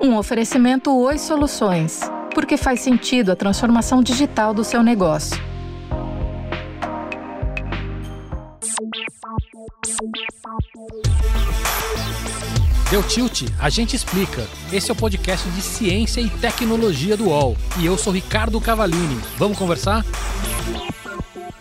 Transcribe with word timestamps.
Um 0.00 0.16
oferecimento 0.16 0.94
Oi 0.96 1.18
Soluções, 1.18 2.00
porque 2.34 2.56
faz 2.56 2.80
sentido 2.80 3.32
a 3.32 3.36
transformação 3.36 4.02
digital 4.02 4.52
do 4.52 4.64
seu 4.64 4.82
negócio. 4.82 5.36
Deu 12.90 13.02
tilt? 13.02 13.42
A 13.60 13.70
gente 13.70 13.96
explica. 13.96 14.46
Esse 14.72 14.90
é 14.90 14.92
o 14.92 14.96
podcast 14.96 15.48
de 15.50 15.62
ciência 15.62 16.20
e 16.20 16.28
tecnologia 16.28 17.16
do 17.16 17.28
UOL. 17.28 17.56
E 17.80 17.86
eu 17.86 17.96
sou 17.96 18.12
Ricardo 18.12 18.60
Cavalini. 18.60 19.20
Vamos 19.36 19.58
conversar? 19.58 20.04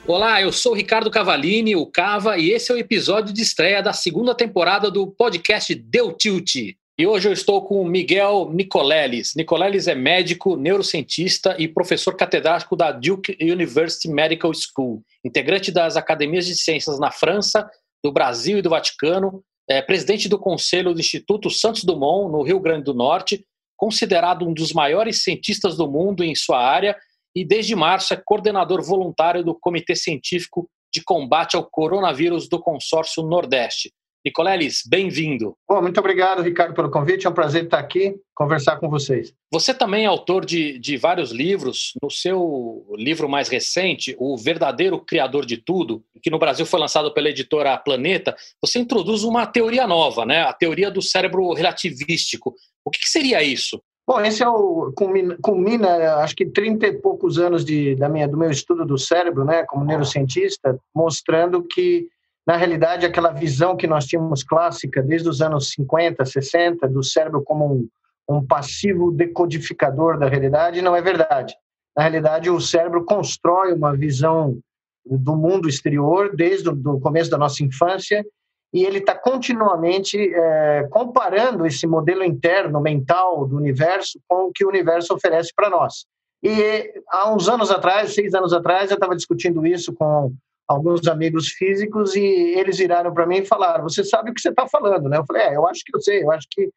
Olá, 0.06 0.42
eu 0.42 0.52
sou 0.52 0.74
Ricardo 0.74 1.10
Cavalini, 1.10 1.78
o 1.78 1.86
Cava, 1.86 2.38
e 2.38 2.52
esse 2.52 2.72
é 2.72 2.76
o 2.76 2.78
episódio 2.78 3.34
de 3.34 3.42
estreia 3.42 3.82
da 3.82 3.94
segunda 3.94 4.36
temporada 4.36 4.92
do 4.92 5.08
podcast 5.08 5.74
Deu 5.74 6.12
Tilt. 6.12 6.76
E 6.96 7.08
hoje 7.08 7.28
eu 7.28 7.34
estou 7.34 7.64
com 7.64 7.84
Miguel 7.84 8.52
Nicoleles. 8.54 9.34
Nicoleles 9.36 9.88
é 9.88 9.96
médico, 9.96 10.56
neurocientista 10.56 11.56
e 11.58 11.68
professor 11.68 12.16
catedrático 12.16 12.76
da 12.76 12.92
Duke 12.92 13.36
University 13.42 14.08
Medical 14.08 14.52
School, 14.54 15.04
integrante 15.26 15.72
das 15.72 15.98
academias 15.98 16.46
de 16.46 16.56
ciências 16.56 17.00
na 17.00 17.10
França, 17.10 17.68
do 18.04 18.12
Brasil 18.12 18.60
e 18.60 18.62
do 18.62 18.70
Vaticano, 18.70 19.44
é 19.68 19.82
presidente 19.82 20.30
do 20.30 20.38
conselho 20.38 20.94
do 20.94 21.00
Instituto 21.00 21.50
Santos 21.50 21.84
Dumont, 21.84 22.32
no 22.32 22.44
Rio 22.44 22.60
Grande 22.60 22.84
do 22.84 22.94
Norte, 22.94 23.44
considerado 23.76 24.48
um 24.48 24.54
dos 24.54 24.72
maiores 24.72 25.24
cientistas 25.24 25.76
do 25.76 25.90
mundo 25.90 26.24
em 26.24 26.36
sua 26.36 26.64
área 26.64 26.96
e 27.36 27.44
desde 27.44 27.76
março 27.76 28.14
é 28.14 28.22
coordenador 28.24 28.84
voluntário 28.84 29.44
do 29.44 29.56
Comitê 29.56 29.96
Científico 29.96 30.70
de 30.94 31.02
Combate 31.04 31.56
ao 31.56 31.66
Coronavírus 31.66 32.48
do 32.48 32.60
Consórcio 32.60 33.24
Nordeste. 33.24 33.92
Nicoleles, 34.26 34.84
bem-vindo. 34.88 35.54
Bom, 35.68 35.82
muito 35.82 36.00
obrigado, 36.00 36.42
Ricardo, 36.42 36.74
pelo 36.74 36.90
convite. 36.90 37.28
É 37.28 37.30
um 37.30 37.34
prazer 37.34 37.66
estar 37.66 37.78
aqui, 37.78 38.16
conversar 38.34 38.78
com 38.78 38.90
vocês. 38.90 39.34
Você 39.52 39.74
também 39.74 40.06
é 40.06 40.08
autor 40.08 40.46
de, 40.46 40.80
de 40.80 40.96
vários 40.96 41.32
livros. 41.32 41.92
No 42.02 42.10
seu 42.10 42.86
livro 42.96 43.28
mais 43.28 43.50
recente, 43.50 44.16
O 44.18 44.38
Verdadeiro 44.38 44.98
Criador 45.00 45.46
de 45.46 45.58
Tudo, 45.58 46.02
que 46.22 46.30
no 46.30 46.40
Brasil 46.40 46.66
foi 46.66 46.80
lançado 46.80 47.14
pela 47.14 47.30
editora 47.30 47.78
Planeta, 47.78 48.34
você 48.62 48.80
introduz 48.80 49.26
uma 49.26 49.46
teoria 49.46 49.86
nova, 49.86 50.26
né? 50.26 50.44
a 50.44 50.54
teoria 50.54 50.90
do 50.90 51.02
cérebro 51.02 51.52
relativístico. 51.52 52.56
O 52.86 52.90
que, 52.90 53.00
que 53.00 53.10
seria 53.10 53.44
isso? 53.44 53.82
Bom, 54.08 54.22
esse 54.22 54.42
é 54.42 54.48
o 54.48 54.94
culmina, 54.96 55.38
culmina, 55.42 56.16
acho 56.16 56.36
que 56.36 56.46
30 56.46 56.88
e 56.88 56.94
poucos 56.94 57.40
anos 57.40 57.64
de, 57.64 57.96
da 57.96 58.08
minha, 58.08 58.28
do 58.28 58.38
meu 58.38 58.52
estudo 58.52 58.86
do 58.86 58.98
cérebro, 58.98 59.46
né, 59.46 59.64
como 59.64 59.86
neurocientista, 59.86 60.78
mostrando 60.94 61.64
que 61.64 62.08
na 62.46 62.58
realidade, 62.58 63.06
aquela 63.06 63.32
visão 63.32 63.78
que 63.78 63.88
nós 63.88 64.06
tínhamos 64.06 64.44
clássica 64.44 65.02
desde 65.02 65.30
os 65.30 65.42
anos 65.42 65.72
50, 65.72 66.26
60, 66.26 66.88
do 66.90 67.02
cérebro 67.02 67.42
como 67.42 67.74
um, 67.74 67.88
um 68.30 68.46
passivo 68.46 69.12
decodificador 69.12 70.20
da 70.20 70.28
realidade, 70.28 70.82
não 70.82 70.96
é 70.96 71.02
verdade. 71.02 71.56
Na 71.96 72.04
realidade, 72.04 72.50
o 72.50 72.60
cérebro 72.60 73.06
constrói 73.06 73.74
uma 73.74 73.96
visão 73.96 74.58
do 75.06 75.36
mundo 75.36 75.70
exterior 75.70 76.36
desde 76.36 76.70
o 76.70 77.00
começo 77.00 77.30
da 77.30 77.38
nossa 77.38 77.64
infância 77.64 78.26
e 78.74 78.84
ele 78.84 78.98
está 78.98 79.16
continuamente 79.16 80.18
é, 80.18 80.88
comparando 80.90 81.66
esse 81.66 81.86
modelo 81.86 82.24
interno 82.24 82.82
mental 82.82 83.46
do 83.46 83.56
universo 83.56 84.20
com 84.28 84.48
o 84.48 84.52
que 84.52 84.66
o 84.66 84.70
universo 84.70 85.14
oferece 85.14 85.52
para 85.56 85.70
nós. 85.70 86.06
E 86.42 86.92
há 87.10 87.32
uns 87.32 87.48
anos 87.48 87.70
atrás, 87.70 88.14
seis 88.14 88.34
anos 88.34 88.52
atrás, 88.52 88.90
eu 88.90 88.96
estava 88.96 89.16
discutindo 89.16 89.66
isso 89.66 89.94
com 89.94 90.34
alguns 90.68 91.08
amigos 91.08 91.50
físicos 91.50 92.16
e 92.16 92.22
eles 92.22 92.78
viraram 92.78 93.14
para 93.14 93.26
mim 93.26 93.38
e 93.38 93.46
falaram: 93.46 93.84
Você 93.84 94.04
sabe 94.04 94.32
o 94.32 94.34
que 94.34 94.42
você 94.42 94.50
está 94.50 94.68
falando, 94.68 95.10
né? 95.10 95.18
Eu 95.18 95.26
falei: 95.26 95.44
É, 95.44 95.56
eu 95.56 95.68
acho 95.68 95.84
que 95.86 95.96
eu 95.96 96.02
sei, 96.02 96.24
eu 96.24 96.32
acho 96.32 96.48
que 96.50 96.70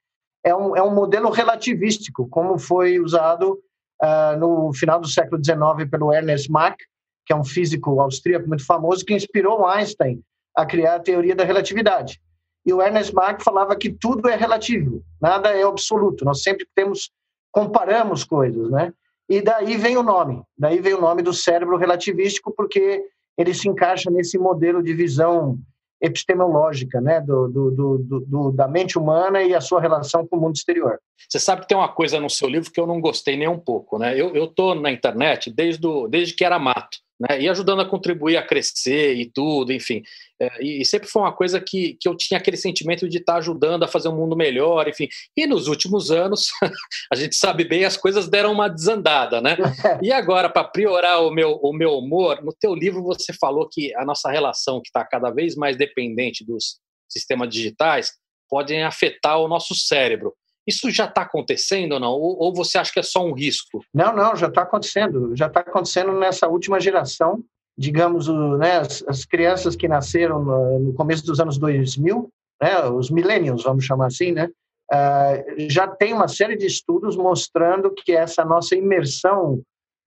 é 0.45 0.55
um, 0.55 0.77
é 0.77 0.83
um 0.83 0.95
modelo 0.95 1.31
relativístico, 1.31 2.29
como 2.29 2.59
foi 2.59 3.01
usado 3.01 3.59
uh, 4.03 4.39
no 4.39 4.73
final 4.73 5.01
do 5.01 5.09
século 5.09 5.43
XIX 5.43 5.91
pelo 5.91 6.13
Ernest 6.13 6.51
Mach, 6.51 6.77
que 7.25 7.33
é 7.33 7.37
um 7.37 7.45
físico 7.45 8.01
austríaco 8.01 8.49
muito 8.49 8.65
famoso, 8.65 9.05
que 9.05 9.15
inspirou 9.15 9.67
Einstein 9.67 10.23
a 10.55 10.65
criar 10.65 10.97
a 10.97 11.01
teoria 11.01 11.35
da 11.35 11.45
relatividade. 11.45 12.21
E 12.65 12.73
o 12.73 12.81
Ernest 12.81 13.15
Mach 13.15 13.43
falava 13.43 13.77
que 13.77 13.91
tudo 13.91 14.29
é 14.29 14.37
relativo, 14.37 15.03
nada 15.21 15.51
é 15.51 15.63
absoluto. 15.63 16.25
Nós 16.25 16.43
sempre 16.43 16.67
temos 16.75 17.11
comparamos 17.53 18.23
coisas, 18.23 18.71
né? 18.71 18.93
E 19.29 19.41
daí 19.41 19.77
vem 19.77 19.97
o 19.97 20.03
nome, 20.03 20.43
daí 20.57 20.79
vem 20.79 20.95
o 20.95 21.01
nome 21.01 21.23
do 21.23 21.33
cérebro 21.33 21.77
relativístico, 21.77 22.53
porque 22.55 23.03
ele 23.37 23.55
se 23.55 23.69
encaixa 23.69 24.11
nesse 24.11 24.39
modelo 24.39 24.83
de 24.83 24.95
visão 24.95 25.59
epistemológica, 26.01 27.01
né, 27.01 27.21
do, 27.21 27.49
do, 27.49 27.71
do, 27.71 28.21
do, 28.21 28.53
da 28.53 28.69
mente 28.69 28.99
humana 28.99 29.43
e 29.43 29.55
a 29.55 29.61
sua 29.61 29.81
relação 29.81 30.27
com 30.27 30.37
o 30.37 30.41
mundo 30.41 30.55
exterior. 30.55 30.99
Você 31.29 31.39
sabe 31.39 31.63
que 31.63 31.69
tem 31.69 31.77
uma 31.77 31.89
coisa 31.89 32.21
no 32.21 32.29
seu 32.29 32.49
livro 32.49 32.71
que 32.71 32.79
eu 32.79 32.87
não 32.87 33.01
gostei 33.01 33.37
nem 33.37 33.49
um 33.49 33.59
pouco, 33.59 33.99
né? 33.99 34.19
Eu 34.19 34.45
estou 34.45 34.75
na 34.75 34.91
internet 34.91 35.51
desde, 35.51 35.89
desde 36.09 36.35
que 36.35 36.45
era 36.45 36.59
mato 36.59 36.99
né, 37.19 37.41
e 37.41 37.49
ajudando 37.49 37.81
a 37.81 37.89
contribuir 37.89 38.37
a 38.37 38.47
crescer 38.47 39.15
e 39.15 39.31
tudo, 39.31 39.73
enfim. 39.73 40.03
É, 40.41 40.63
e, 40.63 40.85
sempre 40.85 41.09
foi 41.09 41.23
uma 41.23 41.33
coisa 41.33 41.59
que, 41.61 41.97
que 41.99 42.07
eu 42.07 42.15
tinha 42.15 42.39
aquele 42.39 42.57
sentimento 42.57 43.09
de 43.09 43.19
estar 43.19 43.37
ajudando 43.37 43.85
a 43.85 43.89
fazer 43.89 44.09
um 44.09 44.17
mundo 44.17 44.37
melhor, 44.37 44.87
enfim. 44.87 45.09
E 45.37 45.47
nos 45.47 45.67
últimos 45.67 46.11
anos, 46.11 46.49
a 47.11 47.17
gente 47.17 47.35
sabe 47.35 47.65
bem, 47.65 47.85
as 47.85 47.97
coisas 47.97 48.29
deram 48.29 48.53
uma 48.53 48.69
desandada, 48.69 49.41
né? 49.41 49.57
E 50.03 50.13
agora, 50.13 50.51
para 50.51 50.65
priorar 50.65 51.23
o 51.23 51.31
meu, 51.31 51.59
o 51.63 51.73
meu 51.73 51.93
humor, 51.99 52.45
no 52.45 52.53
teu 52.53 52.75
livro 52.75 53.03
você 53.03 53.33
falou 53.33 53.69
que 53.69 53.95
a 53.97 54.05
nossa 54.05 54.31
relação, 54.31 54.81
que 54.81 54.89
está 54.89 55.05
cada 55.05 55.31
vez 55.31 55.57
mais 55.57 55.77
dependente 55.77 56.45
dos 56.45 56.79
sistemas 57.09 57.49
digitais, 57.49 58.13
podem 58.49 58.83
afetar 58.83 59.39
o 59.41 59.49
nosso 59.49 59.75
cérebro. 59.75 60.35
Isso 60.67 60.91
já 60.91 61.05
está 61.05 61.23
acontecendo 61.23 61.93
ou 61.93 62.01
não? 62.01 62.11
Ou, 62.11 62.37
ou, 62.39 62.55
você 62.55 62.77
acha 62.77 62.93
que 62.93 62.99
é 62.99 63.03
só 63.03 63.25
um 63.25 63.33
risco? 63.33 63.85
Não, 63.95 64.15
não, 64.15 64.35
já 64.35 64.49
está 64.49 64.63
acontecendo. 64.63 65.35
Já 65.37 65.47
está 65.47 65.61
acontecendo 65.61 66.13
nessa 66.13 66.49
última 66.49 66.81
geração. 66.81 67.43
Digamos, 67.79 68.27
né, 68.59 68.79
as, 68.79 69.05
as 69.07 69.25
crianças 69.25 69.77
que 69.77 69.87
nasceram 69.87 70.43
no, 70.43 70.79
no, 70.81 70.95
começo 70.95 71.25
dos 71.25 71.39
anos 71.39 71.59
2000, 71.59 72.29
né, 72.61 72.85
os 72.89 73.11
millennials, 73.11 73.63
vamos 73.63 73.85
chamar 73.85 74.07
assim, 74.07 74.33
né, 74.33 74.49
uh, 74.91 75.69
já 75.69 75.87
tem 75.87 76.15
uma 76.15 76.27
série 76.27 76.57
de 76.57 76.65
estudos 76.65 77.17
mostrando 77.17 77.93
que 77.93 78.13
essa 78.13 78.47
nossa 78.47 78.75
imersão 78.75 79.61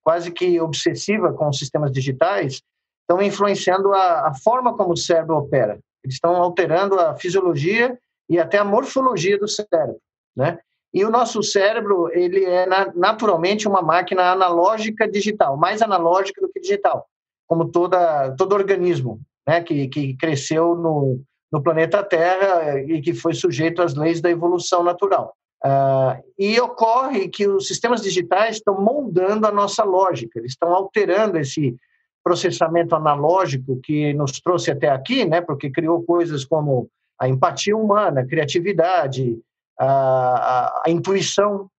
quase 0.03 0.31
que 0.31 0.59
obsessiva 0.59 1.31
com 1.31 1.47
os 1.47 1.59
sistemas 1.59 1.91
digitais 1.91 2.63
estão 3.01 3.21
influenciando 3.21 3.93
a, 3.93 4.29
a 4.29 4.33
forma 4.33 4.75
como 4.75 4.93
o 4.93 4.97
cérebro 4.97 5.37
opera. 5.37 5.79
Eles 6.03 6.15
estão 6.15 6.35
alterando 6.37 6.99
a 6.99 7.15
fisiologia 7.17 7.95
e 8.27 8.39
até 8.39 8.57
a 8.57 8.65
morfologia 8.65 9.37
do 9.37 9.47
cérebro 9.47 9.99
né? 10.35 10.59
E 10.93 11.05
o 11.05 11.11
nosso 11.11 11.43
cérebro, 11.43 12.09
ele 12.11 12.43
é 12.43 12.65
naturalmente 12.95 13.67
uma 13.67 13.81
máquina 13.81 14.31
analógica 14.31 15.07
digital, 15.07 15.55
mais 15.55 15.81
analógica 15.81 16.41
do 16.41 16.49
que 16.49 16.59
digital, 16.59 17.07
como 17.47 17.69
toda, 17.69 18.35
todo 18.35 18.53
organismo 18.53 19.21
né, 19.47 19.61
que, 19.61 19.87
que 19.87 20.15
cresceu 20.15 20.75
no, 20.75 21.21
no 21.51 21.61
planeta 21.61 22.03
Terra 22.03 22.79
e 22.81 23.01
que 23.01 23.13
foi 23.13 23.33
sujeito 23.33 23.81
às 23.81 23.93
leis 23.95 24.19
da 24.19 24.29
evolução 24.31 24.83
natural. 24.83 25.35
Uh, 25.63 26.23
e 26.37 26.59
ocorre 26.59 27.27
que 27.27 27.47
os 27.47 27.67
sistemas 27.67 28.01
digitais 28.01 28.55
estão 28.55 28.79
moldando 28.79 29.45
a 29.45 29.51
nossa 29.51 29.83
lógica, 29.83 30.39
eles 30.39 30.53
estão 30.53 30.73
alterando 30.73 31.37
esse 31.37 31.75
processamento 32.23 32.95
analógico 32.95 33.79
que 33.83 34.13
nos 34.13 34.39
trouxe 34.39 34.71
até 34.71 34.89
aqui, 34.89 35.25
né, 35.25 35.41
porque 35.41 35.69
criou 35.69 36.01
coisas 36.03 36.45
como 36.45 36.89
a 37.19 37.27
empatia 37.27 37.75
humana, 37.75 38.21
a 38.21 38.25
criatividade, 38.25 39.37
a, 39.79 40.81
a, 40.85 40.89
intuição, 40.89 41.69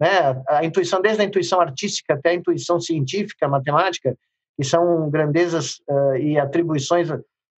né? 0.00 0.42
a 0.48 0.64
intuição, 0.64 1.00
desde 1.00 1.22
a 1.22 1.24
intuição 1.24 1.60
artística 1.60 2.14
até 2.14 2.30
a 2.30 2.34
intuição 2.34 2.80
científica, 2.80 3.46
matemática, 3.46 4.16
que 4.56 4.64
são 4.64 5.10
grandezas 5.10 5.80
uh, 5.88 6.16
e 6.16 6.38
atribuições 6.38 7.08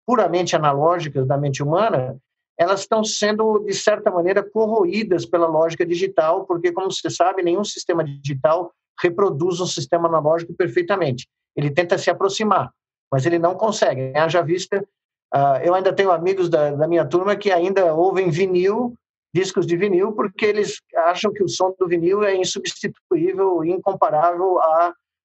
puramente 0.07 0.57
analógicas 0.57 1.27
da 1.27 1.39
mente 1.39 1.63
humana, 1.63 2.17
elas 2.59 2.81
estão 2.81 3.03
sendo, 3.03 3.61
de 3.61 3.75
certa 3.75 4.11
maneira, 4.11 4.43
corroídas 4.43 5.25
pela 5.25 5.47
lógica 5.47 5.87
digital, 5.87 6.45
porque, 6.45 6.73
como 6.73 6.91
você 6.91 7.09
sabe, 7.09 7.43
nenhum 7.43 7.65
sistema 7.65 8.05
digital 8.05 8.73
reproduz 9.01 9.61
um 9.61 9.67
sistema 9.67 10.09
analógico 10.09 10.55
perfeitamente. 10.55 11.27
Ele 11.57 11.71
tenta 11.71 11.97
se 11.97 12.11
aproximar, 12.11 12.71
mas 13.11 13.25
ele 13.25 13.39
não 13.39 13.55
consegue. 13.55 14.13
Haja 14.17 14.43
vista, 14.43 14.85
uh, 15.35 15.59
eu 15.63 15.75
ainda 15.75 15.93
tenho 15.93 16.11
amigos 16.11 16.49
da, 16.49 16.73
da 16.73 16.87
minha 16.87 17.05
turma 17.05 17.37
que 17.37 17.51
ainda 17.51 17.95
ouvem 17.95 18.31
vinil 18.31 18.95
discos 19.35 19.67
de 19.67 19.77
vinil 19.77 20.13
porque 20.13 20.45
eles 20.45 20.81
acham 21.07 21.33
que 21.33 21.43
o 21.43 21.49
som 21.49 21.75
do 21.79 21.89
vinil 21.89 22.23
é 22.23 22.37
insubstituível 22.37 23.65
e 23.65 23.71
incomparável 23.71 24.59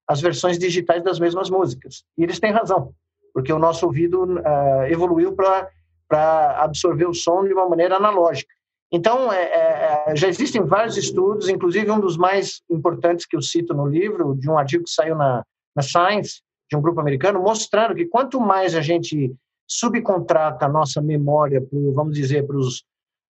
às 0.07 0.21
versões 0.21 0.57
digitais 0.57 1.03
das 1.03 1.19
mesmas 1.19 1.49
músicas. 1.49 2.03
E 2.17 2.23
eles 2.23 2.39
têm 2.39 2.51
razão, 2.51 2.93
porque 3.33 3.51
o 3.51 3.59
nosso 3.59 3.85
ouvido 3.85 4.23
uh, 4.23 4.83
evoluiu 4.89 5.35
para 5.35 6.63
absorver 6.63 7.05
o 7.05 7.13
som 7.13 7.43
de 7.43 7.53
uma 7.53 7.67
maneira 7.67 7.97
analógica. 7.97 8.53
Então, 8.91 9.31
é, 9.31 9.43
é, 9.43 10.03
é, 10.07 10.15
já 10.15 10.29
existem 10.29 10.63
vários 10.63 10.95
estudos, 10.95 11.49
inclusive 11.49 11.91
um 11.91 11.99
dos 11.99 12.15
mais 12.15 12.61
importantes 12.69 13.25
que 13.25 13.35
eu 13.35 13.41
cito 13.41 13.73
no 13.73 13.85
livro, 13.85 14.33
de 14.35 14.49
um 14.49 14.57
artigo 14.57 14.85
que 14.85 14.89
saiu 14.89 15.15
na, 15.15 15.43
na 15.75 15.83
Science, 15.83 16.41
de 16.69 16.77
um 16.77 16.81
grupo 16.81 17.01
americano, 17.01 17.41
mostrando 17.41 17.95
que 17.95 18.05
quanto 18.05 18.39
mais 18.39 18.75
a 18.75 18.81
gente 18.81 19.33
subcontrata 19.69 20.65
a 20.65 20.69
nossa 20.69 21.01
memória, 21.01 21.61
pro, 21.61 21.93
vamos 21.93 22.15
dizer, 22.15 22.47
para 22.47 22.55
os 22.55 22.85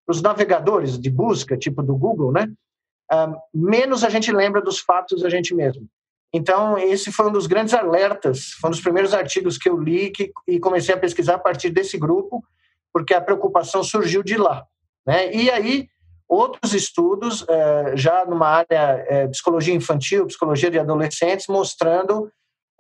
os 0.08 0.22
navegadores 0.22 1.00
de 1.00 1.10
busca, 1.10 1.58
tipo 1.58 1.82
do 1.82 1.96
Google, 1.96 2.32
né? 2.32 2.48
uh, 3.12 3.36
menos 3.54 4.04
a 4.04 4.10
gente 4.10 4.32
lembra 4.32 4.62
dos 4.62 4.80
fatos 4.80 5.24
a 5.24 5.30
gente 5.30 5.54
mesmo. 5.54 5.88
Então, 6.34 6.78
esse 6.78 7.12
foi 7.12 7.28
um 7.28 7.32
dos 7.32 7.48
grandes 7.48 7.74
alertas, 7.74 8.52
foi 8.60 8.70
um 8.70 8.72
dos 8.72 8.82
primeiros 8.82 9.14
artigos 9.14 9.58
que 9.58 9.70
eu 9.70 9.78
li 9.78 10.10
que, 10.10 10.32
e 10.48 10.60
comecei 10.60 10.94
a 10.94 10.98
pesquisar 10.98 11.36
a 11.36 11.40
partir 11.40 11.70
desse 11.70 11.98
grupo, 11.98 12.44
porque 12.92 13.14
a 13.14 13.22
preocupação 13.22 13.84
surgiu 13.84 14.22
de 14.22 14.36
lá. 14.36 14.66
Né? 15.06 15.34
E 15.34 15.50
aí, 15.50 15.88
outros 16.28 16.74
estudos, 16.74 17.46
eh, 17.48 17.94
já 17.96 18.26
numa 18.26 18.48
área 18.48 19.26
de 19.26 19.30
psicologia 19.30 19.74
infantil, 19.74 20.26
psicologia 20.26 20.70
de 20.70 20.80
adolescentes, 20.80 21.48
mostrando 21.48 22.30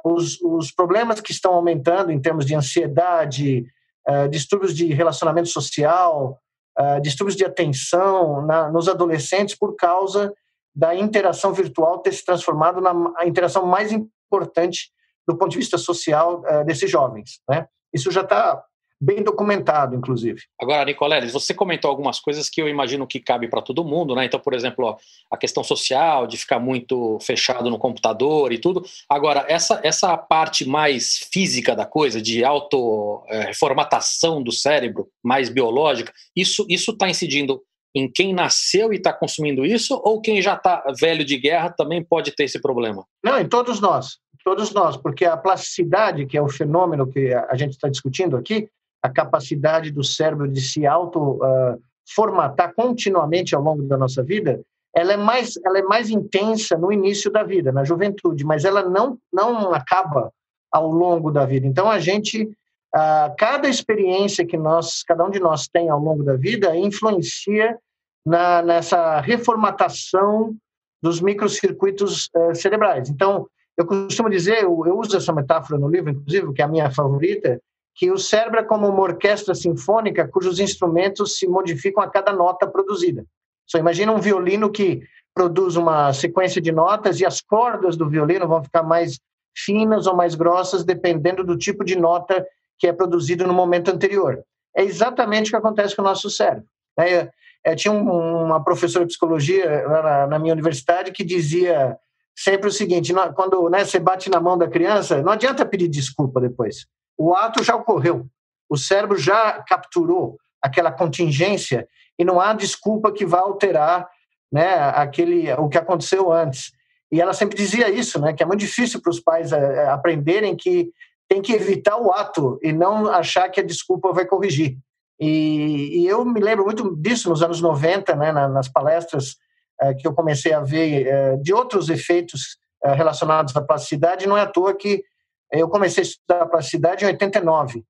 os, 0.03 0.41
os 0.41 0.71
problemas 0.71 1.21
que 1.21 1.31
estão 1.31 1.53
aumentando 1.53 2.11
em 2.11 2.19
termos 2.19 2.45
de 2.45 2.55
ansiedade, 2.55 3.65
uh, 4.07 4.27
distúrbios 4.29 4.75
de 4.75 4.93
relacionamento 4.93 5.47
social, 5.47 6.39
uh, 6.79 7.01
distúrbios 7.01 7.35
de 7.35 7.45
atenção 7.45 8.45
na, 8.45 8.71
nos 8.71 8.87
adolescentes 8.87 9.55
por 9.55 9.75
causa 9.75 10.33
da 10.75 10.95
interação 10.95 11.53
virtual 11.53 11.99
ter 11.99 12.11
se 12.13 12.25
transformado 12.25 12.81
na 12.81 13.25
interação 13.25 13.65
mais 13.65 13.91
importante 13.91 14.91
do 15.27 15.37
ponto 15.37 15.51
de 15.51 15.57
vista 15.57 15.77
social 15.77 16.41
uh, 16.41 16.65
desses 16.65 16.89
jovens. 16.89 17.39
Né? 17.49 17.67
Isso 17.93 18.11
já 18.11 18.21
está 18.21 18.63
bem 18.99 19.23
documentado, 19.23 19.95
inclusive. 19.95 20.41
Agora, 20.59 20.85
Nicoleles, 20.85 21.33
você 21.33 21.53
comentou 21.53 21.89
algumas 21.89 22.19
coisas 22.19 22.49
que 22.49 22.61
eu 22.61 22.69
imagino 22.69 23.05
que 23.05 23.19
cabe 23.19 23.47
para 23.47 23.61
todo 23.61 23.83
mundo, 23.83 24.15
né? 24.15 24.25
Então, 24.25 24.39
por 24.39 24.53
exemplo, 24.53 24.85
ó, 24.85 24.97
a 25.31 25.37
questão 25.37 25.63
social, 25.63 26.27
de 26.27 26.37
ficar 26.37 26.59
muito 26.59 27.17
fechado 27.21 27.69
no 27.69 27.77
computador 27.77 28.51
e 28.51 28.57
tudo. 28.57 28.85
Agora, 29.09 29.45
essa, 29.47 29.79
essa 29.83 30.15
parte 30.17 30.67
mais 30.67 31.27
física 31.31 31.75
da 31.75 31.85
coisa, 31.85 32.21
de 32.21 32.43
auto-formatação 32.43 34.39
é, 34.39 34.43
do 34.43 34.51
cérebro, 34.51 35.07
mais 35.23 35.49
biológica, 35.49 36.13
isso 36.35 36.65
está 36.69 37.09
incidindo 37.09 37.61
em 37.95 38.11
quem 38.11 38.33
nasceu 38.33 38.91
e 38.91 38.97
está 38.97 39.13
consumindo 39.13 39.65
isso, 39.65 39.99
ou 40.03 40.19
quem 40.19 40.41
já 40.41 40.55
está 40.55 40.83
velho 40.99 41.23
de 41.23 41.37
guerra 41.37 41.69
também 41.69 42.03
pode 42.03 42.35
ter 42.35 42.43
esse 42.43 42.61
problema? 42.61 43.05
Não, 43.23 43.39
em 43.39 43.47
todos 43.47 43.79
nós. 43.79 44.17
Todos 44.43 44.71
nós, 44.73 44.95
porque 44.97 45.25
a 45.25 45.37
plasticidade, 45.37 46.25
que 46.27 46.37
é 46.37 46.41
o 46.41 46.49
fenômeno 46.49 47.09
que 47.09 47.33
a 47.33 47.55
gente 47.55 47.71
está 47.71 47.89
discutindo 47.89 48.37
aqui, 48.37 48.69
a 49.05 49.09
capacidade 49.09 49.91
do 49.91 50.03
cérebro 50.03 50.47
de 50.47 50.61
se 50.61 50.85
ah, 50.85 50.99
uh, 50.99 52.73
continuamente 52.75 53.55
ao 53.55 53.61
longo 53.61 53.83
da 53.83 53.97
nossa 53.97 54.23
vida, 54.23 54.59
ela 54.95 55.13
é, 55.13 55.17
mais, 55.17 55.57
ela 55.63 55.77
é 55.77 55.83
mais 55.83 56.09
intensa 56.09 56.77
no 56.77 56.91
início 56.91 57.31
da 57.31 57.43
vida, 57.43 57.71
na 57.71 57.83
juventude, 57.83 58.45
mas 58.45 58.63
ela 58.63 58.81
não, 58.83 59.17
não 59.31 59.73
acaba 59.73 60.31
ao 60.71 60.89
longo 60.89 61.31
da 61.31 61.45
vida. 61.45 61.67
Então, 61.67 61.89
a 61.89 61.99
gente, 61.99 62.43
uh, 62.43 63.35
cada 63.37 63.67
experiência 63.67 64.45
que 64.45 64.57
nós, 64.57 65.03
cada 65.03 65.23
um 65.23 65.29
de 65.29 65.39
nós 65.39 65.67
tem 65.67 65.89
ao 65.89 65.99
longo 65.99 66.23
da 66.23 66.35
vida, 66.35 66.75
influencia 66.75 67.77
na, 68.25 68.61
nessa 68.61 69.19
reformatação 69.19 70.55
dos 71.03 71.21
microcircuitos 71.21 72.29
uh, 72.35 72.55
cerebrais. 72.55 73.09
Então, 73.09 73.47
eu 73.77 73.85
costumo 73.85 74.29
dizer, 74.29 74.63
eu, 74.63 74.83
eu 74.85 74.97
uso 74.97 75.17
essa 75.17 75.33
metáfora 75.33 75.77
no 75.77 75.89
livro, 75.89 76.09
inclusive, 76.09 76.53
que 76.53 76.61
é 76.61 76.65
a 76.65 76.69
minha 76.69 76.89
favorita, 76.89 77.61
que 77.95 78.11
o 78.11 78.17
cérebro 78.17 78.59
é 78.59 78.63
como 78.63 78.87
uma 78.87 79.01
orquestra 79.01 79.55
sinfônica 79.55 80.27
cujos 80.27 80.59
instrumentos 80.59 81.37
se 81.37 81.47
modificam 81.47 82.03
a 82.03 82.09
cada 82.09 82.33
nota 82.33 82.67
produzida. 82.67 83.25
Só 83.65 83.77
imagina 83.77 84.11
um 84.11 84.19
violino 84.19 84.69
que 84.69 85.01
produz 85.33 85.77
uma 85.77 86.11
sequência 86.13 86.61
de 86.61 86.71
notas 86.71 87.19
e 87.19 87.25
as 87.25 87.41
cordas 87.41 87.95
do 87.95 88.09
violino 88.09 88.47
vão 88.47 88.63
ficar 88.63 88.83
mais 88.83 89.17
finas 89.55 90.07
ou 90.07 90.15
mais 90.15 90.35
grossas 90.35 90.83
dependendo 90.83 91.43
do 91.43 91.57
tipo 91.57 91.85
de 91.85 91.97
nota 91.97 92.45
que 92.77 92.85
é 92.85 92.91
produzido 92.93 93.47
no 93.47 93.53
momento 93.53 93.89
anterior. 93.89 94.43
É 94.75 94.83
exatamente 94.83 95.47
o 95.47 95.51
que 95.51 95.55
acontece 95.55 95.95
com 95.95 96.01
o 96.01 96.05
nosso 96.05 96.29
cérebro. 96.29 96.65
É, 96.99 97.29
é, 97.63 97.75
tinha 97.75 97.93
um, 97.93 98.43
uma 98.43 98.61
professora 98.61 99.05
de 99.05 99.09
psicologia 99.09 99.87
na, 99.87 100.27
na, 100.27 100.39
minha 100.39 100.53
universidade 100.53 101.13
que 101.13 101.23
dizia 101.23 101.97
sempre 102.35 102.67
o 102.67 102.71
seguinte: 102.71 103.13
quando 103.33 103.69
né, 103.69 103.85
você 103.85 103.99
bate 103.99 104.29
na 104.29 104.41
mão 104.41 104.57
da 104.57 104.67
criança, 104.67 105.21
não 105.21 105.31
adianta 105.31 105.65
pedir 105.65 105.87
desculpa 105.87 106.41
depois 106.41 106.85
o 107.17 107.33
ato 107.33 107.63
já 107.63 107.75
ocorreu. 107.75 108.27
O 108.69 108.77
cérebro 108.77 109.17
já 109.17 109.63
capturou 109.67 110.37
aquela 110.61 110.91
contingência 110.91 111.87
e 112.17 112.23
não 112.23 112.39
há 112.39 112.53
desculpa 112.53 113.11
que 113.11 113.25
vá 113.25 113.39
alterar 113.39 114.07
né, 114.51 114.75
aquele, 114.95 115.51
o 115.53 115.69
que 115.69 115.77
aconteceu 115.77 116.31
antes. 116.31 116.71
E 117.11 117.21
ela 117.21 117.33
sempre 117.33 117.55
dizia 117.55 117.89
isso, 117.89 118.19
né, 118.19 118.33
que 118.33 118.41
é 118.41 118.45
muito 118.45 118.61
difícil 118.61 119.01
para 119.01 119.11
os 119.11 119.19
pais 119.19 119.51
é, 119.51 119.87
aprenderem 119.89 120.55
que 120.55 120.91
tem 121.27 121.41
que 121.41 121.53
evitar 121.53 121.97
o 121.97 122.11
ato 122.11 122.59
e 122.61 122.71
não 122.71 123.07
achar 123.07 123.49
que 123.49 123.59
a 123.59 123.63
desculpa 123.63 124.11
vai 124.11 124.25
corrigir. 124.25 124.77
E, 125.19 126.01
e 126.01 126.07
eu 126.07 126.25
me 126.25 126.39
lembro 126.39 126.65
muito 126.65 126.95
disso 126.97 127.29
nos 127.29 127.41
anos 127.41 127.61
90, 127.61 128.15
né, 128.15 128.31
nas 128.31 128.67
palestras 128.67 129.37
é, 129.79 129.93
que 129.93 130.07
eu 130.07 130.13
comecei 130.13 130.53
a 130.53 130.61
ver 130.61 131.07
é, 131.07 131.37
de 131.37 131.53
outros 131.53 131.89
efeitos 131.89 132.57
relacionados 132.83 133.55
à 133.55 133.61
plasticidade. 133.61 134.27
Não 134.27 134.37
é 134.37 134.41
à 134.41 134.45
toa 134.45 134.75
que 134.75 135.03
eu 135.51 135.69
comecei 135.69 136.03
a 136.03 136.07
estudar 136.07 136.45
plasticidade 136.47 137.03
em 137.03 137.07
89. 137.07 137.83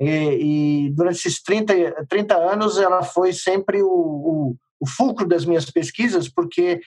E, 0.00 0.86
e 0.86 0.90
durante 0.90 1.16
esses 1.16 1.42
30, 1.42 2.06
30 2.08 2.36
anos, 2.36 2.78
ela 2.78 3.02
foi 3.02 3.32
sempre 3.32 3.82
o, 3.82 3.88
o, 3.88 4.56
o 4.80 4.86
fulcro 4.88 5.26
das 5.26 5.44
minhas 5.44 5.68
pesquisas, 5.70 6.28
porque, 6.28 6.80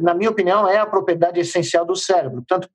na 0.00 0.14
minha 0.14 0.30
opinião, 0.30 0.68
é 0.68 0.78
a 0.78 0.86
propriedade 0.86 1.38
essencial 1.38 1.84
do 1.84 1.94
cérebro, 1.94 2.44
tanto 2.46 2.68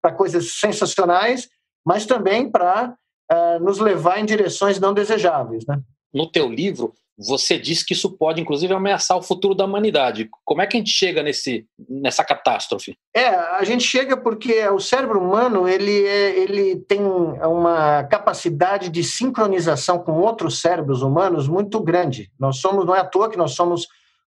para 0.00 0.12
coisas 0.12 0.58
sensacionais, 0.58 1.48
mas 1.84 2.06
também 2.06 2.50
para 2.50 2.94
uh, 3.30 3.62
nos 3.62 3.78
levar 3.78 4.18
em 4.18 4.24
direções 4.24 4.80
não 4.80 4.94
desejáveis. 4.94 5.66
Né? 5.66 5.78
No 6.14 6.30
teu 6.30 6.48
livro, 6.48 6.94
você 7.16 7.58
diz 7.58 7.82
que 7.82 7.92
isso 7.92 8.10
pode, 8.10 8.40
inclusive, 8.40 8.72
ameaçar 8.72 9.16
o 9.16 9.22
futuro 9.22 9.54
da 9.54 9.64
humanidade. 9.64 10.28
Como 10.44 10.62
é 10.62 10.66
que 10.66 10.76
a 10.76 10.80
gente 10.80 10.90
chega 10.90 11.22
nesse, 11.22 11.66
nessa 11.88 12.24
catástrofe? 12.24 12.96
É, 13.14 13.26
a 13.26 13.62
gente 13.64 13.84
chega 13.84 14.16
porque 14.16 14.66
o 14.68 14.80
cérebro 14.80 15.20
humano 15.20 15.68
ele, 15.68 16.06
é, 16.06 16.38
ele 16.38 16.76
tem 16.76 17.00
uma 17.00 18.04
capacidade 18.04 18.88
de 18.88 19.04
sincronização 19.04 19.98
com 19.98 20.12
outros 20.20 20.60
cérebros 20.60 21.02
humanos 21.02 21.46
muito 21.46 21.80
grande. 21.80 22.30
Nós 22.38 22.58
somos, 22.58 22.84
não 22.84 22.94
é 22.94 23.00
à 23.00 23.04
toa 23.04 23.30
que 23.30 23.38
nós 23.38 23.52
somos 23.52 23.86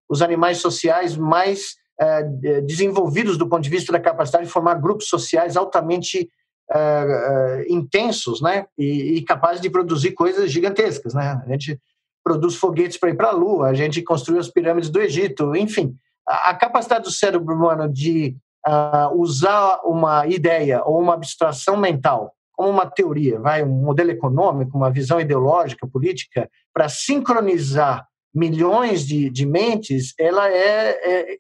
os 0.10 0.22
animais 0.22 0.60
sociais 0.60 1.18
mais 1.18 1.76
é, 2.00 2.24
desenvolvidos 2.62 3.38
do 3.38 3.50
ponto 3.50 3.64
de 3.64 3.70
vista 3.70 3.92
da 3.92 4.00
capacidade 4.00 4.46
de 4.46 4.52
formar 4.52 4.76
grupos 4.76 5.10
sociais 5.10 5.58
altamente 5.58 6.30
é, 6.74 7.66
intensos, 7.70 8.42
né, 8.42 8.66
e, 8.78 9.18
e 9.18 9.22
capazes 9.22 9.62
de 9.62 9.70
produzir 9.70 10.12
coisas 10.12 10.52
gigantescas, 10.52 11.14
né. 11.14 11.42
A 11.46 11.50
gente 11.52 11.80
produz 12.24 12.56
foguetes 12.56 12.98
para 12.98 13.10
ir 13.10 13.16
para 13.16 13.30
a 13.30 13.34
Lua, 13.34 13.68
a 13.68 13.74
gente 13.74 14.02
construiu 14.02 14.40
as 14.40 14.50
pirâmides 14.50 14.90
do 14.90 15.00
Egito, 15.00 15.56
enfim. 15.56 15.96
A, 16.28 16.50
a 16.50 16.54
capacidade 16.54 17.06
do 17.06 17.12
cérebro 17.12 17.56
humano 17.56 17.88
de 17.88 18.36
uh, 18.68 19.16
usar 19.18 19.80
uma 19.86 20.28
ideia 20.28 20.84
ou 20.84 21.00
uma 21.00 21.14
abstração 21.14 21.78
mental 21.78 22.34
como 22.58 22.70
uma 22.70 22.88
teoria, 22.88 23.40
vai 23.40 23.64
um 23.64 23.68
modelo 23.68 24.10
econômico, 24.10 24.76
uma 24.76 24.90
visão 24.90 25.22
ideológica, 25.22 25.88
política, 25.88 26.50
para 26.74 26.90
sincronizar 26.90 28.08
milhões 28.34 29.06
de, 29.06 29.30
de 29.30 29.46
mentes, 29.46 30.14
ela 30.20 30.50
é, 30.50 30.90
é, 30.90 31.34
é 31.34 31.38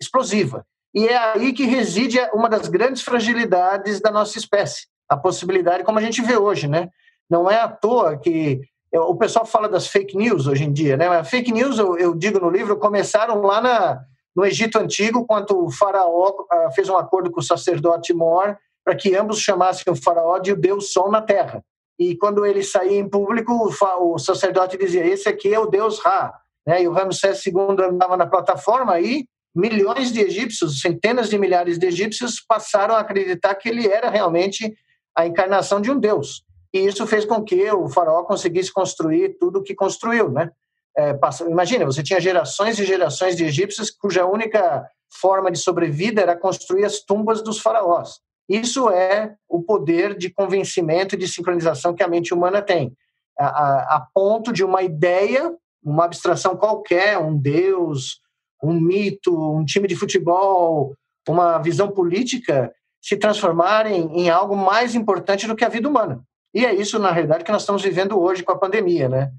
explosiva. 0.00 0.66
E 0.96 1.06
é 1.06 1.18
aí 1.18 1.52
que 1.52 1.66
reside 1.66 2.18
uma 2.32 2.48
das 2.48 2.68
grandes 2.68 3.02
fragilidades 3.02 4.00
da 4.00 4.10
nossa 4.10 4.38
espécie, 4.38 4.86
a 5.06 5.14
possibilidade, 5.14 5.84
como 5.84 5.98
a 5.98 6.02
gente 6.02 6.22
vê 6.22 6.38
hoje, 6.38 6.66
né? 6.66 6.88
Não 7.28 7.50
é 7.50 7.60
à 7.60 7.68
toa 7.68 8.16
que 8.16 8.62
o 8.94 9.14
pessoal 9.14 9.44
fala 9.44 9.68
das 9.68 9.86
fake 9.88 10.16
news 10.16 10.46
hoje 10.46 10.64
em 10.64 10.72
dia, 10.72 10.96
né? 10.96 11.06
Mas 11.06 11.28
fake 11.28 11.52
news, 11.52 11.78
eu, 11.78 12.14
digo 12.14 12.40
no 12.40 12.48
livro, 12.48 12.78
começaram 12.78 13.42
lá 13.42 13.60
na, 13.60 14.00
no 14.34 14.46
Egito 14.46 14.78
Antigo, 14.78 15.26
quando 15.26 15.66
o 15.66 15.70
faraó 15.70 16.30
uh, 16.30 16.72
fez 16.74 16.88
um 16.88 16.96
acordo 16.96 17.30
com 17.30 17.40
o 17.40 17.44
sacerdote 17.44 18.14
Mor 18.14 18.56
para 18.82 18.96
que 18.96 19.14
ambos 19.14 19.38
chamassem 19.38 19.92
o 19.92 19.96
faraó 19.96 20.38
de 20.38 20.52
o 20.52 20.56
Deus 20.56 20.94
Sol 20.94 21.10
na 21.10 21.20
Terra. 21.20 21.62
E 21.98 22.16
quando 22.16 22.46
ele 22.46 22.62
saía 22.62 22.98
em 22.98 23.06
público, 23.06 23.52
o, 23.52 24.18
sacerdote 24.18 24.78
dizia: 24.78 25.06
Esse 25.06 25.28
aqui 25.28 25.52
é 25.52 25.58
o 25.58 25.66
Deus 25.66 25.98
Ra. 25.98 26.32
Né? 26.66 26.84
E 26.84 26.88
o 26.88 26.92
Ramsés 26.92 27.44
II 27.44 27.54
andava 27.82 28.16
na 28.16 28.26
plataforma 28.26 28.98
e 28.98 29.26
milhões 29.56 30.12
de 30.12 30.20
egípcios, 30.20 30.80
centenas 30.80 31.30
de 31.30 31.38
milhares 31.38 31.78
de 31.78 31.86
egípcios 31.86 32.44
passaram 32.46 32.94
a 32.94 33.00
acreditar 33.00 33.54
que 33.54 33.68
ele 33.70 33.88
era 33.88 34.10
realmente 34.10 34.76
a 35.16 35.26
encarnação 35.26 35.80
de 35.80 35.90
um 35.90 35.98
Deus. 35.98 36.44
E 36.74 36.80
isso 36.80 37.06
fez 37.06 37.24
com 37.24 37.42
que 37.42 37.70
o 37.72 37.88
faraó 37.88 38.22
conseguisse 38.24 38.70
construir 38.70 39.38
tudo 39.40 39.60
o 39.60 39.62
que 39.62 39.74
construiu, 39.74 40.30
né? 40.30 40.50
É, 40.94 41.14
passa, 41.14 41.44
imagina, 41.44 41.86
você 41.86 42.02
tinha 42.02 42.20
gerações 42.20 42.78
e 42.78 42.84
gerações 42.84 43.36
de 43.36 43.44
egípcios 43.44 43.90
cuja 43.90 44.26
única 44.26 44.86
forma 45.20 45.50
de 45.50 45.58
sobrevida 45.58 46.20
era 46.20 46.36
construir 46.36 46.84
as 46.84 47.00
tumbas 47.00 47.42
dos 47.42 47.58
faraós. 47.58 48.20
Isso 48.48 48.90
é 48.90 49.34
o 49.48 49.62
poder 49.62 50.16
de 50.16 50.30
convencimento 50.30 51.14
e 51.14 51.18
de 51.18 51.28
sincronização 51.28 51.94
que 51.94 52.02
a 52.02 52.08
mente 52.08 52.32
humana 52.32 52.62
tem, 52.62 52.96
a, 53.38 53.46
a, 53.46 53.96
a 53.96 54.06
ponto 54.14 54.52
de 54.52 54.64
uma 54.64 54.82
ideia, 54.82 55.52
uma 55.82 56.04
abstração 56.04 56.56
qualquer, 56.56 57.18
um 57.18 57.36
deus, 57.36 58.20
um 58.62 58.80
mito, 58.80 59.34
um 59.34 59.64
time 59.64 59.86
de 59.86 59.96
futebol, 59.96 60.94
uma 61.28 61.58
visão 61.58 61.90
política, 61.90 62.72
se 63.02 63.16
transformarem 63.16 64.10
em 64.18 64.30
algo 64.30 64.56
mais 64.56 64.94
importante 64.94 65.46
do 65.46 65.54
que 65.54 65.64
a 65.64 65.68
vida 65.68 65.88
humana. 65.88 66.22
E 66.54 66.64
é 66.64 66.74
isso, 66.74 66.98
na 66.98 67.10
realidade, 67.10 67.44
que 67.44 67.52
nós 67.52 67.62
estamos 67.62 67.82
vivendo 67.82 68.18
hoje 68.18 68.42
com 68.42 68.52
a 68.52 68.58
pandemia, 68.58 69.08
né? 69.08 69.30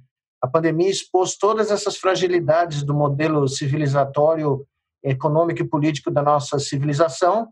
A 0.42 0.48
pandemia 0.48 0.90
expôs 0.90 1.36
todas 1.36 1.72
essas 1.72 1.98
fragilidades 1.98 2.84
do 2.84 2.94
modelo 2.94 3.48
civilizatório 3.48 4.66
econômico 5.04 5.62
e 5.62 5.68
político 5.68 6.12
da 6.12 6.22
nossa 6.22 6.60
civilização, 6.60 7.50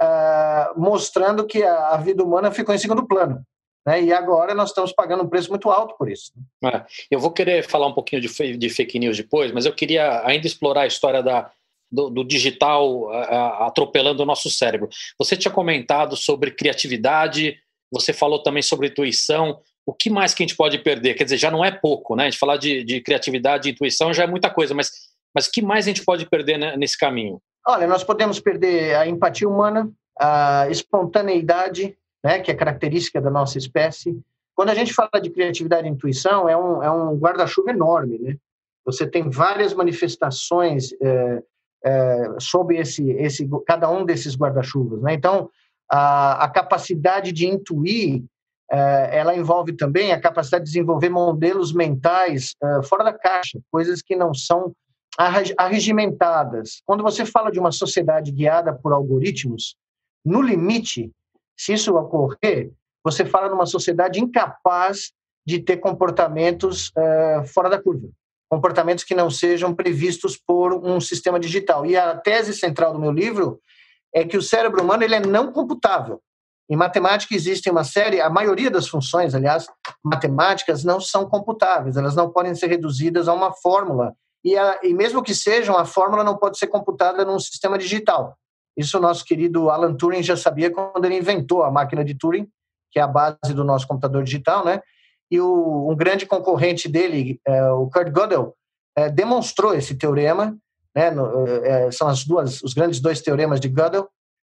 uh, 0.00 0.78
mostrando 0.80 1.46
que 1.46 1.62
a, 1.62 1.96
vida 1.96 2.22
humana 2.22 2.50
ficou 2.50 2.74
em 2.74 2.78
segundo 2.78 3.06
plano. 3.06 3.42
Né? 3.86 4.02
E 4.02 4.12
agora 4.12 4.54
nós 4.54 4.70
estamos 4.70 4.92
pagando 4.92 5.22
um 5.22 5.28
preço 5.28 5.50
muito 5.50 5.70
alto 5.70 5.94
por 5.96 6.10
isso. 6.10 6.32
É, 6.64 6.84
eu 7.10 7.20
vou 7.20 7.30
querer 7.30 7.62
falar 7.68 7.86
um 7.86 7.94
pouquinho 7.94 8.20
de, 8.20 8.56
de, 8.56 8.68
fake 8.70 8.98
news 8.98 9.16
depois, 9.16 9.52
mas 9.52 9.64
eu 9.64 9.72
queria 9.72 10.26
ainda 10.26 10.46
explorar 10.46 10.82
a 10.82 10.86
história 10.86 11.22
da, 11.22 11.50
do, 11.90 12.10
do 12.10 12.24
digital 12.24 13.04
uh, 13.04 13.62
atropelando 13.62 14.22
o 14.22 14.26
nosso 14.26 14.50
cérebro. 14.50 14.88
Você 15.18 15.36
tinha 15.36 15.52
comentado 15.52 16.16
sobre 16.16 16.50
criatividade, 16.50 17.56
você 17.90 18.12
falou 18.12 18.42
também 18.42 18.62
sobre 18.62 18.88
intuição. 18.88 19.60
O 19.86 19.94
que 19.94 20.10
mais 20.10 20.34
que 20.34 20.42
a 20.42 20.46
gente 20.46 20.56
pode 20.56 20.78
perder? 20.78 21.14
Quer 21.14 21.24
dizer, 21.24 21.36
já 21.36 21.50
não 21.50 21.64
é 21.64 21.70
pouco, 21.70 22.16
né? 22.16 22.24
A 22.24 22.30
gente 22.30 22.40
falar 22.40 22.56
de, 22.56 22.82
de 22.82 23.00
criatividade 23.00 23.68
e 23.68 23.72
intuição 23.72 24.12
já 24.12 24.24
é 24.24 24.26
muita 24.26 24.50
coisa, 24.50 24.74
mas 24.74 24.90
mas 25.36 25.48
o 25.48 25.52
que 25.52 25.60
mais 25.60 25.84
a 25.84 25.88
gente 25.88 26.02
pode 26.02 26.24
perder 26.24 26.56
né, 26.56 26.78
nesse 26.78 26.96
caminho? 26.96 27.42
Olha, 27.66 27.86
nós 27.86 28.02
podemos 28.02 28.40
perder 28.40 28.96
a 28.96 29.06
empatia 29.06 29.46
humana, 29.46 29.92
a 30.18 30.66
espontaneidade, 30.70 31.94
né, 32.26 32.40
que 32.40 32.50
é 32.50 32.54
característica 32.54 33.20
da 33.20 33.30
nossa 33.30 33.56
espécie. 33.56 34.20
Quando 34.52 34.70
a 34.70 34.74
gente 34.74 34.92
fala 34.92 35.22
de 35.22 35.30
criatividade 35.30 35.86
e 35.86 35.90
intuição, 35.90 36.48
é 36.48 36.56
um, 36.56 36.82
é 36.82 36.90
um 36.90 37.16
guarda-chuva 37.16 37.70
enorme, 37.70 38.18
né? 38.18 38.36
Você 38.84 39.06
tem 39.06 39.30
várias 39.30 39.72
manifestações 39.72 40.92
é, 41.00 41.42
é, 41.84 42.28
sob 42.40 42.76
esse, 42.76 43.08
esse, 43.12 43.48
cada 43.64 43.88
um 43.88 44.04
desses 44.04 44.36
guarda-chuvas, 44.36 45.00
né? 45.02 45.14
Então, 45.14 45.48
a, 45.88 46.44
a 46.44 46.48
capacidade 46.48 47.30
de 47.30 47.46
intuir, 47.46 48.24
é, 48.72 49.18
ela 49.18 49.36
envolve 49.36 49.74
também 49.74 50.10
a 50.10 50.20
capacidade 50.20 50.64
de 50.64 50.70
desenvolver 50.72 51.08
modelos 51.08 51.72
mentais 51.72 52.56
é, 52.60 52.82
fora 52.82 53.04
da 53.04 53.12
caixa, 53.12 53.60
coisas 53.70 54.02
que 54.02 54.16
não 54.16 54.34
são 54.34 54.72
arregimentadas. 55.56 56.82
Quando 56.84 57.04
você 57.04 57.24
fala 57.24 57.52
de 57.52 57.60
uma 57.60 57.70
sociedade 57.70 58.32
guiada 58.32 58.74
por 58.74 58.92
algoritmos, 58.92 59.76
no 60.24 60.42
limite, 60.42 61.12
se 61.56 61.72
isso 61.72 61.94
ocorrer, 61.94 62.70
você 63.04 63.24
fala 63.24 63.48
numa 63.48 63.66
sociedade 63.66 64.20
incapaz 64.20 65.12
de 65.46 65.60
ter 65.60 65.76
comportamentos 65.76 66.88
uh, 66.88 67.46
fora 67.46 67.70
da 67.70 67.80
curva, 67.80 68.08
comportamentos 68.50 69.04
que 69.04 69.14
não 69.14 69.30
sejam 69.30 69.74
previstos 69.74 70.36
por 70.36 70.74
um 70.74 71.00
sistema 71.00 71.38
digital. 71.38 71.86
E 71.86 71.96
a 71.96 72.16
tese 72.16 72.52
central 72.52 72.92
do 72.92 72.98
meu 72.98 73.12
livro 73.12 73.60
é 74.12 74.24
que 74.24 74.36
o 74.36 74.42
cérebro 74.42 74.82
humano 74.82 75.04
ele 75.04 75.14
é 75.14 75.20
não 75.20 75.52
computável. 75.52 76.20
Em 76.68 76.74
matemática 76.74 77.34
existe 77.34 77.70
uma 77.70 77.84
série, 77.84 78.20
a 78.20 78.28
maioria 78.28 78.70
das 78.70 78.88
funções, 78.88 79.36
aliás, 79.36 79.68
matemáticas 80.04 80.82
não 80.82 81.00
são 81.00 81.28
computáveis, 81.28 81.96
elas 81.96 82.16
não 82.16 82.30
podem 82.30 82.56
ser 82.56 82.66
reduzidas 82.66 83.28
a 83.28 83.32
uma 83.32 83.52
fórmula 83.52 84.14
e, 84.46 84.56
a, 84.56 84.80
e 84.82 84.94
mesmo 84.94 85.22
que 85.22 85.34
sejam, 85.34 85.76
a 85.76 85.84
fórmula 85.84 86.22
não 86.22 86.36
pode 86.36 86.58
ser 86.58 86.68
computada 86.68 87.24
num 87.24 87.38
sistema 87.38 87.76
digital. 87.76 88.36
Isso 88.76 88.98
o 88.98 89.00
nosso 89.00 89.24
querido 89.24 89.70
Alan 89.70 89.94
Turing 89.94 90.22
já 90.22 90.36
sabia 90.36 90.70
quando 90.70 91.04
ele 91.04 91.16
inventou 91.16 91.62
a 91.62 91.70
máquina 91.70 92.04
de 92.04 92.14
Turing, 92.14 92.46
que 92.90 92.98
é 92.98 93.02
a 93.02 93.06
base 93.06 93.54
do 93.54 93.64
nosso 93.64 93.86
computador 93.86 94.22
digital, 94.22 94.64
né? 94.64 94.80
E 95.30 95.40
o, 95.40 95.90
um 95.90 95.96
grande 95.96 96.26
concorrente 96.26 96.88
dele, 96.88 97.40
é, 97.46 97.70
o 97.70 97.88
Kurt 97.88 98.12
Gödel, 98.12 98.54
é, 98.96 99.08
demonstrou 99.08 99.74
esse 99.74 99.94
teorema, 99.94 100.56
né? 100.94 101.10
No, 101.10 101.46
é, 101.46 101.90
são 101.90 102.08
as 102.08 102.24
duas, 102.24 102.62
os 102.62 102.74
grandes 102.74 103.00
dois 103.00 103.20
teoremas 103.20 103.60
de 103.60 103.68
Gödel. 103.68 104.08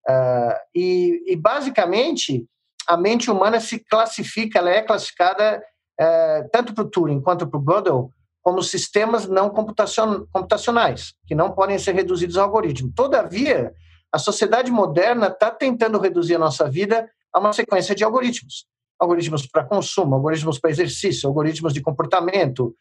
É, 0.08 0.60
e, 0.74 1.32
e, 1.32 1.36
basicamente 1.36 2.46
a 2.86 2.96
mente 2.96 3.28
humana 3.30 3.58
se 3.58 3.80
classifica, 3.80 4.60
ela 4.60 4.70
é 4.70 4.80
classificada 4.80 5.60
é, 5.98 6.42
tanto 6.52 6.72
para 6.72 6.84
o 6.84 6.88
Turing 6.88 7.20
quanto 7.20 7.46
para 7.46 7.58
o 7.58 7.62
Gödel 7.62 8.10
como 8.42 8.62
sistemas 8.62 9.26
não 9.26 9.50
computacionais, 9.50 11.14
que 11.26 11.34
não 11.34 11.50
podem 11.50 11.80
ser 11.80 11.96
reduzidos 11.96 12.38
a 12.38 12.44
algoritmo. 12.44 12.92
Todavia, 12.94 13.72
a 14.16 14.18
sociedade 14.18 14.70
moderna 14.70 15.28
está 15.28 15.50
tentando 15.50 15.98
reduzir 15.98 16.34
a 16.36 16.38
nossa 16.38 16.68
vida 16.68 17.08
a 17.32 17.38
uma 17.38 17.52
sequência 17.52 17.94
de 17.94 18.02
algoritmos. 18.02 18.66
Algoritmos 18.98 19.46
para 19.46 19.62
consumo, 19.62 20.14
algoritmos 20.14 20.58
para 20.58 20.70
exercício, 20.70 21.28
algoritmos 21.28 21.74
de 21.74 21.82
comportamento. 21.82 22.74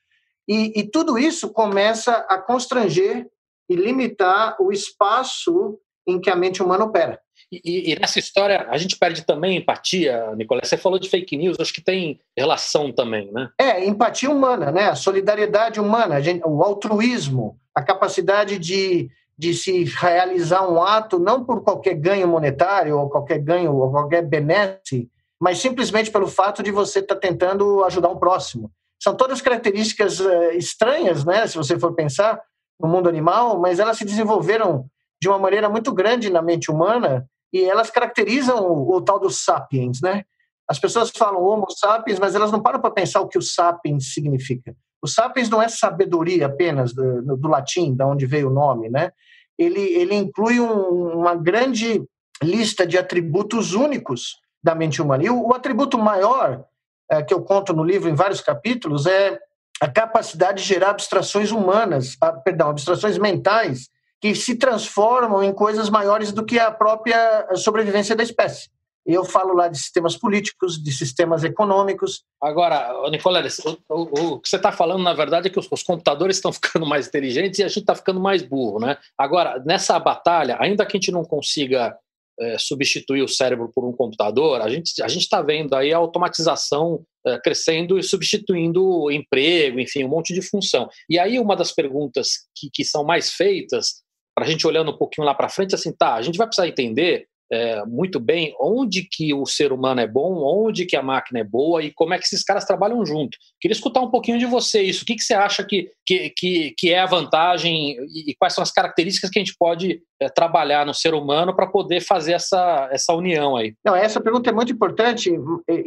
E, 0.47 0.79
e 0.79 0.89
tudo 0.89 1.19
isso 1.19 1.51
começa 1.51 2.13
a 2.29 2.37
constranger 2.37 3.27
e 3.69 3.75
limitar 3.75 4.55
o 4.61 4.71
espaço 4.71 5.77
em 6.07 6.21
que 6.21 6.29
a 6.29 6.35
mente 6.37 6.63
humana 6.63 6.85
opera. 6.85 7.19
E, 7.51 7.91
e, 7.91 7.99
nessa 7.99 8.17
história, 8.17 8.65
a 8.69 8.77
gente 8.77 8.97
perde 8.97 9.25
também 9.25 9.57
empatia, 9.57 10.33
Nicolás. 10.37 10.69
Você 10.69 10.77
falou 10.77 10.97
de 10.97 11.09
fake 11.09 11.35
news, 11.35 11.59
acho 11.59 11.73
que 11.73 11.83
tem 11.83 12.19
relação 12.35 12.93
também, 12.93 13.29
né? 13.31 13.49
É, 13.59 13.85
empatia 13.85 14.29
humana, 14.29 14.71
né? 14.71 14.85
A 14.89 14.95
solidariedade 14.95 15.81
humana, 15.81 16.21
gente, 16.21 16.43
o 16.45 16.63
altruísmo, 16.63 17.59
a 17.73 17.83
capacidade 17.83 18.57
de, 18.57 19.09
de 19.37 19.53
se 19.53 19.83
realizar 19.83 20.67
um 20.69 20.81
ato 20.81 21.19
não 21.19 21.43
por 21.43 21.61
qualquer 21.61 21.95
ganho 21.95 22.27
monetário 22.27 22.97
ou 22.97 23.09
qualquer 23.09 23.39
ganho 23.39 23.75
ou 23.75 23.91
qualquer 23.91 24.21
benesse, 24.23 25.09
mas 25.39 25.59
simplesmente 25.59 26.11
pelo 26.11 26.27
fato 26.27 26.63
de 26.63 26.71
você 26.71 26.99
estar 26.99 27.15
tá 27.15 27.21
tentando 27.21 27.83
ajudar 27.83 28.09
um 28.09 28.17
próximo. 28.17 28.71
São 29.01 29.15
todas 29.15 29.41
características 29.41 30.19
uh, 30.19 30.51
estranhas, 30.53 31.25
né? 31.25 31.45
Se 31.47 31.57
você 31.57 31.77
for 31.77 31.93
pensar 31.93 32.41
no 32.79 32.87
mundo 32.87 33.09
animal, 33.09 33.59
mas 33.59 33.79
elas 33.79 33.97
se 33.97 34.05
desenvolveram 34.05 34.85
de 35.21 35.27
uma 35.27 35.37
maneira 35.37 35.69
muito 35.69 35.93
grande 35.93 36.29
na 36.29 36.41
mente 36.41 36.71
humana 36.71 37.27
e 37.51 37.63
elas 37.63 37.89
caracterizam 37.89 38.65
o, 38.65 38.95
o 38.95 39.01
tal 39.01 39.19
dos 39.19 39.43
sapiens, 39.43 40.01
né? 40.01 40.23
As 40.67 40.79
pessoas 40.79 41.11
falam 41.11 41.43
homo 41.43 41.69
sapiens, 41.69 42.19
mas 42.19 42.33
elas 42.33 42.51
não 42.51 42.61
param 42.61 42.79
para 42.79 42.89
pensar 42.89 43.21
o 43.21 43.27
que 43.27 43.37
o 43.37 43.41
sapiens 43.41 44.13
significa. 44.13 44.75
O 45.05 45.07
sapiens 45.07 45.49
não 45.49 45.61
é 45.61 45.69
sabedoria 45.69 46.47
apenas 46.47 46.91
do, 46.91 47.37
do 47.37 47.47
latim, 47.47 47.95
da 47.95 48.07
onde 48.07 48.25
veio 48.25 48.49
o 48.49 48.53
nome, 48.53 48.89
né? 48.89 49.11
Ele, 49.57 49.79
ele 49.79 50.15
inclui 50.15 50.59
um, 50.59 51.19
uma 51.19 51.35
grande 51.35 52.03
lista 52.41 52.87
de 52.87 52.97
atributos 52.97 53.73
únicos 53.73 54.37
da 54.63 54.73
mente 54.73 54.99
humana. 54.99 55.23
E 55.23 55.29
o, 55.29 55.47
o 55.47 55.53
atributo 55.53 55.95
maior 55.97 56.65
é, 57.09 57.21
que 57.21 57.33
eu 57.33 57.41
conto 57.43 57.71
no 57.71 57.83
livro 57.83 58.09
em 58.09 58.15
vários 58.15 58.41
capítulos 58.41 59.05
é 59.05 59.39
a 59.79 59.87
capacidade 59.87 60.63
de 60.63 60.67
gerar 60.67 60.89
abstrações 60.89 61.51
humanas, 61.51 62.17
a, 62.19 62.31
perdão, 62.33 62.69
abstrações 62.69 63.19
mentais 63.19 63.87
que 64.19 64.33
se 64.33 64.55
transformam 64.55 65.43
em 65.43 65.53
coisas 65.53 65.87
maiores 65.87 66.31
do 66.31 66.43
que 66.43 66.57
a 66.57 66.71
própria 66.71 67.47
sobrevivência 67.53 68.15
da 68.15 68.23
espécie. 68.23 68.69
Eu 69.05 69.23
falo 69.23 69.53
lá 69.53 69.67
de 69.67 69.77
sistemas 69.77 70.17
políticos, 70.17 70.81
de 70.81 70.91
sistemas 70.91 71.43
econômicos. 71.43 72.23
Agora, 72.41 73.09
Nicoleles, 73.11 73.59
o, 73.59 73.77
o, 73.89 74.01
o, 74.01 74.39
que 74.39 74.49
você 74.49 74.55
está 74.55 74.71
falando, 74.71 75.03
na 75.03 75.13
verdade, 75.13 75.47
é 75.47 75.49
que 75.49 75.59
os, 75.59 75.67
os 75.71 75.83
computadores 75.83 76.37
estão 76.37 76.51
ficando 76.51 76.85
mais 76.85 77.07
inteligentes 77.07 77.59
e 77.59 77.63
a 77.63 77.67
gente 77.67 77.81
está 77.81 77.93
ficando 77.93 78.19
mais 78.19 78.41
burro, 78.41 78.79
né? 78.79 78.97
Agora, 79.17 79.61
nessa 79.65 79.99
batalha, 79.99 80.57
ainda 80.59 80.85
que 80.85 80.97
a 80.97 80.99
gente 80.99 81.11
não 81.11 81.23
consiga 81.23 81.95
é, 82.39 82.57
substituir 82.57 83.21
o 83.21 83.27
cérebro 83.27 83.71
por 83.73 83.85
um 83.85 83.93
computador, 83.93 84.61
a 84.61 84.69
gente 84.69 85.01
a 85.01 85.07
está 85.07 85.41
vendo 85.41 85.73
aí 85.75 85.93
a 85.93 85.97
automatização 85.97 87.03
é, 87.25 87.39
crescendo 87.39 87.97
e 87.97 88.03
substituindo 88.03 89.09
emprego, 89.11 89.79
enfim, 89.79 90.03
um 90.03 90.09
monte 90.09 90.33
de 90.33 90.41
função. 90.41 90.89
E 91.09 91.17
aí 91.17 91.39
uma 91.39 91.55
das 91.55 91.71
perguntas 91.71 92.47
que, 92.55 92.69
que 92.73 92.83
são 92.83 93.03
mais 93.03 93.31
feitas 93.31 94.03
para 94.35 94.45
a 94.45 94.47
gente 94.49 94.67
olhando 94.67 94.91
um 94.91 94.97
pouquinho 94.97 95.25
lá 95.25 95.33
para 95.33 95.47
frente, 95.47 95.73
assim, 95.73 95.93
tá, 95.93 96.15
a 96.15 96.21
gente 96.21 96.37
vai 96.37 96.45
precisar 96.45 96.67
entender 96.67 97.25
é, 97.51 97.85
muito 97.85 98.19
bem 98.19 98.55
onde 98.59 99.03
que 99.03 99.33
o 99.33 99.45
ser 99.45 99.71
humano 99.71 100.01
é 100.01 100.07
bom, 100.07 100.43
onde 100.43 100.85
que 100.85 100.95
a 100.95 101.03
máquina 101.03 101.39
é 101.39 101.43
boa 101.43 101.83
e 101.83 101.91
como 101.91 102.13
é 102.13 102.17
que 102.17 102.25
esses 102.25 102.43
caras 102.43 102.65
trabalham 102.65 103.05
junto. 103.05 103.37
Queria 103.59 103.75
escutar 103.75 104.01
um 104.01 104.09
pouquinho 104.09 104.39
de 104.39 104.45
você 104.45 104.81
isso. 104.81 105.03
O 105.03 105.05
que, 105.05 105.15
que 105.15 105.23
você 105.23 105.33
acha 105.33 105.63
que, 105.63 105.91
que, 106.05 106.29
que, 106.31 106.73
que 106.77 106.91
é 106.91 106.99
a 106.99 107.05
vantagem 107.05 107.97
e, 108.07 108.31
e, 108.31 108.35
quais 108.35 108.53
são 108.53 108.61
as 108.61 108.71
características 108.71 109.29
que 109.29 109.39
a 109.39 109.43
gente 109.43 109.55
pode 109.57 110.01
é, 110.19 110.29
trabalhar 110.29 110.85
no 110.85 110.93
ser 110.93 111.13
humano 111.13 111.55
para 111.55 111.67
poder 111.67 112.01
fazer 112.01 112.33
essa, 112.33 112.89
essa 112.91 113.13
união 113.13 113.55
aí? 113.55 113.75
Não, 113.85 113.95
essa 113.95 114.19
pergunta 114.19 114.49
é 114.49 114.53
muito 114.53 114.73
importante, 114.73 115.31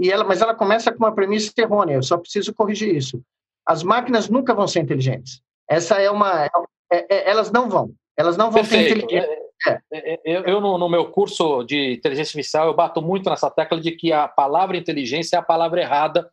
e 0.00 0.10
ela, 0.10 0.24
mas 0.24 0.40
ela 0.40 0.54
começa 0.54 0.92
com 0.92 0.98
uma 0.98 1.14
premissa 1.14 1.52
errônea, 1.58 1.94
eu 1.94 2.02
só 2.02 2.16
preciso 2.16 2.54
corrigir 2.54 2.94
isso. 2.94 3.20
As 3.66 3.82
máquinas 3.82 4.28
nunca 4.28 4.54
vão 4.54 4.66
ser 4.66 4.80
inteligentes. 4.80 5.40
Essa 5.68 5.96
é 5.96 6.10
uma. 6.10 6.46
É, 6.90 7.14
é, 7.14 7.30
elas 7.30 7.52
não 7.52 7.68
vão. 7.68 7.92
Elas 8.16 8.36
não 8.36 8.50
vão 8.50 8.62
Perfeito. 8.62 8.96
ter 8.96 9.04
inteligência. 9.04 9.47
É, 9.66 9.80
é, 9.92 10.14
é, 10.14 10.20
eu, 10.24 10.42
eu 10.44 10.60
no, 10.60 10.78
no, 10.78 10.88
meu 10.88 11.10
curso 11.10 11.64
de 11.64 11.94
inteligência 11.94 12.30
artificial, 12.30 12.66
eu 12.66 12.74
bato 12.74 13.02
muito 13.02 13.28
nessa 13.28 13.50
tecla 13.50 13.80
de 13.80 13.92
que 13.92 14.12
a 14.12 14.28
palavra 14.28 14.76
inteligência 14.76 15.36
é 15.36 15.38
a 15.38 15.42
palavra 15.42 15.80
errada 15.80 16.30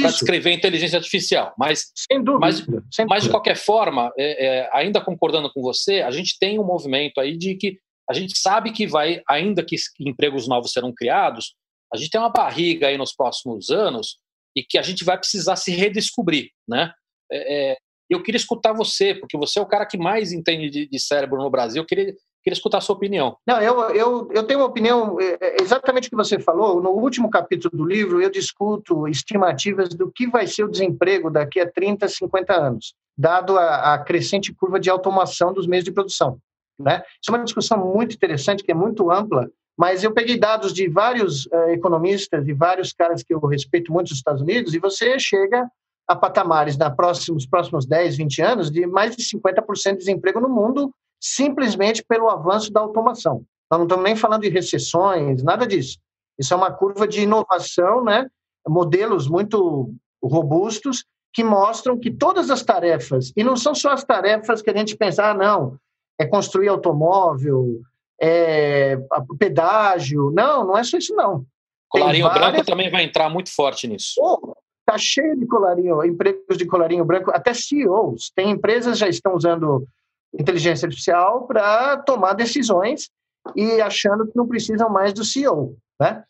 para 0.00 0.10
descrever 0.10 0.52
inteligência 0.52 0.98
artificial. 0.98 1.54
Mas, 1.58 1.90
sem 1.94 2.22
dúvida, 2.22 2.40
mas, 2.40 2.56
sem 2.56 2.66
dúvida. 2.66 3.06
mas 3.08 3.24
de 3.24 3.30
qualquer 3.30 3.56
forma, 3.56 4.12
é, 4.16 4.46
é, 4.46 4.70
ainda 4.72 5.00
concordando 5.00 5.52
com 5.52 5.62
você, 5.62 6.02
a 6.02 6.10
gente 6.10 6.38
tem 6.38 6.58
um 6.58 6.64
movimento 6.64 7.20
aí 7.20 7.36
de 7.36 7.54
que 7.56 7.78
a 8.08 8.12
gente 8.12 8.38
sabe 8.38 8.72
que 8.72 8.86
vai, 8.86 9.22
ainda 9.28 9.64
que 9.64 9.76
empregos 10.00 10.46
novos 10.46 10.72
serão 10.72 10.92
criados, 10.94 11.54
a 11.92 11.96
gente 11.96 12.10
tem 12.10 12.20
uma 12.20 12.30
barriga 12.30 12.88
aí 12.88 12.98
nos 12.98 13.14
próximos 13.14 13.70
anos 13.70 14.18
e 14.56 14.62
que 14.62 14.78
a 14.78 14.82
gente 14.82 15.04
vai 15.04 15.18
precisar 15.18 15.56
se 15.56 15.70
redescobrir, 15.72 16.50
né? 16.66 16.92
É, 17.30 17.76
eu 18.10 18.22
queria 18.22 18.38
escutar 18.38 18.72
você, 18.72 19.14
porque 19.14 19.36
você 19.36 19.58
é 19.58 19.62
o 19.62 19.66
cara 19.66 19.84
que 19.84 19.98
mais 19.98 20.32
entende 20.32 20.70
de, 20.70 20.88
de 20.88 20.98
cérebro 20.98 21.42
no 21.42 21.50
Brasil. 21.50 21.82
Eu 21.82 21.86
queria, 21.86 22.14
queria 22.42 22.56
escutar 22.56 22.78
a 22.78 22.80
sua 22.80 22.96
opinião. 22.96 23.36
Não, 23.46 23.60
eu, 23.60 23.80
eu, 23.90 24.28
eu 24.32 24.44
tenho 24.44 24.60
uma 24.60 24.66
opinião 24.66 25.20
é, 25.20 25.38
é, 25.40 25.62
exatamente 25.62 26.08
o 26.08 26.10
que 26.10 26.16
você 26.16 26.38
falou. 26.38 26.82
No 26.82 26.90
último 26.90 27.30
capítulo 27.30 27.76
do 27.76 27.84
livro, 27.84 28.20
eu 28.20 28.30
discuto 28.30 29.06
estimativas 29.08 29.90
do 29.90 30.10
que 30.10 30.26
vai 30.26 30.46
ser 30.46 30.64
o 30.64 30.70
desemprego 30.70 31.30
daqui 31.30 31.60
a 31.60 31.70
30, 31.70 32.08
50 32.08 32.52
anos, 32.54 32.94
dado 33.16 33.58
a, 33.58 33.94
a 33.94 33.98
crescente 33.98 34.52
curva 34.54 34.78
de 34.80 34.90
automação 34.90 35.52
dos 35.52 35.66
meios 35.66 35.84
de 35.84 35.92
produção. 35.92 36.38
Né? 36.78 37.02
Isso 37.20 37.30
é 37.30 37.32
uma 37.32 37.44
discussão 37.44 37.78
muito 37.78 38.14
interessante, 38.14 38.62
que 38.62 38.70
é 38.70 38.74
muito 38.74 39.10
ampla, 39.10 39.50
mas 39.76 40.02
eu 40.02 40.12
peguei 40.12 40.38
dados 40.38 40.72
de 40.72 40.88
vários 40.88 41.46
uh, 41.46 41.70
economistas 41.70 42.46
e 42.46 42.52
vários 42.52 42.92
caras 42.92 43.22
que 43.22 43.34
eu 43.34 43.40
respeito 43.40 43.92
muito 43.92 44.10
nos 44.10 44.18
Estados 44.18 44.42
Unidos, 44.42 44.74
e 44.74 44.78
você 44.78 45.18
chega 45.18 45.68
a 46.06 46.16
patamares 46.16 46.76
nos 46.76 46.94
próximos, 46.94 47.46
próximos 47.46 47.86
10, 47.86 48.16
20 48.16 48.42
anos 48.42 48.70
de 48.70 48.86
mais 48.86 49.14
de 49.14 49.22
50% 49.22 49.92
de 49.92 49.98
desemprego 49.98 50.40
no 50.40 50.48
mundo, 50.48 50.92
simplesmente 51.20 52.04
pelo 52.04 52.28
avanço 52.28 52.72
da 52.72 52.80
automação. 52.80 53.44
Nós 53.70 53.78
não 53.78 53.86
estamos 53.86 54.04
nem 54.04 54.16
falando 54.16 54.42
de 54.42 54.48
recessões, 54.48 55.42
nada 55.42 55.66
disso. 55.66 55.98
Isso 56.38 56.54
é 56.54 56.56
uma 56.56 56.72
curva 56.72 57.06
de 57.06 57.22
inovação, 57.22 58.02
né? 58.02 58.26
modelos 58.68 59.28
muito 59.28 59.92
robustos 60.22 61.04
que 61.32 61.44
mostram 61.44 61.98
que 61.98 62.10
todas 62.10 62.50
as 62.50 62.62
tarefas, 62.62 63.32
e 63.36 63.44
não 63.44 63.56
são 63.56 63.74
só 63.74 63.90
as 63.90 64.04
tarefas 64.04 64.62
que 64.62 64.70
a 64.70 64.76
gente 64.76 64.96
pensa, 64.96 65.30
ah, 65.30 65.34
não, 65.34 65.78
é 66.18 66.26
construir 66.26 66.68
automóvel, 66.68 67.80
é 68.20 68.98
pedágio. 69.38 70.30
Não, 70.32 70.66
não 70.66 70.76
é 70.76 70.82
só 70.82 70.98
isso, 70.98 71.14
não. 71.14 71.44
Colarinho 71.88 72.26
várias... 72.26 72.50
branco 72.50 72.66
também 72.66 72.90
vai 72.90 73.04
entrar 73.04 73.30
muito 73.30 73.54
forte 73.54 73.86
nisso. 73.86 74.14
Oh, 74.18 74.54
tá 74.84 74.98
cheio 74.98 75.38
de 75.38 75.46
colarinho, 75.46 76.04
empregos 76.04 76.56
de 76.56 76.66
colarinho 76.66 77.04
branco, 77.04 77.30
até 77.32 77.54
CEOs. 77.54 78.32
Tem 78.34 78.50
empresas 78.50 78.98
já 78.98 79.08
estão 79.08 79.34
usando 79.34 79.86
inteligência 80.32 80.86
artificial 80.86 81.46
para 81.46 81.98
tomar 81.98 82.34
decisões 82.34 83.10
e 83.56 83.80
achando 83.80 84.26
que 84.26 84.36
não 84.36 84.46
precisam 84.46 84.90
mais 84.90 85.12
do 85.12 85.24
CEO, 85.24 85.76
né? 86.00 86.24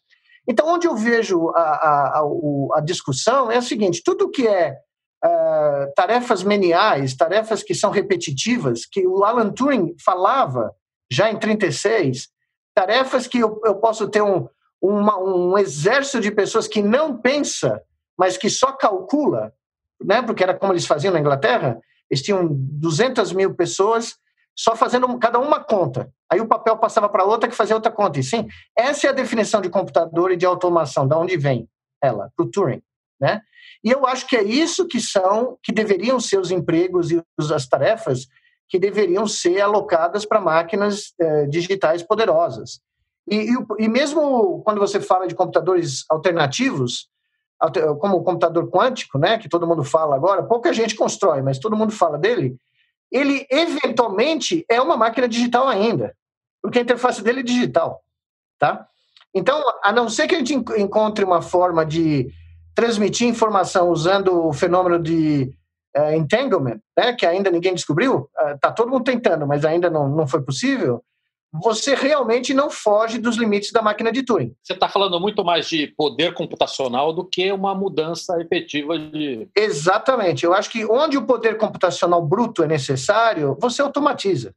Então, 0.47 0.67
onde 0.67 0.87
eu 0.87 0.97
vejo 0.97 1.51
a, 1.51 1.61
a, 1.61 2.21
a, 2.21 2.79
a 2.79 2.81
discussão 2.81 3.51
é 3.51 3.59
o 3.59 3.63
seguinte: 3.63 4.03
tudo 4.03 4.31
que 4.31 4.47
é 4.47 4.79
uh, 5.25 5.93
tarefas 5.95 6.43
meniais, 6.43 7.15
tarefas 7.15 7.63
que 7.63 7.75
são 7.75 7.91
repetitivas, 7.91 8.87
que 8.87 9.07
o 9.07 9.25
Alan 9.25 9.51
Turing 9.51 9.95
falava 10.03 10.73
já 11.11 11.31
em 11.31 11.39
36, 11.39 12.29
tarefas 12.75 13.27
que 13.27 13.39
eu, 13.39 13.61
eu 13.65 13.77
posso 13.77 14.09
ter 14.09 14.23
um, 14.23 14.49
uma, 14.81 15.19
um 15.19 15.59
exército 15.59 16.21
de 16.21 16.31
pessoas 16.31 16.67
que 16.67 16.83
não 16.83 17.17
pensa, 17.17 17.83
mas 18.17 18.37
que 18.37 18.49
só 18.49 18.73
calcula, 18.73 19.53
né? 20.03 20.23
porque 20.23 20.43
era 20.43 20.55
como 20.55 20.73
eles 20.73 20.87
faziam 20.87 21.13
na 21.13 21.21
Inglaterra, 21.21 21.79
eles 22.11 22.23
tinham 22.23 22.49
200 22.51 23.33
mil 23.33 23.55
pessoas 23.55 24.17
só 24.57 24.75
fazendo 24.75 25.19
cada 25.19 25.39
uma 25.39 25.63
conta. 25.63 26.13
Aí 26.31 26.41
o 26.41 26.49
papel 26.49 26.77
passava 26.77 27.09
para 27.09 27.25
outra 27.25 27.49
que 27.49 27.55
fazia 27.55 27.77
outra 27.77 27.93
conta. 27.93 28.19
E 28.19 28.25
sim, 28.25 28.49
essa 28.77 29.07
é 29.07 29.11
a 29.11 29.15
definição 29.15 29.61
de 29.61 29.71
computador 29.71 30.33
e 30.33 30.37
de 30.37 30.45
automação, 30.45 31.07
da 31.07 31.17
onde 31.17 31.37
vem 31.37 31.69
ela, 32.03 32.31
para 32.37 32.45
o 32.45 32.51
Turing. 32.51 32.83
Né? 33.21 33.41
E 33.85 33.91
eu 33.91 34.07
acho 34.07 34.27
que 34.27 34.37
é 34.37 34.43
isso 34.43 34.87
que 34.87 35.01
são, 35.01 35.57
que 35.63 35.73
deveriam 35.73 36.19
ser 36.19 36.39
os 36.39 36.51
empregos 36.51 37.11
e 37.11 37.23
as 37.55 37.67
tarefas 37.67 38.27
que 38.69 38.79
deveriam 38.79 39.27
ser 39.27 39.61
alocadas 39.61 40.27
para 40.27 40.41
máquinas 40.41 41.15
eh, 41.19 41.47
digitais 41.47 42.03
poderosas. 42.03 42.81
E, 43.31 43.37
e, 43.37 43.57
e, 43.79 43.89
mesmo 43.89 44.63
quando 44.63 44.79
você 44.79 45.01
fala 45.01 45.27
de 45.27 45.35
computadores 45.35 46.05
alternativos, 46.11 47.09
como 48.01 48.17
o 48.17 48.23
computador 48.23 48.71
quântico, 48.71 49.19
né, 49.19 49.39
que 49.39 49.49
todo 49.49 49.67
mundo 49.67 49.83
fala 49.83 50.15
agora, 50.15 50.43
pouca 50.45 50.73
gente 50.73 50.95
constrói, 50.95 51.43
mas 51.43 51.59
todo 51.59 51.77
mundo 51.77 51.93
fala 51.93 52.17
dele, 52.17 52.57
ele 53.11 53.47
eventualmente 53.51 54.65
é 54.69 54.81
uma 54.81 54.97
máquina 54.97 55.29
digital 55.29 55.67
ainda, 55.67 56.15
porque 56.63 56.79
a 56.79 56.83
interface 56.83 57.23
dele 57.23 57.41
é 57.41 57.43
digital, 57.43 58.03
tá? 58.59 58.87
Então, 59.35 59.63
a 59.83 59.93
não 59.93 60.09
ser 60.09 60.27
que 60.27 60.35
a 60.35 60.39
gente 60.39 60.55
encontre 60.55 61.25
uma 61.25 61.43
forma 61.43 61.85
de 61.85 62.29
transmitir 62.75 63.27
informação 63.27 63.91
usando 63.91 64.47
o 64.47 64.53
fenômeno 64.53 65.03
de 65.03 65.53
uh, 65.97 66.13
entanglement, 66.13 66.79
né, 66.97 67.13
que 67.13 67.27
ainda 67.27 67.51
ninguém 67.51 67.75
descobriu, 67.75 68.31
uh, 68.41 68.59
tá 68.61 68.71
todo 68.71 68.91
mundo 68.91 69.05
tentando, 69.05 69.47
mas 69.47 69.65
ainda 69.65 69.91
não, 69.91 70.09
não 70.09 70.27
foi 70.27 70.43
possível, 70.43 71.03
você 71.53 71.95
realmente 71.95 72.53
não 72.53 72.71
foge 72.71 73.19
dos 73.19 73.37
limites 73.37 73.73
da 73.73 73.81
máquina 73.81 74.13
de 74.13 74.23
Turing. 74.23 74.55
Você 74.63 74.75
está 74.75 74.89
falando 74.89 75.19
muito 75.19 75.45
mais 75.45 75.69
de 75.69 75.87
poder 75.87 76.35
computacional 76.35 77.13
do 77.13 77.25
que 77.25 77.51
uma 77.51 77.75
mudança 77.75 78.39
efetiva 78.41 78.99
de. 78.99 79.49
Exatamente. 79.57 80.45
Eu 80.45 80.53
acho 80.53 80.71
que 80.71 80.85
onde 80.85 81.17
o 81.17 81.27
poder 81.27 81.57
computacional 81.57 82.25
bruto 82.25 82.63
é 82.63 82.67
necessário, 82.67 83.57
você 83.61 83.81
automatiza. 83.81 84.55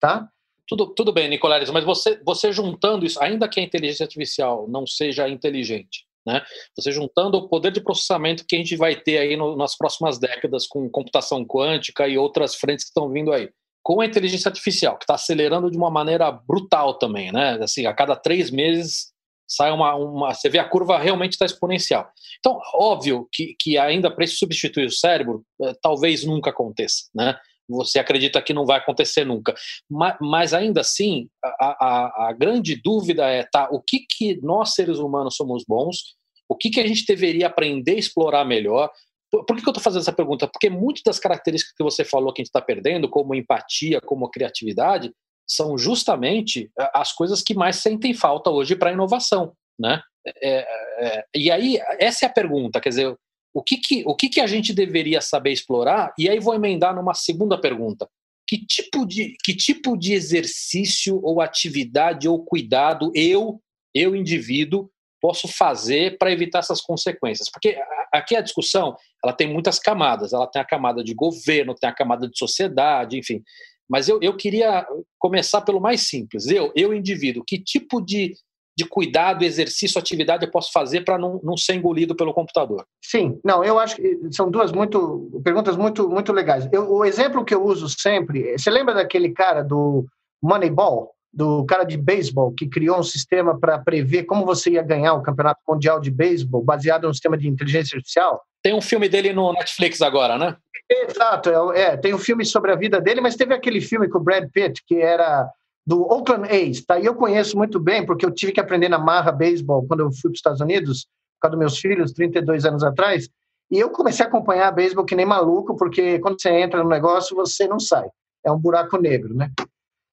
Tá? 0.00 0.28
Tudo, 0.66 0.86
tudo 0.86 1.12
bem, 1.12 1.28
Nicolares, 1.28 1.68
mas 1.70 1.84
você, 1.84 2.18
você 2.24 2.52
juntando 2.52 3.04
isso, 3.04 3.22
ainda 3.22 3.48
que 3.48 3.60
a 3.60 3.62
inteligência 3.62 4.04
artificial 4.04 4.66
não 4.68 4.86
seja 4.86 5.28
inteligente, 5.28 6.06
né? 6.24 6.42
Você 6.78 6.92
juntando 6.92 7.36
o 7.36 7.48
poder 7.48 7.72
de 7.72 7.80
processamento 7.80 8.46
que 8.46 8.54
a 8.54 8.58
gente 8.58 8.76
vai 8.76 8.94
ter 8.94 9.18
aí 9.18 9.36
no, 9.36 9.56
nas 9.56 9.76
próximas 9.76 10.16
décadas 10.16 10.68
com 10.68 10.88
computação 10.88 11.44
quântica 11.44 12.06
e 12.06 12.16
outras 12.16 12.54
frentes 12.54 12.84
que 12.84 12.90
estão 12.90 13.10
vindo 13.10 13.32
aí 13.32 13.50
com 13.90 14.00
a 14.00 14.06
inteligência 14.06 14.48
artificial, 14.48 14.96
que 14.96 15.02
está 15.02 15.14
acelerando 15.14 15.68
de 15.68 15.76
uma 15.76 15.90
maneira 15.90 16.30
brutal 16.30 16.94
também, 16.94 17.32
né? 17.32 17.58
Assim, 17.60 17.86
a 17.86 17.92
cada 17.92 18.14
três 18.14 18.48
meses 18.48 19.10
sai 19.48 19.72
uma, 19.72 19.96
uma 19.96 20.32
você 20.32 20.48
vê 20.48 20.60
a 20.60 20.68
curva 20.68 20.96
realmente 20.96 21.32
está 21.32 21.44
exponencial. 21.44 22.08
Então, 22.38 22.60
óbvio 22.72 23.28
que, 23.32 23.56
que 23.58 23.76
ainda 23.76 24.08
para 24.08 24.24
substituir 24.28 24.86
o 24.86 24.92
cérebro, 24.92 25.44
eh, 25.60 25.74
talvez 25.82 26.24
nunca 26.24 26.50
aconteça, 26.50 27.06
né? 27.12 27.36
Você 27.68 27.98
acredita 27.98 28.40
que 28.40 28.54
não 28.54 28.64
vai 28.64 28.78
acontecer 28.78 29.24
nunca, 29.24 29.56
mas, 29.90 30.16
mas 30.20 30.54
ainda 30.54 30.82
assim, 30.82 31.28
a, 31.44 31.48
a, 31.80 32.28
a, 32.28 32.32
grande 32.32 32.80
dúvida 32.80 33.26
é, 33.26 33.42
tá, 33.42 33.68
o 33.72 33.82
que 33.82 34.06
que 34.08 34.40
nós 34.40 34.74
seres 34.74 34.98
humanos 34.98 35.34
somos 35.34 35.64
bons, 35.66 36.14
o 36.48 36.56
que 36.56 36.70
que 36.70 36.78
a 36.78 36.86
gente 36.86 37.04
deveria 37.04 37.48
aprender 37.48 37.96
a 37.96 37.98
explorar 37.98 38.44
melhor, 38.44 38.88
por, 39.30 39.44
que, 39.46 39.52
eu 39.52 39.70
estou 39.70 39.82
fazendo 39.82 40.02
essa 40.02 40.12
pergunta? 40.12 40.48
Porque 40.48 40.68
muitas 40.68 41.02
das 41.04 41.18
características 41.18 41.74
que 41.74 41.84
você 41.84 42.04
falou 42.04 42.32
que 42.32 42.40
a 42.40 42.42
gente 42.42 42.48
está 42.48 42.60
perdendo, 42.60 43.08
como 43.08 43.34
empatia, 43.34 44.00
como 44.00 44.30
criatividade, 44.30 45.12
são 45.46 45.78
justamente 45.78 46.70
as 46.94 47.12
coisas 47.12 47.42
que 47.42 47.54
mais 47.54 47.76
sentem 47.76 48.14
falta 48.14 48.50
hoje 48.50 48.76
para 48.76 48.90
a 48.90 48.92
inovação. 48.92 49.52
Né? 49.78 50.00
É, 50.26 50.32
é, 50.42 50.66
é, 51.00 51.24
e 51.34 51.50
aí, 51.50 51.78
essa 51.98 52.26
é 52.26 52.28
a 52.28 52.32
pergunta, 52.32 52.80
quer 52.80 52.90
dizer, 52.90 53.16
o 53.52 53.62
que, 53.62 53.78
que, 53.78 54.04
o 54.06 54.14
que, 54.14 54.28
que 54.28 54.40
a 54.40 54.46
gente 54.46 54.72
deveria 54.72 55.20
saber 55.20 55.52
explorar? 55.52 56.12
E 56.16 56.28
aí 56.28 56.38
vou 56.38 56.54
emendar 56.54 56.94
numa 56.94 57.14
segunda 57.14 57.60
pergunta. 57.60 58.08
Que 58.46 58.64
tipo 58.64 59.06
de, 59.06 59.36
que 59.44 59.54
tipo 59.54 59.96
de 59.96 60.12
exercício 60.12 61.20
ou 61.22 61.40
atividade 61.40 62.28
ou 62.28 62.44
cuidado 62.44 63.10
eu, 63.14 63.60
eu 63.94 64.14
indivíduo, 64.14 64.90
posso 65.20 65.46
fazer 65.48 66.18
para 66.18 66.32
evitar 66.32 66.60
essas 66.60 66.80
consequências? 66.80 67.50
Porque 67.50 67.76
aqui 68.12 68.34
a 68.34 68.40
discussão 68.40 68.96
ela 69.22 69.32
tem 69.32 69.52
muitas 69.52 69.78
camadas. 69.78 70.32
Ela 70.32 70.46
tem 70.46 70.60
a 70.60 70.64
camada 70.64 71.04
de 71.04 71.14
governo, 71.14 71.74
tem 71.74 71.88
a 71.88 71.94
camada 71.94 72.28
de 72.28 72.38
sociedade, 72.38 73.18
enfim. 73.18 73.42
Mas 73.88 74.08
eu, 74.08 74.20
eu 74.22 74.36
queria 74.36 74.86
começar 75.18 75.60
pelo 75.62 75.80
mais 75.80 76.08
simples. 76.08 76.46
Eu, 76.46 76.72
eu 76.76 76.94
indivíduo, 76.94 77.44
que 77.44 77.58
tipo 77.58 78.00
de, 78.00 78.34
de 78.78 78.84
cuidado, 78.84 79.42
exercício, 79.44 79.98
atividade 79.98 80.44
eu 80.44 80.50
posso 80.50 80.72
fazer 80.72 81.04
para 81.04 81.18
não, 81.18 81.40
não 81.42 81.56
ser 81.56 81.74
engolido 81.74 82.14
pelo 82.14 82.32
computador? 82.32 82.86
Sim, 83.02 83.40
não, 83.44 83.64
eu 83.64 83.78
acho 83.78 83.96
que 83.96 84.18
são 84.30 84.50
duas 84.50 84.70
muito 84.70 85.40
perguntas 85.42 85.76
muito 85.76 86.08
muito 86.08 86.32
legais. 86.32 86.68
Eu, 86.72 86.90
o 86.90 87.04
exemplo 87.04 87.44
que 87.44 87.54
eu 87.54 87.64
uso 87.64 87.88
sempre, 87.88 88.56
você 88.56 88.70
lembra 88.70 88.94
daquele 88.94 89.30
cara 89.30 89.62
do 89.62 90.06
Moneyball? 90.40 91.12
Do 91.32 91.64
cara 91.64 91.84
de 91.84 91.96
beisebol 91.96 92.52
que 92.52 92.68
criou 92.68 92.98
um 92.98 93.02
sistema 93.02 93.58
para 93.58 93.78
prever 93.78 94.24
como 94.24 94.44
você 94.44 94.70
ia 94.70 94.82
ganhar 94.82 95.14
o 95.14 95.22
campeonato 95.22 95.60
mundial 95.68 96.00
de 96.00 96.10
beisebol 96.10 96.62
baseado 96.62 97.06
no 97.06 97.14
sistema 97.14 97.38
de 97.38 97.48
inteligência 97.48 97.96
artificial. 97.96 98.42
Tem 98.62 98.74
um 98.74 98.80
filme 98.80 99.08
dele 99.08 99.32
no 99.32 99.52
Netflix 99.52 100.02
agora, 100.02 100.36
né? 100.36 100.56
Exato, 100.90 101.72
é, 101.72 101.80
é, 101.80 101.96
tem 101.96 102.12
um 102.12 102.18
filme 102.18 102.44
sobre 102.44 102.72
a 102.72 102.76
vida 102.76 103.00
dele, 103.00 103.20
mas 103.20 103.36
teve 103.36 103.54
aquele 103.54 103.80
filme 103.80 104.08
com 104.08 104.18
o 104.18 104.22
Brad 104.22 104.48
Pitt 104.52 104.82
que 104.84 104.96
era 104.96 105.48
do 105.86 106.02
Oakland 106.02 106.48
A's, 106.48 106.84
tá? 106.84 106.98
E 106.98 107.06
eu 107.06 107.14
conheço 107.14 107.56
muito 107.56 107.78
bem 107.78 108.04
porque 108.04 108.26
eu 108.26 108.30
tive 108.30 108.52
que 108.52 108.60
aprender 108.60 108.88
na 108.88 108.98
marra 108.98 109.30
beisebol 109.30 109.86
quando 109.86 110.00
eu 110.00 110.10
fui 110.10 110.22
para 110.22 110.32
os 110.32 110.38
Estados 110.38 110.60
Unidos, 110.60 111.06
por 111.36 111.42
causa 111.42 111.56
dos 111.56 111.58
meus 111.58 111.78
filhos, 111.78 112.12
32 112.12 112.64
anos 112.64 112.82
atrás. 112.82 113.28
E 113.70 113.78
eu 113.78 113.88
comecei 113.90 114.24
a 114.24 114.28
acompanhar 114.28 114.72
beisebol 114.72 115.04
que 115.04 115.14
nem 115.14 115.24
maluco, 115.24 115.76
porque 115.76 116.18
quando 116.18 116.40
você 116.40 116.50
entra 116.50 116.82
no 116.82 116.88
negócio, 116.88 117.36
você 117.36 117.68
não 117.68 117.78
sai. 117.78 118.08
É 118.44 118.50
um 118.50 118.58
buraco 118.58 118.98
negro, 118.98 119.34
né? 119.34 119.50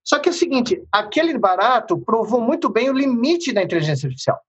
Só 0.07 0.19
que 0.19 0.29
é 0.29 0.31
o 0.31 0.35
seguinte, 0.35 0.81
aquele 0.89 1.37
barato 1.37 1.99
provou 1.99 2.39
muito 2.39 2.69
bem 2.69 2.89
o 2.89 2.93
limite 2.93 3.51
da 3.51 3.61
inteligência 3.61 4.07
artificial. 4.07 4.39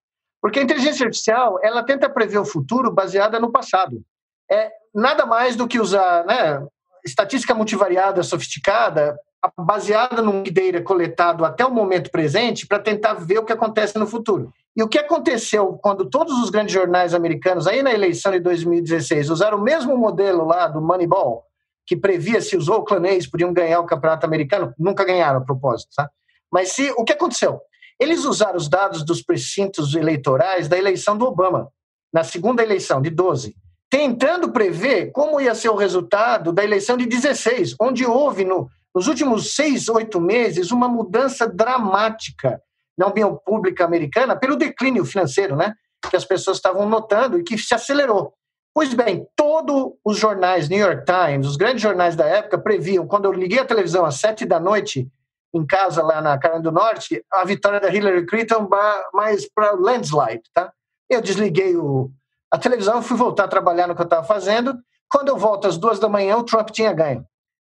Porque 0.40 0.61
a 0.61 0.62
inteligência 0.62 1.05
artificial, 1.05 1.59
ela 1.64 1.83
tenta 1.83 2.09
prever 2.09 2.38
o 2.38 2.44
futuro 2.44 2.92
baseada 2.92 3.40
no 3.40 3.51
passado. 3.51 4.01
É 4.49 4.71
nada 4.94 5.27
mais 5.27 5.57
do 5.57 5.66
que 5.66 5.81
usar 5.81 6.25
né, 6.25 6.64
estatística 7.05 7.57
multivariada 7.57 8.23
sofisticada, 8.23 9.18
baseada 9.59 10.23
num 10.23 10.44
data 10.44 10.81
coletado 10.81 11.44
até 11.44 11.66
o 11.66 11.75
momento 11.75 12.09
presente, 12.12 12.64
para 12.64 12.79
tentar 12.79 13.14
ver 13.14 13.38
o 13.38 13.44
que 13.44 13.53
acontece 13.53 13.99
no 13.99 14.07
futuro. 14.07 14.53
E 14.77 14.83
o 14.85 14.88
que 14.88 14.99
aconteceu 14.99 15.77
quando 15.83 16.09
todos 16.09 16.40
os 16.40 16.51
grandes 16.51 16.73
jornais 16.73 17.14
americanos, 17.14 17.66
aí 17.66 17.83
na 17.83 17.92
eleição 17.92 18.31
de 18.31 18.38
2016, 18.38 19.29
usaram 19.29 19.59
o 19.59 19.62
mesmo 19.62 19.97
modelo 19.97 20.44
lá 20.44 20.68
do 20.68 20.81
Moneyball, 20.81 21.47
que 21.88 21.96
previa 21.96 22.42
se 22.42 22.55
os 22.55 22.68
Oakland 22.68 23.09
A's 23.09 23.27
podiam 23.27 23.51
ganhar 23.51 23.81
o 23.81 23.87
campeonato 23.87 24.27
americano, 24.27 24.74
nunca 24.79 25.07
ganharam 25.07 25.40
a 25.40 25.44
propósito, 25.44 25.88
tá? 25.96 26.11
Mas 26.53 26.72
se, 26.72 26.90
o 26.98 27.03
que 27.03 27.14
aconteceu? 27.14 27.59
Eles 27.98 28.27
usaram 28.27 28.59
os 28.59 28.68
dados 28.68 29.03
dos 29.03 29.22
precintos 29.22 29.94
eleitorais 29.94 30.68
da 30.68 30.77
eleição 30.77 31.16
do 31.16 31.24
Obama, 31.24 31.72
na 32.12 32.22
segunda 32.22 32.62
eleição, 32.62 33.01
de 33.01 33.09
12, 33.09 33.57
tentando 33.88 34.53
prever 34.53 35.11
como 35.12 35.40
ia 35.40 35.55
ser 35.55 35.70
o 35.70 35.77
resultado 35.77 36.53
da 36.53 36.62
eleição 36.62 36.94
de 36.94 37.07
16, 37.07 37.74
onde 37.81 38.05
houve 38.05 38.44
no, 38.44 38.68
nos 38.94 39.07
últimos 39.07 39.55
seis, 39.55 39.88
oito 39.88 40.20
meses, 40.20 40.70
uma 40.70 40.88
mudança 40.88 41.48
dramática 41.48 42.61
na 42.98 43.07
opinião 43.07 43.35
pública 43.35 43.85
americana 43.87 44.37
pelo 44.37 44.57
declínio 44.57 45.07
financeiro, 45.07 45.57
né? 45.57 45.72
Que 46.11 46.16
as 46.16 46.24
pessoas 46.24 46.59
estavam 46.59 46.87
notando 46.87 47.38
e 47.38 47.42
que 47.42 47.57
se 47.57 47.74
acelerou. 47.74 48.35
Pois 48.74 48.94
bem, 48.94 49.26
todos 49.35 49.92
os 50.04 50.16
jornais, 50.16 50.68
New 50.68 50.78
York 50.78 51.04
Times, 51.04 51.46
os 51.46 51.57
grandes 51.57 51.83
jornais 51.83 52.14
da 52.14 52.24
época 52.26 52.59
previam, 52.59 53.07
quando 53.07 53.24
eu 53.24 53.33
liguei 53.33 53.59
a 53.59 53.64
televisão 53.64 54.04
às 54.04 54.16
sete 54.16 54.44
da 54.44 54.61
noite, 54.61 55.11
em 55.52 55.66
casa 55.66 56.02
lá 56.02 56.20
na 56.20 56.38
Carolina 56.38 56.70
do 56.70 56.72
Norte, 56.72 57.24
a 57.33 57.44
vitória 57.44 57.81
da 57.81 57.92
Hillary 57.92 58.26
Clinton 58.26 58.68
mais 59.12 59.48
para 59.52 59.72
landslide, 59.72 60.42
tá? 60.52 60.72
Eu 61.09 61.20
desliguei 61.20 61.76
o, 61.76 62.11
a 62.52 62.59
televisão, 62.59 63.02
fui 63.02 63.16
voltar 63.16 63.44
a 63.44 63.48
trabalhar 63.48 63.87
no 63.87 63.94
que 63.94 64.02
eu 64.02 64.04
estava 64.04 64.26
fazendo. 64.26 64.78
Quando 65.11 65.28
eu 65.28 65.38
volto 65.38 65.66
às 65.66 65.78
duas 65.78 65.98
da 65.98 66.09
manhã, 66.09 66.37
o 66.37 66.44
Trump 66.44 66.68
tinha 66.70 66.92
ganho. 66.92 67.24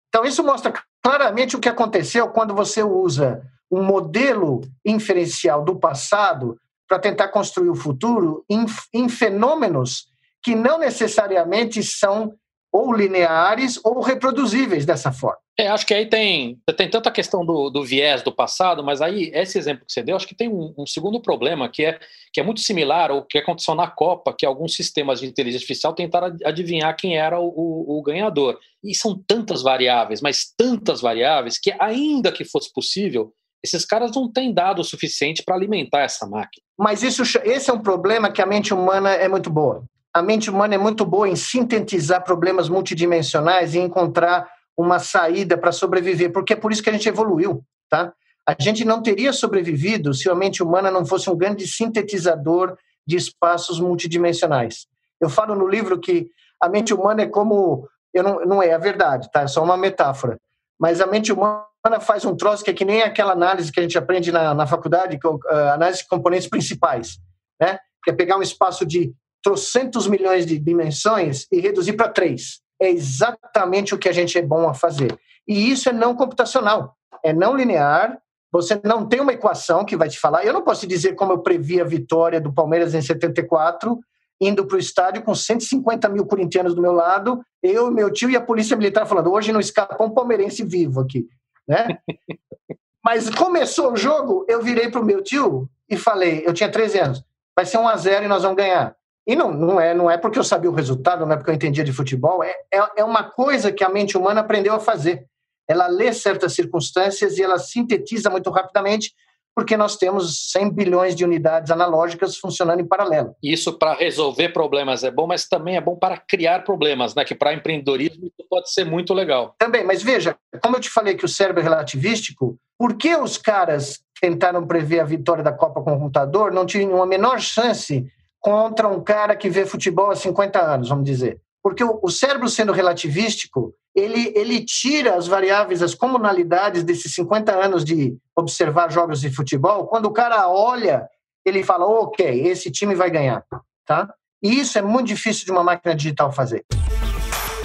Então, 0.09 0.25
isso 0.25 0.45
mostra 0.45 0.73
claramente 1.03 1.57
o 1.57 1.61
que 1.61 1.69
aconteceu 1.69 2.29
quando 2.29 2.55
você 2.55 2.83
usa 2.83 3.43
um 3.71 3.83
modelo 3.83 4.61
inferencial 4.85 5.65
do 5.65 5.77
passado 5.77 6.57
para 6.87 6.99
tentar 6.99 7.29
construir 7.29 7.71
o 7.71 7.75
futuro 7.75 8.45
em, 8.49 8.67
em 8.93 9.09
fenômenos 9.09 10.12
que 10.43 10.55
não 10.55 10.79
necessariamente 10.79 11.83
são 11.83 12.35
ou 12.73 12.91
lineares 12.93 13.79
ou 13.85 14.01
reproduzíveis 14.01 14.87
dessa 14.87 15.13
forma. 15.13 15.39
É, 15.59 15.69
acho 15.69 15.87
que 15.87 15.93
aí 15.93 16.07
tem, 16.07 16.59
tem 16.79 16.89
tanto 16.89 17.11
a 17.11 17.13
questão 17.13 17.45
do, 17.45 17.69
do, 17.69 17.85
viés 17.85 18.23
do 18.23 18.33
passado, 18.33 18.83
mas 18.83 19.03
aí 19.03 19.31
esse 19.35 19.59
exemplo 19.59 19.85
que 19.85 19.93
você 19.93 20.03
deu, 20.03 20.17
acho 20.17 20.27
que 20.27 20.35
tem 20.35 20.49
um, 20.49 20.73
um, 20.79 20.87
segundo 20.87 21.21
problema 21.21 21.69
que 21.69 21.85
é, 21.85 22.01
que 22.33 22.41
é 22.41 22.43
muito 22.43 22.63
similar 22.63 23.11
ao 23.11 23.23
que 23.23 23.37
aconteceu 23.37 23.75
na 23.75 23.87
Copa, 23.87 24.35
que 24.37 24.47
alguns 24.47 24.75
sistemas 24.75 25.21
de 25.21 25.27
inteligência 25.27 25.63
artificial 25.63 25.93
tentaram 25.93 26.35
adivinhar 26.47 26.97
quem 26.97 27.19
era 27.19 27.39
o, 27.39 27.49
o, 27.49 27.99
o 27.99 28.03
ganhador. 28.03 28.59
E 28.83 28.97
são 28.97 29.23
tantas 29.29 29.61
variáveis, 29.63 30.23
mas 30.23 30.47
tantas 30.57 31.03
variáveis, 31.03 31.59
que 31.59 31.75
ainda 31.79 32.33
que 32.33 32.47
fosse 32.47 32.73
possível, 32.73 33.35
esses 33.63 33.85
caras 33.85 34.11
não 34.17 34.33
têm 34.33 34.53
dado 34.53 34.81
o 34.81 34.85
suficiente 34.85 35.43
para 35.45 35.55
alimentar 35.55 36.01
essa 36.01 36.27
máquina. 36.27 36.65
Mas 36.79 37.03
isso, 37.03 37.23
esse 37.45 37.71
é 37.71 37.73
um 37.75 37.83
problema 37.83 38.33
que 38.33 38.41
a 38.41 38.47
mente 38.47 38.73
humana 38.73 39.11
é 39.11 39.29
muito 39.29 39.51
boa 39.51 39.85
a 40.15 40.23
mente 40.23 40.51
humana 40.51 40.75
é 40.75 40.79
muito 40.79 41.05
boa 41.07 41.29
em 41.29 41.37
sintetizar 41.37 42.23
problemas 42.23 42.69
multidimensionais 42.69 43.75
e 43.75 43.79
encontrar 43.79 44.49
uma 44.77 44.99
saída 44.99 45.57
para 45.57 45.73
sobreviver, 45.73 46.33
porque 46.33 46.53
é 46.53 46.57
por 46.57 46.73
isso 46.73 46.83
que 46.83 46.91
a 46.91 46.93
gente 46.93 47.09
evoluiu, 47.09 47.65
tá? 47.89 48.13
A 48.47 48.55
gente 48.61 48.85
não 48.85 49.03
teria 49.03 49.33
sobrevivido 49.33 50.13
se 50.13 50.29
a 50.29 50.35
mente 50.35 50.63
humana 50.63 50.91
não 50.91 51.07
fosse 51.07 51.31
um 51.31 51.37
grande 51.37 51.67
sintetizador 51.67 52.77
de 53.07 53.17
espaços 53.17 53.79
multidimensionais. 53.81 54.87
Eu 55.21 55.29
falo 55.29 55.55
no 55.55 55.69
livro 55.69 55.99
que 56.01 56.29
a 56.61 56.69
mente 56.69 56.93
humana 56.93 57.23
é 57.23 57.27
como 57.27 57.89
eu 58.13 58.23
não, 58.23 58.45
não 58.45 58.63
é 58.63 58.73
a 58.73 58.79
verdade, 58.79 59.31
tá? 59.31 59.43
É 59.43 59.47
só 59.47 59.63
uma 59.63 59.77
metáfora. 59.77 60.39
Mas 60.79 61.01
a 61.01 61.07
mente 61.07 61.33
humana 61.33 61.65
faz 62.01 62.25
um 62.25 62.37
troço 62.37 62.63
que 62.63 62.71
é 62.71 62.75
que 62.75 62.85
nem 62.85 63.03
aquela 63.03 63.33
análise 63.33 63.73
que 63.73 63.81
a 63.81 63.83
gente 63.83 63.97
aprende 63.97 64.31
na, 64.31 64.53
na 64.53 64.67
faculdade, 64.67 65.19
que, 65.19 65.27
uh, 65.27 65.41
análise 65.73 66.03
de 66.03 66.09
componentes 66.09 66.49
principais, 66.49 67.19
né? 67.61 67.79
Que 68.05 68.11
é 68.11 68.15
pegar 68.15 68.37
um 68.37 68.43
espaço 68.43 68.85
de 68.85 69.15
trocentos 69.43 70.07
milhões 70.07 70.47
de 70.47 70.59
dimensões 70.59 71.47
e 71.51 71.61
reduzir 71.61 71.95
para 71.95 72.09
três. 72.09 72.61
É 72.81 72.89
exatamente 72.91 73.95
o 73.95 73.99
que 73.99 74.09
a 74.09 74.13
gente 74.13 74.39
é 74.39 74.43
bom 74.43 74.69
a 74.69 74.75
fazer. 74.75 75.19
E 75.47 75.71
isso 75.71 75.89
é 75.89 75.93
não 75.93 76.15
computacional, 76.15 76.97
é 77.23 77.33
não 77.33 77.57
linear. 77.57 78.19
Você 78.51 78.81
não 78.85 79.07
tem 79.07 79.21
uma 79.21 79.33
equação 79.33 79.85
que 79.85 79.97
vai 79.97 80.09
te 80.09 80.19
falar. 80.19 80.45
Eu 80.45 80.53
não 80.53 80.63
posso 80.63 80.83
te 80.83 80.87
dizer 80.87 81.15
como 81.15 81.33
eu 81.33 81.39
previ 81.39 81.81
a 81.81 81.85
vitória 81.85 82.41
do 82.41 82.53
Palmeiras 82.53 82.95
em 82.95 83.01
74, 83.01 83.99
indo 84.41 84.67
para 84.67 84.77
o 84.77 84.81
estádio 84.81 85.23
com 85.23 85.35
150 85.35 86.09
mil 86.09 86.27
corintianos 86.27 86.75
do 86.75 86.83
meu 86.83 86.93
lado, 86.93 87.41
eu, 87.63 87.91
meu 87.91 88.13
tio 88.13 88.29
e 88.29 88.37
a 88.37 88.41
polícia 88.41 88.77
militar 88.77 89.07
falando: 89.07 89.33
hoje 89.33 89.53
não 89.53 89.61
escapa 89.61 90.03
um 90.03 90.11
palmeirense 90.11 90.65
vivo 90.65 91.01
aqui, 91.01 91.27
né? 91.67 91.99
Mas 93.05 93.29
começou 93.31 93.93
o 93.93 93.97
jogo, 93.97 94.45
eu 94.49 94.63
virei 94.63 94.89
para 94.89 95.01
o 95.01 95.05
meu 95.05 95.23
tio 95.23 95.69
e 95.89 95.97
falei: 95.97 96.43
eu 96.45 96.53
tinha 96.53 96.71
13 96.71 96.99
anos, 96.99 97.25
vai 97.57 97.65
ser 97.65 97.79
1 97.79 97.89
a 97.89 97.97
0 97.97 98.25
e 98.25 98.29
nós 98.29 98.43
vamos 98.43 98.57
ganhar. 98.57 98.97
E 99.27 99.37
não, 99.37 99.53
não, 99.53 99.81
é, 99.81 99.95
não 99.95 100.11
é 100.11 100.19
porque 100.19 100.39
eu 100.39 100.45
sabia 100.45 100.71
o 100.71 100.75
resultado, 100.75 101.25
não 101.25 101.33
é 101.33 101.37
porque 101.37 101.51
eu 101.51 101.55
entendia 101.55 101.85
de 101.85 101.93
futebol, 101.93 102.43
é, 102.43 102.55
é, 102.73 102.83
é 102.99 103.05
uma 103.05 103.23
coisa 103.23 103.71
que 103.71 103.85
a 103.85 103.89
mente 103.89 104.17
humana 104.17 104.41
aprendeu 104.41 104.75
a 104.75 104.81
fazer. 104.81 105.25
Ela 105.69 105.87
lê 105.87 106.13
certas 106.13 106.55
circunstâncias 106.55 107.39
e 107.39 107.43
ela 107.43 107.59
sintetiza 107.59 108.29
muito 108.29 108.51
rapidamente, 108.51 109.13
porque 109.55 109.77
nós 109.77 109.97
temos 109.97 110.51
100 110.51 110.71
bilhões 110.71 111.15
de 111.15 111.25
unidades 111.25 111.71
analógicas 111.71 112.37
funcionando 112.37 112.81
em 112.81 112.87
paralelo. 112.87 113.37
Isso 113.43 113.79
para 113.79 113.95
resolver 113.95 114.49
problemas 114.49 115.05
é 115.05 115.11
bom, 115.11 115.27
mas 115.27 115.47
também 115.47 115.77
é 115.77 115.81
bom 115.81 115.95
para 115.95 116.17
criar 116.17 116.65
problemas, 116.65 117.15
né? 117.15 117.25
Que 117.25 117.35
para 117.35 117.55
empreendedorismo 117.55 118.25
isso 118.25 118.49
pode 118.49 118.73
ser 118.73 118.85
muito 118.85 119.15
legal. 119.15 119.55
Também, 119.59 119.85
mas 119.85 120.03
veja, 120.03 120.37
como 120.61 120.77
eu 120.77 120.81
te 120.81 120.91
falei 120.91 121.15
que 121.15 121.25
o 121.25 121.29
cérebro 121.29 121.61
é 121.61 121.65
relativístico, 121.65 122.59
por 122.79 122.97
que 122.97 123.15
os 123.15 123.37
caras 123.37 124.03
tentaram 124.21 124.67
prever 124.67 125.01
a 125.01 125.05
vitória 125.05 125.45
da 125.45 125.53
Copa 125.53 125.83
com 125.83 125.93
o 125.93 125.99
computador 125.99 126.53
não 126.53 126.65
tinham 126.65 127.03
a 127.03 127.07
menor 127.07 127.41
chance 127.41 128.07
contra 128.43 128.89
um 128.89 129.01
cara 129.01 129.37
que 129.37 129.49
vê 129.49 129.65
futebol 129.65 130.11
há 130.11 130.17
50 130.17 130.61
anos, 130.61 130.89
vamos 130.89 131.05
dizer. 131.05 131.41
Porque 131.63 131.85
o, 131.85 132.09
cérebro 132.09 132.49
sendo 132.49 132.73
relativístico, 132.73 133.73
ele, 133.95 134.33
ele 134.35 134.65
tira 134.65 135.15
as 135.15 135.29
variáveis, 135.29 135.81
as 135.81 135.95
comunalidades 135.95 136.83
desses 136.83 137.15
50 137.15 137.53
anos 137.53 137.85
de 137.85 138.17
observar 138.37 138.91
jogos 138.91 139.21
de 139.21 139.31
futebol. 139.31 139.87
Quando 139.87 140.07
o 140.07 140.13
cara 140.13 140.49
olha, 140.49 141.09
ele 141.47 141.63
fala, 141.63 141.87
ok, 141.87 142.49
esse 142.49 142.69
time 142.69 142.97
vai 142.97 143.11
ganhar. 143.11 143.45
Tá? 143.87 144.13
E 144.43 144.59
isso 144.59 144.77
é 144.77 144.83
muito 144.83 145.07
difícil 145.07 145.45
de 145.45 145.53
uma 145.53 145.63
máquina 145.63 145.95
digital 145.95 146.33
fazer. 146.33 146.65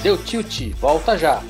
Deu 0.03 0.15
tilt, 0.15 0.73
volta 0.75 1.17
já. 1.17 1.41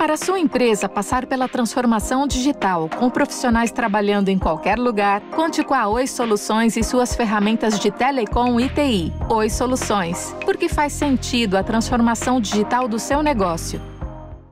Para 0.00 0.16
sua 0.16 0.40
empresa 0.40 0.88
passar 0.88 1.26
pela 1.26 1.46
transformação 1.46 2.26
digital 2.26 2.88
com 2.88 3.10
profissionais 3.10 3.70
trabalhando 3.70 4.30
em 4.30 4.38
qualquer 4.38 4.78
lugar, 4.78 5.20
conte 5.32 5.62
com 5.62 5.74
a 5.74 5.86
Oi 5.88 6.06
Soluções 6.06 6.74
e 6.78 6.82
suas 6.82 7.14
ferramentas 7.14 7.78
de 7.78 7.90
telecom 7.90 8.58
e 8.58 8.70
TI. 8.70 9.12
Oi 9.28 9.50
Soluções, 9.50 10.34
porque 10.42 10.70
faz 10.70 10.94
sentido 10.94 11.54
a 11.54 11.62
transformação 11.62 12.40
digital 12.40 12.88
do 12.88 12.98
seu 12.98 13.22
negócio. 13.22 13.78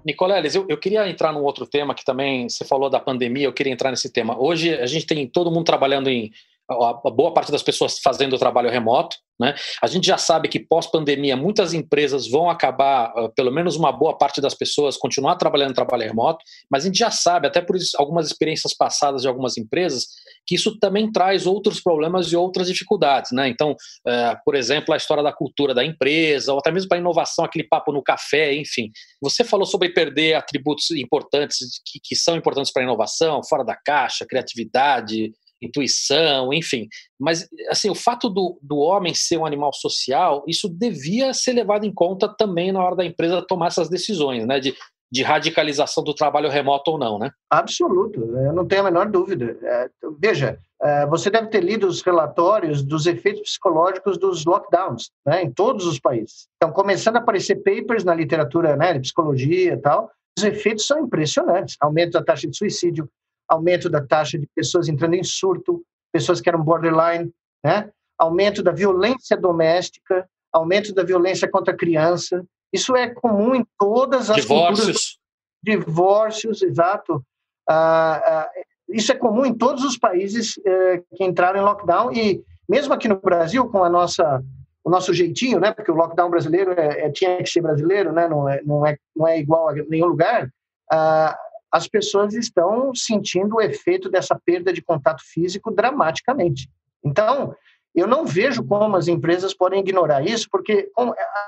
Nicoleles, 0.05 0.55
eu, 0.55 0.67
eu 0.69 0.77
queria 0.77 1.09
entrar 1.09 1.33
num 1.33 1.43
outro 1.43 1.67
tema 1.67 1.95
que 1.95 2.05
também 2.05 2.47
você 2.47 2.67
falou 2.67 2.91
da 2.91 3.01
pandemia, 3.01 3.47
eu 3.47 3.53
queria 3.53 3.73
entrar 3.73 3.91
nesse 3.91 4.13
tema. 4.13 4.39
Hoje 4.39 4.75
a 4.75 4.87
gente 4.87 5.07
tem 5.07 5.27
todo 5.27 5.51
mundo 5.51 5.65
trabalhando 5.65 6.11
em 6.11 6.31
a 6.71 7.11
boa 7.11 7.33
parte 7.33 7.51
das 7.51 7.63
pessoas 7.63 7.99
fazendo 7.99 8.37
o 8.37 8.39
trabalho 8.39 8.71
remoto. 8.71 9.17
Né? 9.41 9.55
A 9.81 9.87
gente 9.87 10.07
já 10.07 10.19
sabe 10.19 10.49
que 10.49 10.59
pós-pandemia 10.59 11.37
muitas 11.37 11.73
empresas 11.73 12.29
vão 12.29 12.51
acabar, 12.51 13.13
ah, 13.17 13.29
pelo 13.35 13.53
menos 13.53 13.77
uma 13.77 13.93
boa 13.93 14.19
parte 14.19 14.41
das 14.41 14.55
pessoas, 14.55 14.97
continuar 14.97 15.37
trabalhando 15.37 15.75
trabalho 15.75 16.03
remoto, 16.03 16.45
mas 16.71 16.83
a 16.83 16.87
gente 16.89 16.99
já 16.99 17.11
sabe, 17.11 17.47
até 17.47 17.61
por 17.61 17.77
algumas 17.97 18.27
experiências 18.27 18.75
passadas 18.75 19.23
de 19.23 19.29
algumas 19.29 19.57
empresas, 19.57 20.07
que 20.47 20.57
isso 20.57 20.79
também 20.79 21.11
traz 21.11 21.47
outros 21.47 21.81
problemas 21.81 22.33
e 22.33 22.37
outras 22.37 22.67
dificuldades. 22.67 23.31
Né? 23.33 23.49
Então, 23.49 23.73
uh, 23.73 24.37
por 24.45 24.57
exemplo, 24.57 24.93
a 24.93 24.97
história 24.97 25.23
da 25.23 25.33
cultura 25.33 25.73
da 25.73 25.85
empresa, 25.85 26.53
ou 26.53 26.59
até 26.59 26.73
mesmo 26.73 26.89
para 26.89 26.99
inovação, 26.99 27.45
aquele 27.45 27.65
papo 27.65 27.93
no 27.93 28.03
café, 28.03 28.55
enfim. 28.55 28.91
Você 29.23 29.45
falou 29.45 29.67
sobre 29.67 29.91
perder 29.91 30.35
atributos 30.35 30.91
importantes 30.91 31.81
que, 31.87 32.01
que 32.03 32.17
são 32.17 32.37
importantes 32.37 32.73
para 32.73 32.83
a 32.83 32.85
inovação, 32.85 33.41
fora 33.45 33.65
da 33.65 33.77
caixa, 33.77 34.27
criatividade, 34.27 35.33
intuição, 35.61 36.53
enfim. 36.53 36.89
Mas, 37.19 37.49
assim, 37.69 37.91
o 37.91 37.95
fato 37.95 38.29
do, 38.29 38.59
do 38.63 38.79
homem 38.79 39.15
ser 39.15 39.39
um 39.39 39.47
animal 39.47 39.73
social, 39.73 40.45
isso 40.47 40.69
devia 40.69 41.35
ser 41.35 41.53
levado 41.53 41.85
em 41.85 41.93
conta 41.93 42.29
também 42.29 42.73
na 42.73 42.83
hora 42.83 42.97
da 42.97 43.05
empresa 43.05 43.45
tomar 43.47 43.69
essas 43.69 43.89
decisões, 43.89 44.47
né? 44.47 44.61
De, 44.61 44.75
de 45.11 45.23
radicalização 45.23 46.05
do 46.05 46.15
trabalho 46.15 46.51
remoto 46.51 46.93
ou 46.93 46.99
não, 46.99 47.19
né? 47.19 47.31
Absoluto, 47.51 48.21
eu 48.21 48.53
não 48.53 48.67
tenho 48.67 48.83
a 48.83 48.85
menor 48.85 49.11
dúvida. 49.11 49.57
É, 49.63 49.89
veja, 50.21 50.59
é, 50.83 51.07
você 51.07 51.31
deve 51.31 51.49
ter 51.49 51.63
lido 51.63 51.87
os 51.87 52.03
relatórios 52.03 52.83
dos 52.83 53.07
efeitos 53.07 53.43
psicológicos 53.43 54.19
dos 54.19 54.45
lockdowns, 54.45 55.11
né, 55.27 55.43
em 55.43 55.51
todos 55.51 55.87
os 55.87 55.99
países. 55.99 56.47
Então, 56.57 56.73
começando 56.73 57.17
a 57.17 57.21
aparecer 57.21 57.57
papers 57.57 58.05
na 58.05 58.15
literatura 58.15 58.77
né, 58.77 58.93
de 58.93 59.01
psicologia 59.01 59.73
e 59.73 59.77
tal, 59.79 60.11
os 60.39 60.45
efeitos 60.45 60.87
são 60.87 61.01
impressionantes. 61.01 61.77
Aumento 61.81 62.13
da 62.13 62.23
taxa 62.23 62.47
de 62.47 62.57
suicídio, 62.57 63.09
aumento 63.49 63.89
da 63.89 64.05
taxa 64.05 64.39
de 64.39 64.47
pessoas 64.55 64.89
entrando 64.89 65.15
em 65.15 65.25
surto, 65.25 65.83
pessoas 66.13 66.41
que 66.41 66.49
eram 66.49 66.63
borderline, 66.63 67.33
né? 67.65 67.91
aumento 68.19 68.63
da 68.63 68.73
violência 68.73 69.37
doméstica, 69.37 70.29
aumento 70.53 70.93
da 70.93 71.05
violência 71.05 71.49
contra 71.49 71.73
a 71.73 71.77
criança. 71.77 72.45
Isso 72.73 72.97
é 72.97 73.09
comum 73.09 73.55
em 73.55 73.65
todas 73.79 74.29
as 74.29 74.37
divórcios. 74.37 74.79
Culturas. 74.79 75.19
Divórcios, 75.63 76.63
exato. 76.63 77.25
Ah, 77.69 78.23
ah, 78.25 78.51
isso 78.89 79.13
é 79.13 79.15
comum 79.15 79.45
em 79.45 79.55
todos 79.55 79.85
os 79.85 79.97
países 79.97 80.59
eh, 80.65 81.03
que 81.15 81.25
entraram 81.25 81.61
em 81.61 81.65
lockdown 81.65 82.13
e 82.13 82.43
mesmo 82.69 82.95
aqui 82.95 83.07
no 83.07 83.21
Brasil 83.21 83.69
com 83.69 83.85
a 83.85 83.89
nossa 83.89 84.43
o 84.85 84.91
nosso 84.91 85.13
jeitinho, 85.13 85.61
né? 85.61 85.71
Porque 85.73 85.91
o 85.91 85.95
lockdown 85.95 86.31
brasileiro 86.31 86.73
é, 86.73 87.07
é 87.07 87.11
tinha 87.11 87.37
que 87.39 87.51
ser 87.51 87.61
brasileiro, 87.61 88.11
né? 88.13 88.27
Não 88.27 88.49
é 88.49 88.63
não 88.63 88.87
é 88.87 88.97
não 89.15 89.29
é 89.29 89.39
igual 89.39 89.69
a 89.69 89.75
nenhum 89.75 90.07
lugar. 90.07 90.51
Ah, 90.91 91.39
as 91.71 91.87
pessoas 91.87 92.35
estão 92.35 92.95
sentindo 92.95 93.57
o 93.57 93.61
efeito 93.61 94.09
dessa 94.09 94.39
perda 94.45 94.73
de 94.73 94.83
contato 94.83 95.23
físico 95.23 95.71
dramaticamente. 95.71 96.69
Então, 97.05 97.55
eu 97.95 98.07
não 98.07 98.25
vejo 98.25 98.65
como 98.65 98.97
as 98.97 99.09
empresas 99.09 99.55
podem 99.55 99.81
ignorar 99.81 100.25
isso, 100.25 100.49
porque 100.51 100.91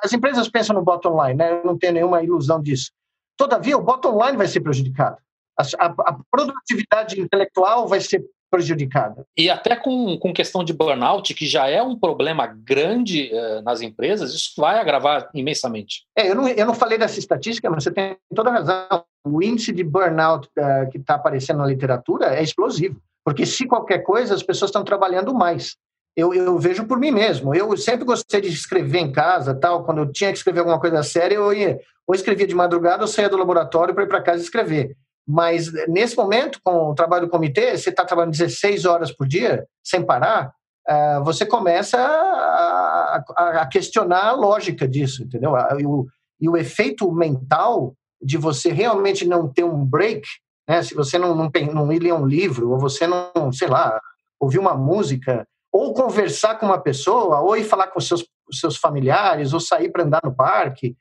as 0.03 0.13
empresas 0.13 0.49
pensam 0.49 0.75
no 0.75 0.83
bottom 0.83 1.23
line, 1.25 1.39
né? 1.39 1.61
eu 1.61 1.65
não 1.65 1.79
tenho 1.79 1.95
nenhuma 1.95 2.23
ilusão 2.23 2.61
disso. 2.61 2.91
todavia, 3.37 3.77
o 3.77 3.83
bottom 3.83 4.23
line 4.25 4.37
vai 4.37 4.47
ser 4.47 4.61
prejudicado. 4.61 5.17
A, 5.59 5.63
a, 5.87 5.87
a 5.87 6.19
produtividade 6.31 7.21
intelectual 7.21 7.87
vai 7.87 8.01
ser 8.01 8.25
prejudicada. 8.51 9.25
E 9.37 9.49
até 9.49 9.77
com, 9.77 10.19
com 10.19 10.33
questão 10.33 10.65
de 10.65 10.73
burnout, 10.73 11.33
que 11.35 11.47
já 11.47 11.69
é 11.69 11.83
um 11.83 11.97
problema 11.97 12.47
grande 12.47 13.31
uh, 13.33 13.63
nas 13.63 13.81
empresas, 13.81 14.35
isso 14.35 14.53
vai 14.57 14.79
agravar 14.79 15.31
imensamente. 15.33 16.05
É, 16.17 16.31
eu 16.31 16.35
não, 16.35 16.49
eu 16.49 16.67
não 16.67 16.75
falei 16.75 16.99
dessa 16.99 17.19
estatística, 17.19 17.71
mas 17.71 17.85
você 17.85 17.91
tem 17.91 18.17
toda 18.35 18.51
a 18.51 18.53
razão. 18.53 19.05
O 19.25 19.43
índice 19.43 19.73
de 19.73 19.85
burnout 19.85 20.49
uh, 20.59 20.91
que 20.91 20.99
está 20.99 21.15
aparecendo 21.15 21.59
na 21.59 21.67
literatura 21.67 22.35
é 22.35 22.43
explosivo, 22.43 23.01
porque 23.25 23.47
se 23.47 23.67
qualquer 23.67 23.99
coisa, 23.99 24.35
as 24.35 24.43
pessoas 24.43 24.71
estão 24.71 24.85
trabalhando 24.85 25.33
mais. 25.33 25.77
Eu, 26.17 26.35
eu, 26.35 26.59
vejo 26.59 26.85
por 26.87 26.99
mim 26.99 27.13
mesmo. 27.13 27.55
Eu 27.55 27.77
sempre 27.77 28.05
gostei 28.05 28.41
de 28.41 28.49
escrever 28.49 28.99
em 28.99 29.13
casa, 29.13 29.55
tal. 29.55 29.85
Quando 29.85 29.99
eu 29.99 30.13
tinha 30.13 30.33
que 30.33 30.39
escrever 30.39 30.61
alguma 30.61 30.81
coisa 30.81 31.03
séria, 31.03 31.37
eu 31.37 31.53
ia, 31.53 31.79
ou 32.07 32.15
escrevia 32.15 32.47
de 32.47 32.55
madrugada 32.55 33.03
ou 33.03 33.09
saía 33.09 33.29
do 33.29 33.37
laboratório 33.37 33.95
para 33.95 34.03
ir 34.03 34.09
para 34.09 34.21
casa 34.21 34.43
escrever. 34.43 34.97
Mas 35.27 35.71
nesse 35.89 36.17
momento, 36.17 36.59
com 36.65 36.91
o 36.91 36.95
trabalho 36.95 37.27
do 37.27 37.31
comitê, 37.31 37.77
você 37.77 37.91
está 37.91 38.05
trabalhando 38.05 38.33
16 38.33 38.85
horas 38.85 39.13
por 39.13 39.27
dia, 39.27 39.67
sem 39.83 40.05
parar, 40.05 40.53
uh, 40.89 41.25
você 41.25 41.47
começa 41.47 41.99
a, 41.99 43.69
questionar 43.71 44.29
a 44.29 44.33
lógica 44.33 44.89
disso, 44.89 45.23
entendeu? 45.23 45.53
E 45.79 45.87
o, 45.87 46.07
e 46.41 46.49
o 46.49 46.57
efeito 46.57 47.11
mental 47.13 47.95
de 48.21 48.37
você 48.37 48.73
realmente 48.73 49.27
não 49.27 49.49
ter 49.49 49.65
um 49.65 49.85
break, 49.85 50.23
né? 50.69 50.83
se 50.83 50.95
você 50.95 51.19
não, 51.19 51.35
não, 51.35 51.51
não 51.73 51.87
ler 51.87 52.13
um 52.13 52.27
livro, 52.27 52.71
ou 52.71 52.79
você 52.79 53.07
não, 53.07 53.53
sei 53.53 53.69
lá, 53.69 54.01
ouvir 54.39 54.59
uma 54.59 54.75
música, 54.75 55.47
ou 55.73 55.95
conversar 55.95 56.57
com 56.59 56.67
uma 56.67 56.81
pessoa, 56.81 57.41
ou 57.41 57.57
ir 57.57 57.65
falar 57.65 57.89
com 57.89 58.01
seus, 58.01 58.27
seus 58.53 58.77
familiares, 58.77 59.53
ou 59.53 59.61
sair 59.61 59.91
para 59.91 60.03
andar 60.03 60.21
no 60.25 60.35
parque, 60.35 60.97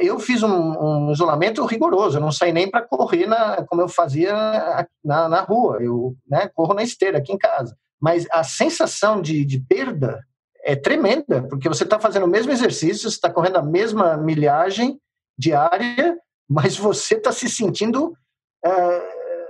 eu 0.00 0.18
fiz 0.18 0.42
um, 0.42 0.50
um, 0.50 1.12
isolamento 1.12 1.64
rigoroso, 1.64 2.18
eu 2.18 2.20
não 2.20 2.32
saí 2.32 2.52
nem 2.52 2.70
para 2.70 2.82
correr 2.82 3.26
na, 3.26 3.64
como 3.64 3.82
eu 3.82 3.88
fazia 3.88 4.86
na, 5.04 5.28
na 5.28 5.40
rua, 5.40 5.78
eu 5.80 6.14
né, 6.28 6.48
corro 6.54 6.74
na 6.74 6.82
esteira 6.82 7.18
aqui 7.18 7.32
em 7.32 7.38
casa. 7.38 7.76
Mas 8.00 8.26
a 8.30 8.42
sensação 8.42 9.20
de, 9.20 9.44
de 9.44 9.60
perda 9.60 10.24
é 10.64 10.76
tremenda, 10.76 11.46
porque 11.48 11.68
você 11.68 11.84
está 11.84 11.98
fazendo 11.98 12.26
o 12.26 12.28
mesmo 12.28 12.52
exercício, 12.52 13.08
você 13.08 13.16
está 13.16 13.30
correndo 13.30 13.56
a 13.56 13.62
mesma 13.62 14.16
milhagem 14.16 14.98
diária, 15.38 16.18
mas 16.48 16.76
você 16.76 17.14
está 17.14 17.32
se 17.32 17.48
sentindo 17.48 18.14
é, 18.64 18.70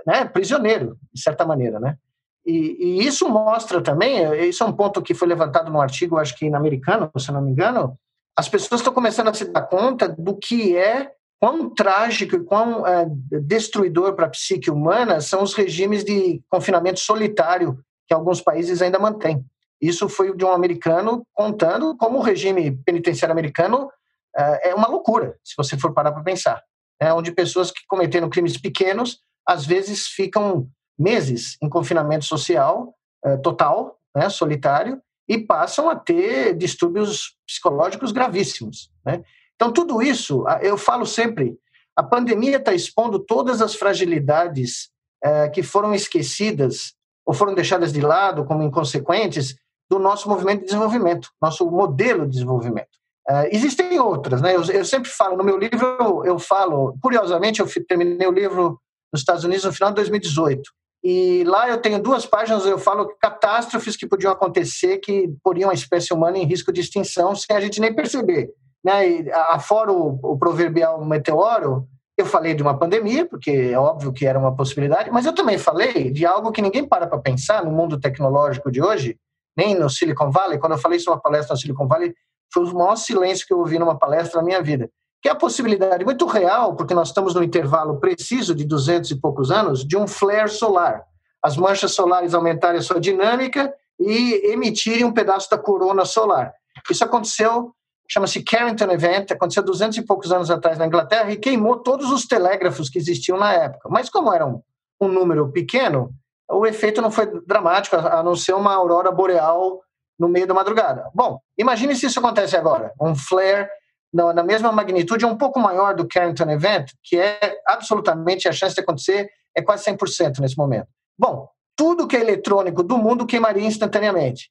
né, 0.05 0.25
prisioneiro, 0.25 0.97
de 1.13 1.21
certa 1.21 1.45
maneira, 1.45 1.79
né? 1.79 1.97
E, 2.45 2.77
e, 2.79 3.05
isso 3.05 3.29
mostra 3.29 3.81
também, 3.81 4.23
isso 4.47 4.63
é 4.63 4.67
um 4.67 4.73
ponto 4.73 5.01
que 5.01 5.13
foi 5.13 5.27
levantado 5.27 5.71
no 5.71 5.79
artigo, 5.79 6.17
acho 6.17 6.35
que 6.35 6.45
em 6.45 6.55
americano, 6.55 7.11
se 7.17 7.31
não 7.31 7.41
me 7.41 7.51
engano, 7.51 7.97
as 8.37 8.47
pessoas 8.47 8.81
estão 8.81 8.93
começando 8.93 9.27
a 9.27 9.33
se 9.33 9.45
dar 9.45 9.63
conta 9.63 10.07
do 10.07 10.37
que 10.37 10.75
é 10.75 11.11
quão 11.39 11.69
trágico 11.69 12.35
e 12.35 12.43
quão 12.43 12.85
é, 12.85 13.07
destruidor 13.41 14.13
para 14.13 14.27
a 14.27 14.29
psique 14.29 14.69
humana 14.69 15.19
são 15.21 15.41
os 15.41 15.53
regimes 15.53 16.03
de 16.03 16.41
confinamento 16.49 16.99
solitário 16.99 17.79
que 18.07 18.13
alguns 18.13 18.41
países 18.41 18.81
ainda 18.81 18.99
mantêm. 18.99 19.43
Isso 19.81 20.07
foi 20.07 20.35
de 20.35 20.45
um 20.45 20.51
americano 20.51 21.25
contando 21.33 21.97
como 21.97 22.19
o 22.19 22.21
regime 22.21 22.77
penitenciário 22.85 23.33
americano 23.33 23.89
é, 24.37 24.69
é 24.69 24.75
uma 24.75 24.87
loucura, 24.87 25.35
se 25.43 25.55
você 25.57 25.77
for 25.77 25.93
parar 25.93 26.11
para 26.11 26.23
pensar. 26.23 26.61
É 26.99 27.11
onde 27.11 27.31
pessoas 27.31 27.71
que 27.71 27.81
cometeram 27.87 28.29
crimes 28.29 28.57
pequenos, 28.57 29.19
às 29.47 29.65
vezes 29.65 30.05
ficam 30.05 30.67
meses 30.97 31.57
em 31.61 31.67
confinamento 31.67 32.25
social 32.25 32.93
é, 33.25 33.37
total, 33.37 33.97
né, 34.15 34.29
solitário, 34.29 35.01
e 35.31 35.37
passam 35.37 35.89
a 35.89 35.95
ter 35.95 36.53
distúrbios 36.57 37.37
psicológicos 37.47 38.11
gravíssimos. 38.11 38.91
Né? 39.05 39.23
Então, 39.55 39.71
tudo 39.71 40.01
isso, 40.01 40.43
eu 40.61 40.77
falo 40.77 41.05
sempre, 41.05 41.57
a 41.95 42.03
pandemia 42.03 42.57
está 42.57 42.73
expondo 42.73 43.17
todas 43.17 43.61
as 43.61 43.73
fragilidades 43.73 44.89
é, 45.23 45.47
que 45.47 45.63
foram 45.63 45.93
esquecidas 45.93 46.95
ou 47.25 47.33
foram 47.33 47.55
deixadas 47.55 47.93
de 47.93 48.01
lado 48.01 48.43
como 48.43 48.61
inconsequentes 48.61 49.55
do 49.89 49.97
nosso 49.99 50.27
movimento 50.27 50.59
de 50.59 50.65
desenvolvimento, 50.65 51.29
nosso 51.41 51.65
modelo 51.71 52.25
de 52.25 52.33
desenvolvimento. 52.33 52.89
É, 53.29 53.55
existem 53.55 53.97
outras, 54.01 54.41
né? 54.41 54.53
Eu, 54.53 54.65
eu, 54.65 54.83
sempre 54.83 55.09
falo, 55.09 55.37
no 55.37 55.45
meu 55.45 55.57
livro 55.57 55.95
eu, 56.01 56.25
eu 56.25 56.39
falo, 56.39 56.97
curiosamente, 57.01 57.61
eu 57.61 57.67
terminei 57.87 58.27
o 58.27 58.33
livro 58.33 58.81
nos 59.13 59.21
Estados 59.21 59.45
Unidos 59.45 59.63
no 59.63 59.71
final 59.71 59.91
de 59.91 59.95
2018. 59.95 60.61
E 61.03 61.43
lá 61.45 61.67
eu 61.67 61.81
tenho 61.81 62.01
duas 62.01 62.25
páginas, 62.25 62.65
eu 62.65 62.77
falo 62.77 63.15
catástrofes 63.19 63.97
que 63.97 64.07
podiam 64.07 64.31
acontecer 64.31 64.99
que 64.99 65.33
poriam 65.43 65.69
a 65.69 65.73
espécie 65.73 66.13
humana 66.13 66.37
em 66.37 66.45
risco 66.45 66.71
de 66.71 66.81
extinção 66.81 67.35
sem 67.35 67.55
a 67.55 67.59
gente 67.59 67.81
nem 67.81 67.93
perceber. 67.93 68.51
Né? 68.83 69.09
E, 69.09 69.31
afora 69.31 69.91
o, 69.91 70.19
o 70.21 70.37
proverbial 70.37 71.03
meteoro, 71.03 71.87
eu 72.15 72.25
falei 72.25 72.53
de 72.53 72.61
uma 72.61 72.77
pandemia, 72.77 73.25
porque 73.25 73.49
é 73.49 73.79
óbvio 73.79 74.13
que 74.13 74.27
era 74.27 74.37
uma 74.37 74.55
possibilidade, 74.55 75.09
mas 75.09 75.25
eu 75.25 75.33
também 75.33 75.57
falei 75.57 76.11
de 76.11 76.25
algo 76.25 76.51
que 76.51 76.61
ninguém 76.61 76.87
para 76.87 77.07
para 77.07 77.17
pensar 77.17 77.65
no 77.65 77.71
mundo 77.71 77.99
tecnológico 77.99 78.71
de 78.71 78.81
hoje, 78.81 79.17
nem 79.57 79.73
no 79.73 79.89
Silicon 79.89 80.29
Valley. 80.29 80.59
Quando 80.59 80.73
eu 80.73 80.77
falei 80.77 80.97
isso 80.97 81.09
numa 81.09 81.21
palestra 81.21 81.55
no 81.55 81.59
Silicon 81.59 81.87
Valley, 81.87 82.13
foi 82.53 82.63
o 82.65 82.75
maior 82.75 82.95
silêncio 82.95 83.47
que 83.47 83.53
eu 83.53 83.59
ouvi 83.59 83.79
numa 83.79 83.97
palestra 83.97 84.39
na 84.39 84.45
minha 84.45 84.61
vida 84.61 84.89
que 85.21 85.29
é 85.29 85.31
a 85.31 85.35
possibilidade 85.35 86.03
muito 86.03 86.25
real, 86.25 86.75
porque 86.75 86.93
nós 86.93 87.09
estamos 87.09 87.35
no 87.35 87.43
intervalo 87.43 87.99
preciso 87.99 88.55
de 88.55 88.65
200 88.65 89.11
e 89.11 89.15
poucos 89.15 89.51
anos, 89.51 89.85
de 89.85 89.95
um 89.95 90.07
flare 90.07 90.49
solar. 90.49 91.03
As 91.43 91.55
manchas 91.55 91.93
solares 91.93 92.33
aumentarem 92.33 92.79
a 92.79 92.83
sua 92.83 92.99
dinâmica 92.99 93.73
e 93.99 94.51
emitirem 94.51 95.05
um 95.05 95.13
pedaço 95.13 95.49
da 95.49 95.59
corona 95.59 96.05
solar. 96.05 96.53
Isso 96.89 97.03
aconteceu, 97.03 97.71
chama-se 98.09 98.43
Carrington 98.43 98.91
Event, 98.91 99.31
aconteceu 99.31 99.61
200 99.61 99.99
e 99.99 100.01
poucos 100.01 100.31
anos 100.31 100.49
atrás 100.49 100.79
na 100.79 100.87
Inglaterra 100.87 101.31
e 101.31 101.37
queimou 101.37 101.77
todos 101.77 102.11
os 102.11 102.25
telégrafos 102.25 102.89
que 102.89 102.97
existiam 102.97 103.37
na 103.37 103.53
época. 103.53 103.89
Mas 103.89 104.09
como 104.09 104.33
era 104.33 104.45
um, 104.45 104.61
um 104.99 105.07
número 105.07 105.51
pequeno, 105.51 106.11
o 106.49 106.65
efeito 106.65 107.01
não 107.01 107.11
foi 107.11 107.27
dramático, 107.45 107.95
a 107.95 108.23
não 108.23 108.35
ser 108.35 108.53
uma 108.53 108.73
aurora 108.73 109.11
boreal 109.11 109.81
no 110.19 110.27
meio 110.27 110.47
da 110.47 110.53
madrugada. 110.53 111.09
Bom, 111.13 111.39
imagine 111.57 111.95
se 111.95 112.07
isso 112.07 112.19
acontece 112.19 112.57
agora, 112.57 112.91
um 112.99 113.15
flare 113.15 113.67
na 114.13 114.43
mesma 114.43 114.71
magnitude, 114.71 115.23
é 115.23 115.27
um 115.27 115.37
pouco 115.37 115.59
maior 115.59 115.95
do 115.95 116.07
Carrington 116.07 116.49
Event, 116.49 116.91
que 117.03 117.17
é 117.17 117.57
absolutamente 117.65 118.47
a 118.47 118.51
chance 118.51 118.75
de 118.75 118.81
acontecer 118.81 119.29
é 119.55 119.61
quase 119.61 119.85
100% 119.85 120.39
nesse 120.39 120.57
momento. 120.57 120.87
Bom, 121.17 121.47
tudo 121.75 122.07
que 122.07 122.15
é 122.15 122.21
eletrônico 122.21 122.83
do 122.83 122.97
mundo 122.97 123.25
queimaria 123.25 123.65
instantaneamente. 123.65 124.49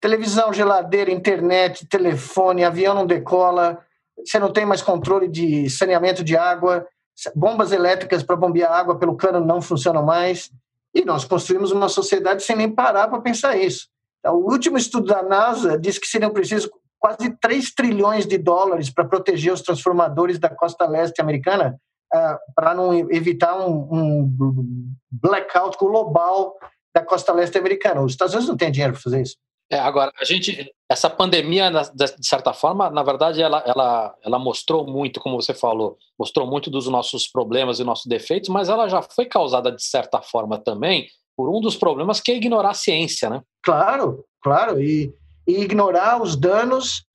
Televisão, 0.00 0.52
geladeira, 0.52 1.10
internet, 1.10 1.86
telefone, 1.86 2.64
avião 2.64 2.94
não 2.94 3.06
decola, 3.06 3.78
você 4.18 4.38
não 4.38 4.52
tem 4.52 4.66
mais 4.66 4.82
controle 4.82 5.28
de 5.28 5.68
saneamento 5.70 6.22
de 6.22 6.36
água, 6.36 6.86
bombas 7.34 7.72
elétricas 7.72 8.22
para 8.22 8.36
bombear 8.36 8.72
água 8.72 8.98
pelo 8.98 9.16
cano 9.16 9.40
não 9.40 9.62
funcionam 9.62 10.02
mais. 10.02 10.50
E 10.94 11.04
nós 11.04 11.24
construímos 11.24 11.72
uma 11.72 11.88
sociedade 11.88 12.42
sem 12.42 12.54
nem 12.54 12.70
parar 12.70 13.08
para 13.08 13.20
pensar 13.20 13.56
isso. 13.56 13.88
Então, 14.20 14.36
o 14.36 14.50
último 14.50 14.78
estudo 14.78 15.06
da 15.06 15.22
NASA 15.22 15.78
diz 15.78 15.98
que 15.98 16.06
seriam 16.06 16.30
precisos 16.30 16.70
quase 17.04 17.36
3 17.38 17.74
trilhões 17.74 18.26
de 18.26 18.38
dólares 18.38 18.88
para 18.88 19.04
proteger 19.04 19.52
os 19.52 19.60
transformadores 19.60 20.38
da 20.38 20.48
costa 20.48 20.86
leste 20.86 21.20
americana, 21.20 21.78
uh, 22.14 22.38
para 22.54 22.74
não 22.74 22.94
evitar 23.10 23.58
um, 23.58 23.76
um, 23.92 24.94
blackout 25.10 25.76
global 25.76 26.54
da 26.94 27.04
costa 27.04 27.30
leste 27.34 27.58
americana. 27.58 28.00
Os 28.00 28.12
Estados 28.12 28.32
Unidos 28.32 28.48
não 28.48 28.56
têm 28.56 28.70
dinheiro 28.70 28.94
para 28.94 29.02
fazer 29.02 29.20
isso. 29.20 29.36
É, 29.70 29.78
agora, 29.78 30.10
a 30.18 30.24
gente, 30.24 30.72
essa 30.90 31.10
pandemia, 31.10 31.70
de 31.70 32.26
certa 32.26 32.54
forma, 32.54 32.88
na 32.88 33.02
verdade, 33.02 33.42
ela, 33.42 33.62
ela, 33.66 34.14
ela 34.24 34.38
mostrou 34.38 34.86
muito, 34.86 35.20
como 35.20 35.38
você 35.38 35.52
falou, 35.52 35.98
mostrou 36.18 36.46
muito 36.46 36.70
dos 36.70 36.88
nossos 36.88 37.28
problemas 37.28 37.80
e 37.80 37.84
nossos 37.84 38.06
defeitos, 38.06 38.48
mas 38.48 38.70
ela 38.70 38.88
já 38.88 39.02
foi 39.02 39.26
causada, 39.26 39.70
de 39.70 39.84
certa 39.84 40.22
forma, 40.22 40.56
também 40.56 41.06
por 41.36 41.50
um 41.50 41.60
dos 41.60 41.76
problemas 41.76 42.18
que 42.18 42.32
é 42.32 42.36
ignorar 42.36 42.70
a 42.70 42.74
ciência, 42.74 43.28
né? 43.28 43.42
Claro, 43.62 44.24
claro. 44.42 44.80
E, 44.80 45.12
e 45.46 45.62
ignorar 45.62 46.20
os 46.20 46.36
danos 46.36 47.06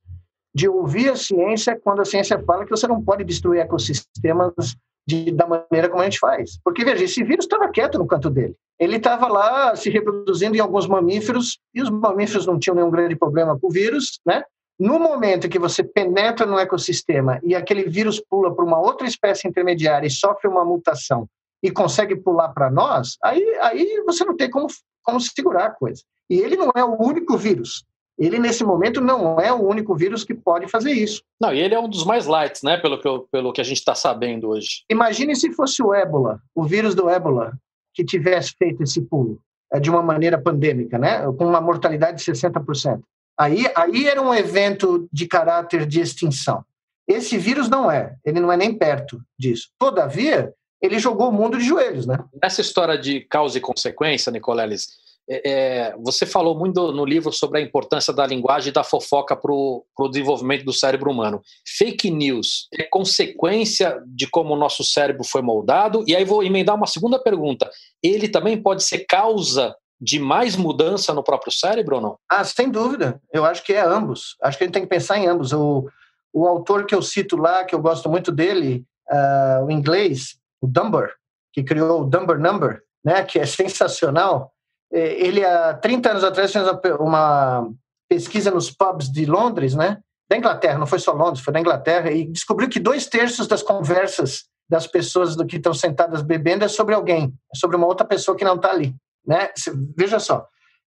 de 0.53 0.67
ouvir 0.67 1.09
a 1.09 1.15
ciência 1.15 1.79
quando 1.81 2.01
a 2.01 2.05
ciência 2.05 2.41
fala 2.43 2.65
que 2.65 2.71
você 2.71 2.87
não 2.87 3.03
pode 3.03 3.23
destruir 3.23 3.61
ecossistemas 3.61 4.75
de, 5.07 5.31
da 5.31 5.47
maneira 5.47 5.89
como 5.89 6.01
a 6.01 6.05
gente 6.05 6.19
faz. 6.19 6.59
Porque, 6.63 6.83
veja, 6.83 7.03
esse 7.03 7.23
vírus 7.23 7.45
estava 7.45 7.69
quieto 7.69 7.97
no 7.97 8.07
canto 8.07 8.29
dele. 8.29 8.55
Ele 8.79 8.97
estava 8.97 9.27
lá 9.27 9.75
se 9.75 9.89
reproduzindo 9.89 10.55
em 10.55 10.59
alguns 10.59 10.87
mamíferos, 10.87 11.59
e 11.73 11.81
os 11.81 11.89
mamíferos 11.89 12.45
não 12.45 12.59
tinham 12.59 12.75
nenhum 12.75 12.91
grande 12.91 13.15
problema 13.15 13.59
com 13.59 13.67
o 13.67 13.71
vírus, 13.71 14.19
né? 14.25 14.43
No 14.79 14.97
momento 14.97 15.49
que 15.49 15.59
você 15.59 15.83
penetra 15.83 16.45
no 16.45 16.57
ecossistema 16.57 17.39
e 17.43 17.53
aquele 17.53 17.83
vírus 17.83 18.21
pula 18.29 18.55
para 18.55 18.63
uma 18.63 18.79
outra 18.79 19.05
espécie 19.05 19.45
intermediária 19.45 20.07
e 20.07 20.11
sofre 20.11 20.47
uma 20.47 20.63
mutação 20.63 21.27
e 21.61 21.69
consegue 21.69 22.15
pular 22.15 22.49
para 22.49 22.71
nós, 22.71 23.17
aí, 23.21 23.43
aí 23.61 24.01
você 24.05 24.23
não 24.23 24.37
tem 24.37 24.49
como, 24.49 24.67
como 25.03 25.19
segurar 25.19 25.65
a 25.65 25.71
coisa. 25.71 26.01
E 26.29 26.39
ele 26.39 26.55
não 26.55 26.71
é 26.73 26.85
o 26.85 26.95
único 26.97 27.35
vírus 27.35 27.83
ele 28.19 28.37
nesse 28.37 28.63
momento 28.63 28.99
não 28.99 29.39
é 29.39 29.51
o 29.51 29.65
único 29.65 29.95
vírus 29.95 30.23
que 30.23 30.33
pode 30.33 30.67
fazer 30.67 30.91
isso. 30.91 31.23
Não, 31.39 31.53
e 31.53 31.59
ele 31.59 31.73
é 31.73 31.79
um 31.79 31.87
dos 31.87 32.03
mais 32.03 32.25
lights, 32.25 32.61
né, 32.63 32.77
pelo 32.77 32.99
que, 32.99 33.07
eu, 33.07 33.27
pelo 33.31 33.53
que 33.53 33.61
a 33.61 33.63
gente 33.63 33.77
está 33.77 33.95
sabendo 33.95 34.49
hoje. 34.49 34.83
Imagine 34.89 35.35
se 35.35 35.51
fosse 35.53 35.81
o 35.81 35.93
ébola, 35.93 36.41
o 36.53 36.63
vírus 36.63 36.93
do 36.93 37.09
ébola, 37.09 37.53
que 37.93 38.03
tivesse 38.03 38.53
feito 38.57 38.83
esse 38.83 39.01
pulo 39.01 39.39
é, 39.71 39.79
de 39.79 39.89
uma 39.89 40.01
maneira 40.01 40.37
pandêmica, 40.37 40.97
né, 40.97 41.21
com 41.37 41.45
uma 41.45 41.61
mortalidade 41.61 42.23
de 42.23 42.31
60%. 42.31 43.01
Aí, 43.37 43.65
aí 43.73 44.05
era 44.05 44.21
um 44.21 44.33
evento 44.33 45.07
de 45.13 45.25
caráter 45.25 45.85
de 45.85 46.01
extinção. 46.01 46.63
Esse 47.07 47.37
vírus 47.37 47.69
não 47.69 47.89
é, 47.89 48.15
ele 48.25 48.39
não 48.39 48.51
é 48.51 48.57
nem 48.57 48.73
perto 48.73 49.21
disso. 49.37 49.69
Todavia, 49.79 50.53
ele 50.81 50.99
jogou 50.99 51.29
o 51.29 51.31
mundo 51.31 51.57
de 51.57 51.63
joelhos, 51.63 52.05
né? 52.05 52.17
Nessa 52.41 52.61
história 52.61 52.97
de 52.97 53.21
causa 53.21 53.57
e 53.57 53.61
consequência, 53.61 54.31
Nicoleles, 54.31 54.89
é, 55.29 55.51
é, 55.51 55.95
você 55.97 56.25
falou 56.25 56.57
muito 56.57 56.91
no 56.91 57.05
livro 57.05 57.31
sobre 57.31 57.59
a 57.59 57.61
importância 57.61 58.11
da 58.11 58.25
linguagem 58.25 58.69
e 58.69 58.73
da 58.73 58.83
fofoca 58.83 59.35
para 59.35 59.51
o 59.51 59.85
desenvolvimento 60.09 60.65
do 60.65 60.73
cérebro 60.73 61.11
humano. 61.11 61.39
Fake 61.77 62.09
news 62.09 62.67
é 62.73 62.83
consequência 62.83 64.01
de 64.07 64.27
como 64.27 64.55
o 64.55 64.57
nosso 64.57 64.83
cérebro 64.83 65.23
foi 65.23 65.43
moldado? 65.43 66.03
E 66.07 66.15
aí 66.15 66.25
vou 66.25 66.43
emendar 66.43 66.75
uma 66.75 66.87
segunda 66.87 67.19
pergunta. 67.19 67.69
Ele 68.01 68.27
também 68.27 68.59
pode 68.59 68.83
ser 68.83 69.05
causa 69.05 69.75
de 70.01 70.17
mais 70.17 70.55
mudança 70.55 71.13
no 71.13 71.23
próprio 71.23 71.51
cérebro 71.51 71.97
ou 71.97 72.01
não? 72.01 72.17
Ah, 72.27 72.43
sem 72.43 72.69
dúvida. 72.69 73.21
Eu 73.31 73.45
acho 73.45 73.63
que 73.63 73.73
é 73.73 73.81
ambos. 73.81 74.35
Acho 74.41 74.57
que 74.57 74.63
a 74.63 74.67
gente 74.67 74.73
tem 74.73 74.83
que 74.83 74.89
pensar 74.89 75.19
em 75.19 75.27
ambos. 75.27 75.53
O, 75.53 75.87
o 76.33 76.47
autor 76.47 76.85
que 76.85 76.95
eu 76.95 77.01
cito 77.03 77.35
lá, 77.35 77.63
que 77.65 77.75
eu 77.75 77.81
gosto 77.81 78.09
muito 78.09 78.31
dele, 78.31 78.83
uh, 79.11 79.65
o 79.65 79.69
inglês, 79.71 80.39
o 80.59 80.67
Dunbar, 80.67 81.11
que 81.53 81.63
criou 81.63 82.01
o 82.01 82.05
Dunbar 82.05 82.39
Number, 82.39 82.81
né, 83.03 83.23
que 83.23 83.37
é 83.37 83.45
sensacional 83.45 84.51
ele 84.91 85.45
há 85.45 85.73
30 85.73 86.11
anos 86.11 86.23
atrás 86.23 86.51
fez 86.51 86.65
uma 86.99 87.69
pesquisa 88.09 88.49
nos 88.49 88.71
pubs 88.71 89.11
de 89.11 89.25
Londres, 89.25 89.75
né? 89.75 89.99
Da 90.29 90.37
Inglaterra, 90.37 90.77
não 90.77 90.87
foi 90.87 90.99
só 90.99 91.11
Londres, 91.11 91.43
foi 91.43 91.53
da 91.53 91.59
Inglaterra, 91.59 92.11
e 92.11 92.25
descobriu 92.25 92.69
que 92.69 92.79
dois 92.79 93.07
terços 93.07 93.47
das 93.47 93.63
conversas 93.63 94.45
das 94.69 94.85
pessoas 94.85 95.35
que 95.47 95.57
estão 95.57 95.73
sentadas 95.73 96.21
bebendo 96.21 96.63
é 96.63 96.67
sobre 96.67 96.93
alguém, 96.93 97.33
é 97.53 97.57
sobre 97.57 97.75
uma 97.75 97.87
outra 97.87 98.05
pessoa 98.05 98.37
que 98.37 98.45
não 98.45 98.55
está 98.55 98.71
ali, 98.71 98.95
né? 99.25 99.49
Veja 99.97 100.19
só. 100.19 100.45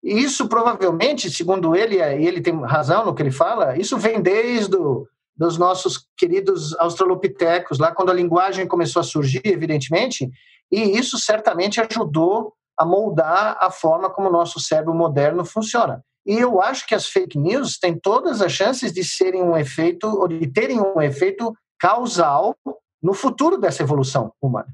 Isso 0.04 0.48
provavelmente, 0.48 1.30
segundo 1.30 1.76
ele, 1.76 1.98
e 1.98 2.28
ele 2.28 2.42
tem 2.42 2.60
razão 2.66 3.06
no 3.06 3.14
que 3.14 3.22
ele 3.22 3.32
fala, 3.32 3.78
isso 3.78 3.98
vem 3.98 4.22
desde 4.22 4.76
o, 4.76 5.08
dos 5.36 5.58
nossos 5.58 6.08
queridos 6.18 6.76
australopitecos, 6.80 7.78
lá 7.78 7.92
quando 7.92 8.10
a 8.10 8.16
linguagem 8.16 8.68
começou 8.68 9.00
a 9.00 9.04
surgir, 9.04 9.42
evidentemente, 9.46 10.30
e 10.72 10.98
isso 10.98 11.18
certamente 11.18 11.80
ajudou 11.80 12.54
a 12.78 12.86
moldar 12.86 13.58
a 13.60 13.72
forma 13.72 14.10
como 14.10 14.30
o 14.30 14.32
nosso 14.32 14.60
cérebro 14.60 14.94
moderno 14.94 15.44
funciona. 15.44 16.04
E 16.26 16.38
eu 16.38 16.62
acho 16.62 16.86
que 16.86 16.94
as 16.94 17.08
fake 17.08 17.38
news 17.38 17.80
têm 17.80 17.98
todas 17.98 18.42
as 18.42 18.52
chances 18.52 18.92
de 18.92 19.04
serem 19.04 19.42
um 19.42 19.56
efeito, 19.56 20.08
ou 20.08 20.28
de 20.28 20.46
terem 20.48 20.80
um 20.80 21.02
efeito 21.02 21.56
causal 21.80 22.56
no 23.02 23.13
futuro 23.13 23.58
dessa 23.58 23.82
evolução 23.82 24.32
humana. 24.42 24.68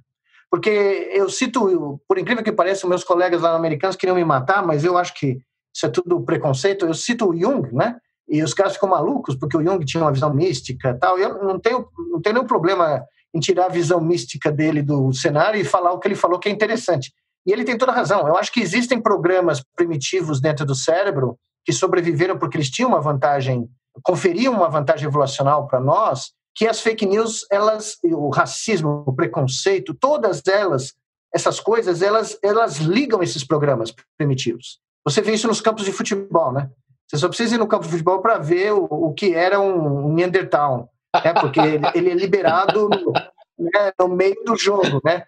Porque 0.49 0.69
eu 0.69 1.29
cito, 1.29 1.99
por 2.07 2.17
incrível 2.17 2.43
que 2.43 2.51
pareça, 2.51 2.87
meus 2.87 3.03
colegas 3.03 3.41
lá 3.41 3.55
americanos 3.55 3.95
queriam 3.95 4.15
me 4.15 4.25
matar, 4.25 4.65
mas 4.65 4.83
eu 4.83 4.97
acho 4.97 5.13
que 5.13 5.39
isso 5.75 5.85
é 5.85 5.89
tudo 5.89 6.21
preconceito. 6.21 6.85
Eu 6.85 6.93
cito 6.93 7.29
o 7.29 7.35
Jung, 7.35 7.73
né? 7.73 7.97
E 8.27 8.41
os 8.41 8.53
caras 8.53 8.73
ficam 8.73 8.89
malucos 8.89 9.35
porque 9.35 9.57
o 9.57 9.63
Jung 9.63 9.83
tinha 9.83 10.03
uma 10.03 10.11
visão 10.11 10.33
mística 10.33 10.97
tal. 10.99 11.17
Eu 11.17 11.43
não 11.43 11.59
tenho, 11.59 11.87
não 12.11 12.21
tenho 12.21 12.35
nenhum 12.35 12.47
problema 12.47 13.03
em 13.33 13.39
tirar 13.39 13.65
a 13.65 13.69
visão 13.69 13.99
mística 13.99 14.51
dele 14.51 14.81
do 14.81 15.11
cenário 15.11 15.59
e 15.59 15.65
falar 15.65 15.91
o 15.91 15.99
que 15.99 16.07
ele 16.07 16.15
falou 16.15 16.39
que 16.39 16.47
é 16.47 16.51
interessante. 16.51 17.11
E 17.45 17.51
ele 17.51 17.63
tem 17.63 17.77
toda 17.77 17.91
a 17.91 17.95
razão. 17.95 18.27
Eu 18.27 18.37
acho 18.37 18.51
que 18.51 18.61
existem 18.61 19.01
programas 19.01 19.61
primitivos 19.75 20.39
dentro 20.39 20.65
do 20.65 20.75
cérebro 20.75 21.37
que 21.65 21.73
sobreviveram 21.73 22.37
porque 22.37 22.57
eles 22.57 22.69
tinham 22.69 22.89
uma 22.89 23.01
vantagem, 23.01 23.69
conferiam 24.03 24.53
uma 24.53 24.69
vantagem 24.69 25.07
evolucional 25.07 25.67
para 25.67 25.79
nós, 25.79 26.31
que 26.55 26.67
as 26.67 26.81
fake 26.81 27.05
news, 27.05 27.45
elas, 27.51 27.97
o 28.03 28.29
racismo, 28.29 29.03
o 29.07 29.13
preconceito, 29.13 29.93
todas 29.93 30.45
elas, 30.47 30.93
essas 31.33 31.59
coisas, 31.59 32.01
elas, 32.01 32.37
elas 32.43 32.77
ligam 32.77 33.23
esses 33.23 33.43
programas 33.43 33.93
primitivos. 34.17 34.79
Você 35.05 35.21
vê 35.21 35.33
isso 35.33 35.47
nos 35.47 35.61
campos 35.61 35.83
de 35.83 35.91
futebol, 35.91 36.51
né? 36.51 36.69
Você 37.07 37.17
só 37.17 37.27
precisa 37.27 37.55
ir 37.55 37.57
no 37.57 37.67
campo 37.67 37.85
de 37.85 37.91
futebol 37.91 38.21
para 38.21 38.37
ver 38.37 38.73
o, 38.73 38.85
o, 38.85 39.13
que 39.13 39.33
era 39.33 39.59
um, 39.59 40.07
um 40.07 40.13
Neandertal, 40.13 40.89
né? 41.23 41.33
porque 41.33 41.59
ele, 41.59 41.85
ele 41.93 42.09
é 42.11 42.13
liberado 42.13 42.89
no, 42.89 43.11
né, 43.59 43.91
no 43.99 44.07
meio 44.07 44.35
do 44.45 44.55
jogo, 44.55 45.01
né? 45.03 45.25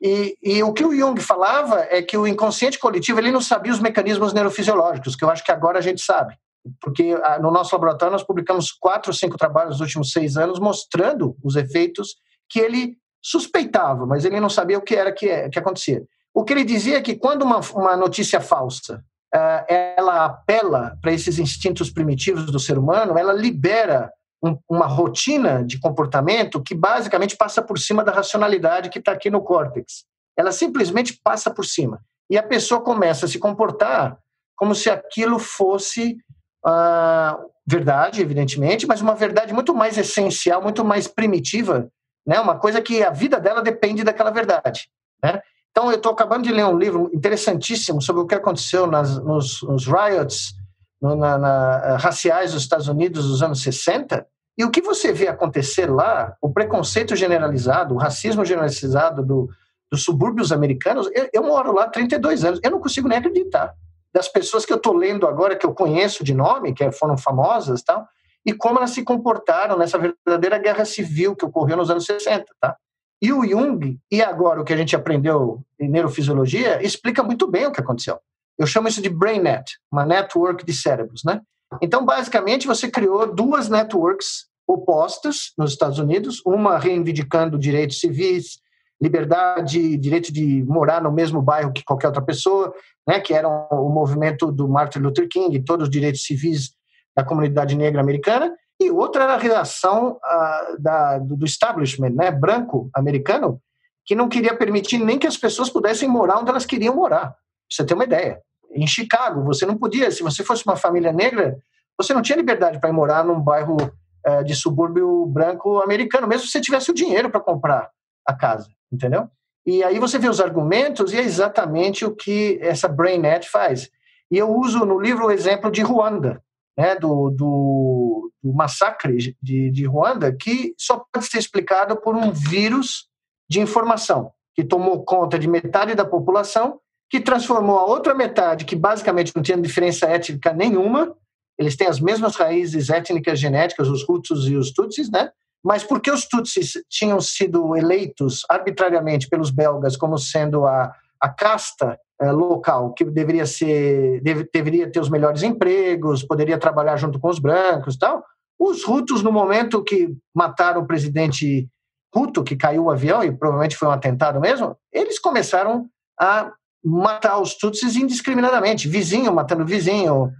E, 0.00 0.36
e, 0.42 0.62
o 0.62 0.72
que 0.72 0.84
o 0.84 0.94
Jung 0.94 1.20
falava 1.20 1.86
é 1.90 2.00
que 2.00 2.16
o 2.16 2.26
inconsciente 2.26 2.78
coletivo 2.78 3.18
ele 3.18 3.32
não 3.32 3.40
sabia 3.40 3.72
os 3.72 3.80
mecanismos 3.80 4.32
neurofisiológicos, 4.32 5.16
que 5.16 5.24
eu 5.24 5.30
acho 5.30 5.44
que 5.44 5.50
agora 5.50 5.78
a 5.78 5.82
gente 5.82 6.00
sabe. 6.00 6.36
Porque 6.80 7.18
ah, 7.24 7.38
no 7.38 7.50
nosso 7.50 7.74
laboratório 7.74 8.12
nós 8.12 8.22
publicamos 8.22 8.70
quatro 8.70 9.10
ou 9.10 9.14
cinco 9.14 9.36
trabalhos 9.36 9.72
nos 9.72 9.80
últimos 9.80 10.12
seis 10.12 10.36
anos 10.36 10.60
mostrando 10.60 11.36
os 11.42 11.56
efeitos 11.56 12.16
que 12.48 12.60
ele 12.60 12.96
suspeitava, 13.20 14.06
mas 14.06 14.24
ele 14.24 14.38
não 14.40 14.48
sabia 14.48 14.78
o 14.78 14.82
que 14.82 14.94
era 14.94 15.12
que, 15.12 15.28
é, 15.28 15.48
que 15.48 15.58
acontecia. 15.58 16.02
O 16.32 16.44
que 16.44 16.52
ele 16.52 16.64
dizia 16.64 16.98
é 16.98 17.02
que 17.02 17.16
quando 17.16 17.42
uma, 17.42 17.60
uma 17.74 17.96
notícia 17.96 18.40
falsa 18.40 19.02
uh, 19.34 19.64
ela 19.96 20.24
apela 20.24 20.96
para 21.02 21.12
esses 21.12 21.38
instintos 21.38 21.90
primitivos 21.90 22.46
do 22.46 22.60
ser 22.60 22.78
humano, 22.78 23.18
ela 23.18 23.32
libera 23.32 24.12
um, 24.42 24.56
uma 24.68 24.86
rotina 24.86 25.64
de 25.64 25.78
comportamento 25.80 26.62
que 26.62 26.74
basicamente 26.74 27.36
passa 27.36 27.62
por 27.62 27.78
cima 27.78 28.04
da 28.04 28.12
racionalidade 28.12 28.90
que 28.90 28.98
está 28.98 29.12
aqui 29.12 29.30
no 29.30 29.42
córtex. 29.42 30.04
Ela 30.36 30.52
simplesmente 30.52 31.18
passa 31.22 31.50
por 31.50 31.64
cima. 31.64 32.00
E 32.30 32.38
a 32.38 32.42
pessoa 32.42 32.80
começa 32.80 33.26
a 33.26 33.28
se 33.28 33.38
comportar 33.38 34.18
como 34.56 34.74
se 34.74 34.90
aquilo 34.90 35.38
fosse 35.38 36.16
ah, 36.64 37.38
verdade, 37.66 38.20
evidentemente, 38.20 38.86
mas 38.86 39.00
uma 39.00 39.14
verdade 39.14 39.52
muito 39.52 39.74
mais 39.74 39.98
essencial, 39.98 40.62
muito 40.62 40.84
mais 40.84 41.06
primitiva, 41.06 41.88
né? 42.26 42.40
uma 42.40 42.58
coisa 42.58 42.80
que 42.80 43.02
a 43.02 43.10
vida 43.10 43.38
dela 43.38 43.62
depende 43.62 44.04
daquela 44.04 44.30
verdade. 44.30 44.88
Né? 45.22 45.40
Então, 45.70 45.90
eu 45.90 45.96
estou 45.96 46.12
acabando 46.12 46.44
de 46.44 46.52
ler 46.52 46.64
um 46.64 46.78
livro 46.78 47.10
interessantíssimo 47.14 48.00
sobre 48.02 48.22
o 48.22 48.26
que 48.26 48.34
aconteceu 48.34 48.86
nas, 48.86 49.18
nos, 49.22 49.62
nos 49.62 49.86
riots 49.86 50.54
na, 51.00 51.38
na, 51.38 51.82
eh, 51.84 51.96
raciais 51.96 52.52
dos 52.52 52.62
Estados 52.62 52.88
Unidos 52.88 53.26
dos 53.26 53.42
anos 53.42 53.62
60, 53.62 54.26
e 54.56 54.64
o 54.64 54.70
que 54.70 54.82
você 54.82 55.12
vê 55.12 55.28
acontecer 55.28 55.88
lá, 55.88 56.36
o 56.42 56.52
preconceito 56.52 57.14
generalizado, 57.14 57.94
o 57.94 57.98
racismo 57.98 58.44
generalizado 58.44 59.24
do, 59.24 59.48
dos 59.90 60.02
subúrbios 60.02 60.50
americanos, 60.50 61.08
eu, 61.14 61.28
eu 61.32 61.42
moro 61.42 61.72
lá 61.72 61.84
há 61.84 61.88
32 61.88 62.44
anos, 62.44 62.60
eu 62.62 62.70
não 62.70 62.80
consigo 62.80 63.08
nem 63.08 63.18
acreditar. 63.18 63.72
Das 64.12 64.28
pessoas 64.28 64.66
que 64.66 64.72
eu 64.72 64.76
estou 64.76 64.94
lendo 64.94 65.26
agora, 65.26 65.54
que 65.54 65.64
eu 65.64 65.72
conheço 65.72 66.24
de 66.24 66.34
nome, 66.34 66.74
que 66.74 66.90
foram 66.90 67.16
famosas 67.16 67.82
tal, 67.82 68.06
e 68.44 68.52
como 68.52 68.78
elas 68.78 68.90
se 68.90 69.04
comportaram 69.04 69.76
nessa 69.76 69.98
verdadeira 69.98 70.58
guerra 70.58 70.84
civil 70.84 71.36
que 71.36 71.44
ocorreu 71.44 71.76
nos 71.76 71.90
anos 71.90 72.04
60. 72.06 72.46
Tá? 72.60 72.76
E 73.20 73.32
o 73.32 73.46
Jung, 73.46 73.98
e 74.10 74.22
agora 74.22 74.60
o 74.60 74.64
que 74.64 74.72
a 74.72 74.76
gente 74.76 74.96
aprendeu 74.96 75.60
em 75.78 75.88
neurofisiologia, 75.88 76.82
explica 76.82 77.22
muito 77.22 77.46
bem 77.46 77.66
o 77.66 77.72
que 77.72 77.80
aconteceu. 77.80 78.18
Eu 78.58 78.66
chamo 78.66 78.88
isso 78.88 79.00
de 79.00 79.08
BrainNet, 79.08 79.78
uma 79.90 80.04
network 80.04 80.64
de 80.66 80.72
cérebros, 80.72 81.22
né? 81.24 81.40
Então, 81.80 82.04
basicamente, 82.04 82.66
você 82.66 82.90
criou 82.90 83.32
duas 83.32 83.68
networks 83.68 84.48
opostas 84.66 85.52
nos 85.56 85.72
Estados 85.72 85.98
Unidos, 85.98 86.42
uma 86.44 86.76
reivindicando 86.76 87.58
direitos 87.58 88.00
civis, 88.00 88.58
liberdade, 89.00 89.96
direito 89.96 90.32
de 90.32 90.64
morar 90.64 91.00
no 91.00 91.12
mesmo 91.12 91.40
bairro 91.40 91.72
que 91.72 91.84
qualquer 91.84 92.08
outra 92.08 92.22
pessoa, 92.22 92.74
né, 93.06 93.20
que 93.20 93.32
era 93.32 93.48
o 93.48 93.88
movimento 93.88 94.50
do 94.50 94.68
Martin 94.68 94.98
Luther 94.98 95.28
King, 95.28 95.62
todos 95.62 95.84
os 95.84 95.90
direitos 95.90 96.24
civis 96.24 96.72
da 97.16 97.24
comunidade 97.24 97.76
negra 97.76 98.00
americana, 98.00 98.52
e 98.80 98.90
outra 98.90 99.24
era 99.24 99.34
a 99.34 99.38
reação 99.38 100.16
uh, 100.16 100.82
da, 100.82 101.18
do 101.18 101.44
establishment 101.44 102.10
né, 102.10 102.30
branco 102.30 102.90
americano, 102.94 103.60
que 104.04 104.14
não 104.14 104.28
queria 104.28 104.56
permitir 104.56 104.98
nem 104.98 105.18
que 105.18 105.26
as 105.26 105.36
pessoas 105.36 105.70
pudessem 105.70 106.08
morar 106.08 106.38
onde 106.38 106.50
elas 106.50 106.66
queriam 106.66 106.94
morar. 106.94 107.26
Pra 107.28 107.36
você 107.70 107.84
ter 107.84 107.94
uma 107.94 108.04
ideia 108.04 108.40
em 108.72 108.86
Chicago, 108.86 109.44
você 109.44 109.64
não 109.66 109.76
podia, 109.76 110.10
se 110.10 110.22
você 110.22 110.44
fosse 110.44 110.64
uma 110.64 110.76
família 110.76 111.12
negra, 111.12 111.58
você 111.96 112.14
não 112.14 112.22
tinha 112.22 112.36
liberdade 112.36 112.78
para 112.78 112.90
ir 112.90 112.92
morar 112.92 113.24
num 113.24 113.40
bairro 113.40 113.76
é, 114.24 114.42
de 114.42 114.54
subúrbio 114.54 115.26
branco 115.26 115.80
americano, 115.80 116.26
mesmo 116.26 116.46
se 116.46 116.52
você 116.52 116.60
tivesse 116.60 116.90
o 116.90 116.94
dinheiro 116.94 117.30
para 117.30 117.40
comprar 117.40 117.90
a 118.26 118.34
casa, 118.34 118.68
entendeu? 118.92 119.28
E 119.66 119.82
aí 119.82 119.98
você 119.98 120.18
vê 120.18 120.28
os 120.28 120.40
argumentos 120.40 121.12
e 121.12 121.18
é 121.18 121.22
exatamente 121.22 122.04
o 122.04 122.14
que 122.14 122.58
essa 122.62 122.88
BrainNet 122.88 123.48
faz. 123.50 123.90
E 124.30 124.38
eu 124.38 124.50
uso 124.50 124.84
no 124.84 124.98
livro 124.98 125.26
o 125.26 125.30
exemplo 125.30 125.70
de 125.70 125.82
Ruanda, 125.82 126.42
né, 126.76 126.94
do, 126.94 127.30
do, 127.30 128.32
do 128.42 128.52
massacre 128.52 129.36
de, 129.42 129.70
de 129.70 129.84
Ruanda, 129.84 130.32
que 130.32 130.74
só 130.78 131.04
pode 131.12 131.26
ser 131.26 131.38
explicado 131.38 131.96
por 131.96 132.14
um 132.14 132.30
vírus 132.30 133.08
de 133.48 133.60
informação 133.60 134.32
que 134.54 134.64
tomou 134.64 135.04
conta 135.04 135.38
de 135.38 135.48
metade 135.48 135.94
da 135.94 136.04
população 136.04 136.80
que 137.10 137.20
transformou 137.20 137.78
a 137.78 137.86
outra 137.86 138.14
metade, 138.14 138.64
que 138.64 138.76
basicamente 138.76 139.32
não 139.34 139.42
tinha 139.42 139.56
diferença 139.56 140.06
étnica 140.06 140.52
nenhuma, 140.52 141.14
eles 141.58 141.76
têm 141.76 141.88
as 141.88 141.98
mesmas 141.98 142.36
raízes 142.36 142.88
étnicas 142.88 143.40
genéticas, 143.40 143.88
os 143.88 144.08
Hutus 144.08 144.46
e 144.46 144.54
os 144.54 144.72
Tutsis, 144.72 145.10
né? 145.10 145.30
Mas 145.64 145.82
porque 145.82 146.10
os 146.10 146.26
Tutsis 146.26 146.74
tinham 146.88 147.20
sido 147.20 147.74
eleitos 147.74 148.42
arbitrariamente 148.48 149.28
pelos 149.28 149.50
belgas 149.50 149.96
como 149.96 150.16
sendo 150.16 150.66
a, 150.66 150.92
a 151.20 151.28
casta 151.28 151.98
é, 152.20 152.30
local 152.30 152.92
que 152.94 153.04
deveria 153.04 153.46
ser 153.46 154.20
deve, 154.22 154.48
deveria 154.52 154.90
ter 154.90 155.00
os 155.00 155.10
melhores 155.10 155.42
empregos, 155.42 156.22
poderia 156.22 156.58
trabalhar 156.58 156.96
junto 156.96 157.18
com 157.18 157.28
os 157.28 157.40
brancos, 157.40 157.96
tal. 157.96 158.24
Os 158.58 158.86
Hutus 158.86 159.22
no 159.22 159.32
momento 159.32 159.82
que 159.82 160.14
mataram 160.34 160.82
o 160.82 160.86
presidente 160.86 161.68
Hutu, 162.14 162.44
que 162.44 162.56
caiu 162.56 162.84
o 162.84 162.90
avião 162.90 163.22
e 163.22 163.32
provavelmente 163.32 163.76
foi 163.76 163.88
um 163.88 163.92
atentado 163.92 164.40
mesmo, 164.40 164.76
eles 164.92 165.18
começaram 165.18 165.88
a 166.20 166.52
matar 166.84 167.40
os 167.40 167.54
Tutsis 167.54 167.96
indiscriminadamente, 167.96 168.88
vizinho 168.88 169.34
matando 169.34 169.64
vizinho, 169.64 170.30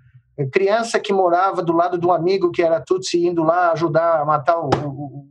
criança 0.53 1.01
que 1.01 1.13
morava 1.13 1.63
do 1.63 1.73
lado 1.73 1.99
de 1.99 2.07
um 2.07 2.13
amigo 2.13 2.51
que 2.51 2.63
era 2.63 2.81
Tutsi 2.81 3.27
indo 3.27 3.43
lá 3.43 3.73
ajudar 3.73 4.21
a 4.21 4.25
matar 4.25 4.59
o, 4.59 4.71
o, 4.85 5.27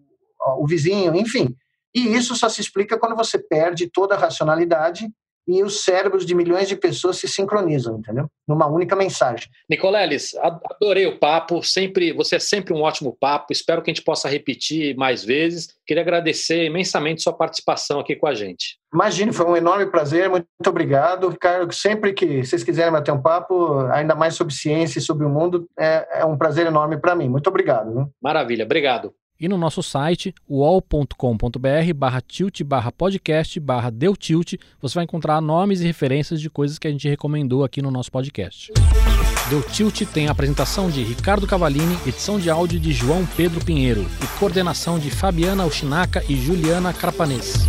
o 0.64 0.68
vizinho, 0.68 1.16
enfim. 1.16 1.56
E 1.96 2.14
isso 2.16 2.36
só 2.36 2.50
se 2.50 2.62
explica 2.62 2.98
quando 2.98 3.16
você 3.16 3.40
perde 3.40 3.90
toda 3.90 4.16
a 4.16 4.18
racionalidade 4.18 5.10
e 5.48 5.64
os 5.64 5.84
cérebros 5.84 6.26
de 6.26 6.36
milhões 6.36 6.68
de 6.68 6.76
pessoas 6.76 7.18
se 7.18 7.28
sincronizam, 7.28 7.98
entendeu? 7.98 8.30
Numa 8.48 8.68
única 8.68 8.96
mensagem. 8.96 9.50
Nicoleles, 9.70 10.36
adorei 10.36 11.06
o 11.06 11.18
papo, 11.18 11.64
sempre, 11.64 12.12
você 12.12 12.36
é 12.36 12.40
sempre 12.40 12.74
um 12.74 12.82
ótimo 12.82 13.16
papo, 13.20 13.54
espero 13.54 13.82
que 13.82 13.90
a 13.90 13.94
gente 13.94 14.04
possa 14.04 14.28
repetir 14.28 14.96
mais 14.98 15.24
vezes. 15.24 15.70
Queria 15.86 16.04
agradecer 16.04 16.66
imensamente 16.66 17.22
sua 17.22 17.34
participação 17.34 18.00
aqui 18.00 18.16
com 18.16 18.28
a 18.28 18.34
gente. 18.34 18.78
Imagine, 18.94 19.32
foi 19.32 19.46
um 19.46 19.56
enorme 19.56 19.86
prazer, 19.86 20.30
muito 20.30 20.48
obrigado. 20.66 21.30
Ricardo, 21.30 21.74
sempre 21.74 22.14
que 22.14 22.44
vocês 22.44 22.64
quiserem 22.64 22.92
bater 22.92 23.12
um 23.12 23.22
papo, 23.22 23.80
ainda 23.92 24.16
mais 24.16 24.36
sobre 24.36 24.54
ciência 24.54 25.00
e 25.00 25.02
sobre 25.02 25.26
o 25.26 25.30
mundo, 25.30 25.68
é, 25.78 26.22
é 26.22 26.26
um 26.26 26.38
prazer 26.38 26.66
enorme 26.68 26.98
para 26.98 27.16
mim. 27.16 27.30
Muito 27.30 27.48
obrigado. 27.48 28.10
Maravilha, 28.22 28.66
obrigado 28.66 29.14
e 29.40 29.48
no 29.48 29.58
nosso 29.58 29.84
site, 29.84 30.34
uol.com.br 30.50 31.94
barra 31.96 32.22
tilt 32.22 32.64
barra 32.64 32.92
podcast 32.92 33.60
barra 33.60 33.90
deu 33.90 34.16
tilt, 34.16 34.56
você 34.82 34.96
vai 34.96 35.04
encontrar 35.04 35.42
nomes 35.42 35.82
e 35.82 35.86
referências 35.86 36.42
de 36.42 36.50
coisas 36.50 36.80
que 36.80 36.88
a 36.88 36.92
gente 36.92 37.08
recomendou 37.08 37.64
aqui 37.64 37.82
no 37.82 37.92
nosso 37.92 38.12
podcast. 38.12 38.72
Deu 39.50 39.62
Tilt 39.62 40.02
tem 40.14 40.28
a 40.28 40.32
apresentação 40.32 40.90
de 40.90 41.02
Ricardo 41.04 41.48
Cavalini, 41.48 41.98
edição 42.06 42.38
de 42.38 42.50
áudio 42.50 42.78
de 42.78 42.92
João 42.92 43.26
Pedro 43.26 43.64
Pinheiro 43.64 44.06
e 44.22 44.40
coordenação 44.40 45.00
de 45.00 45.10
Fabiana 45.10 45.66
Ushinaka 45.66 46.22
e 46.28 46.36
Juliana 46.36 46.92
Crapanês. 46.92 47.66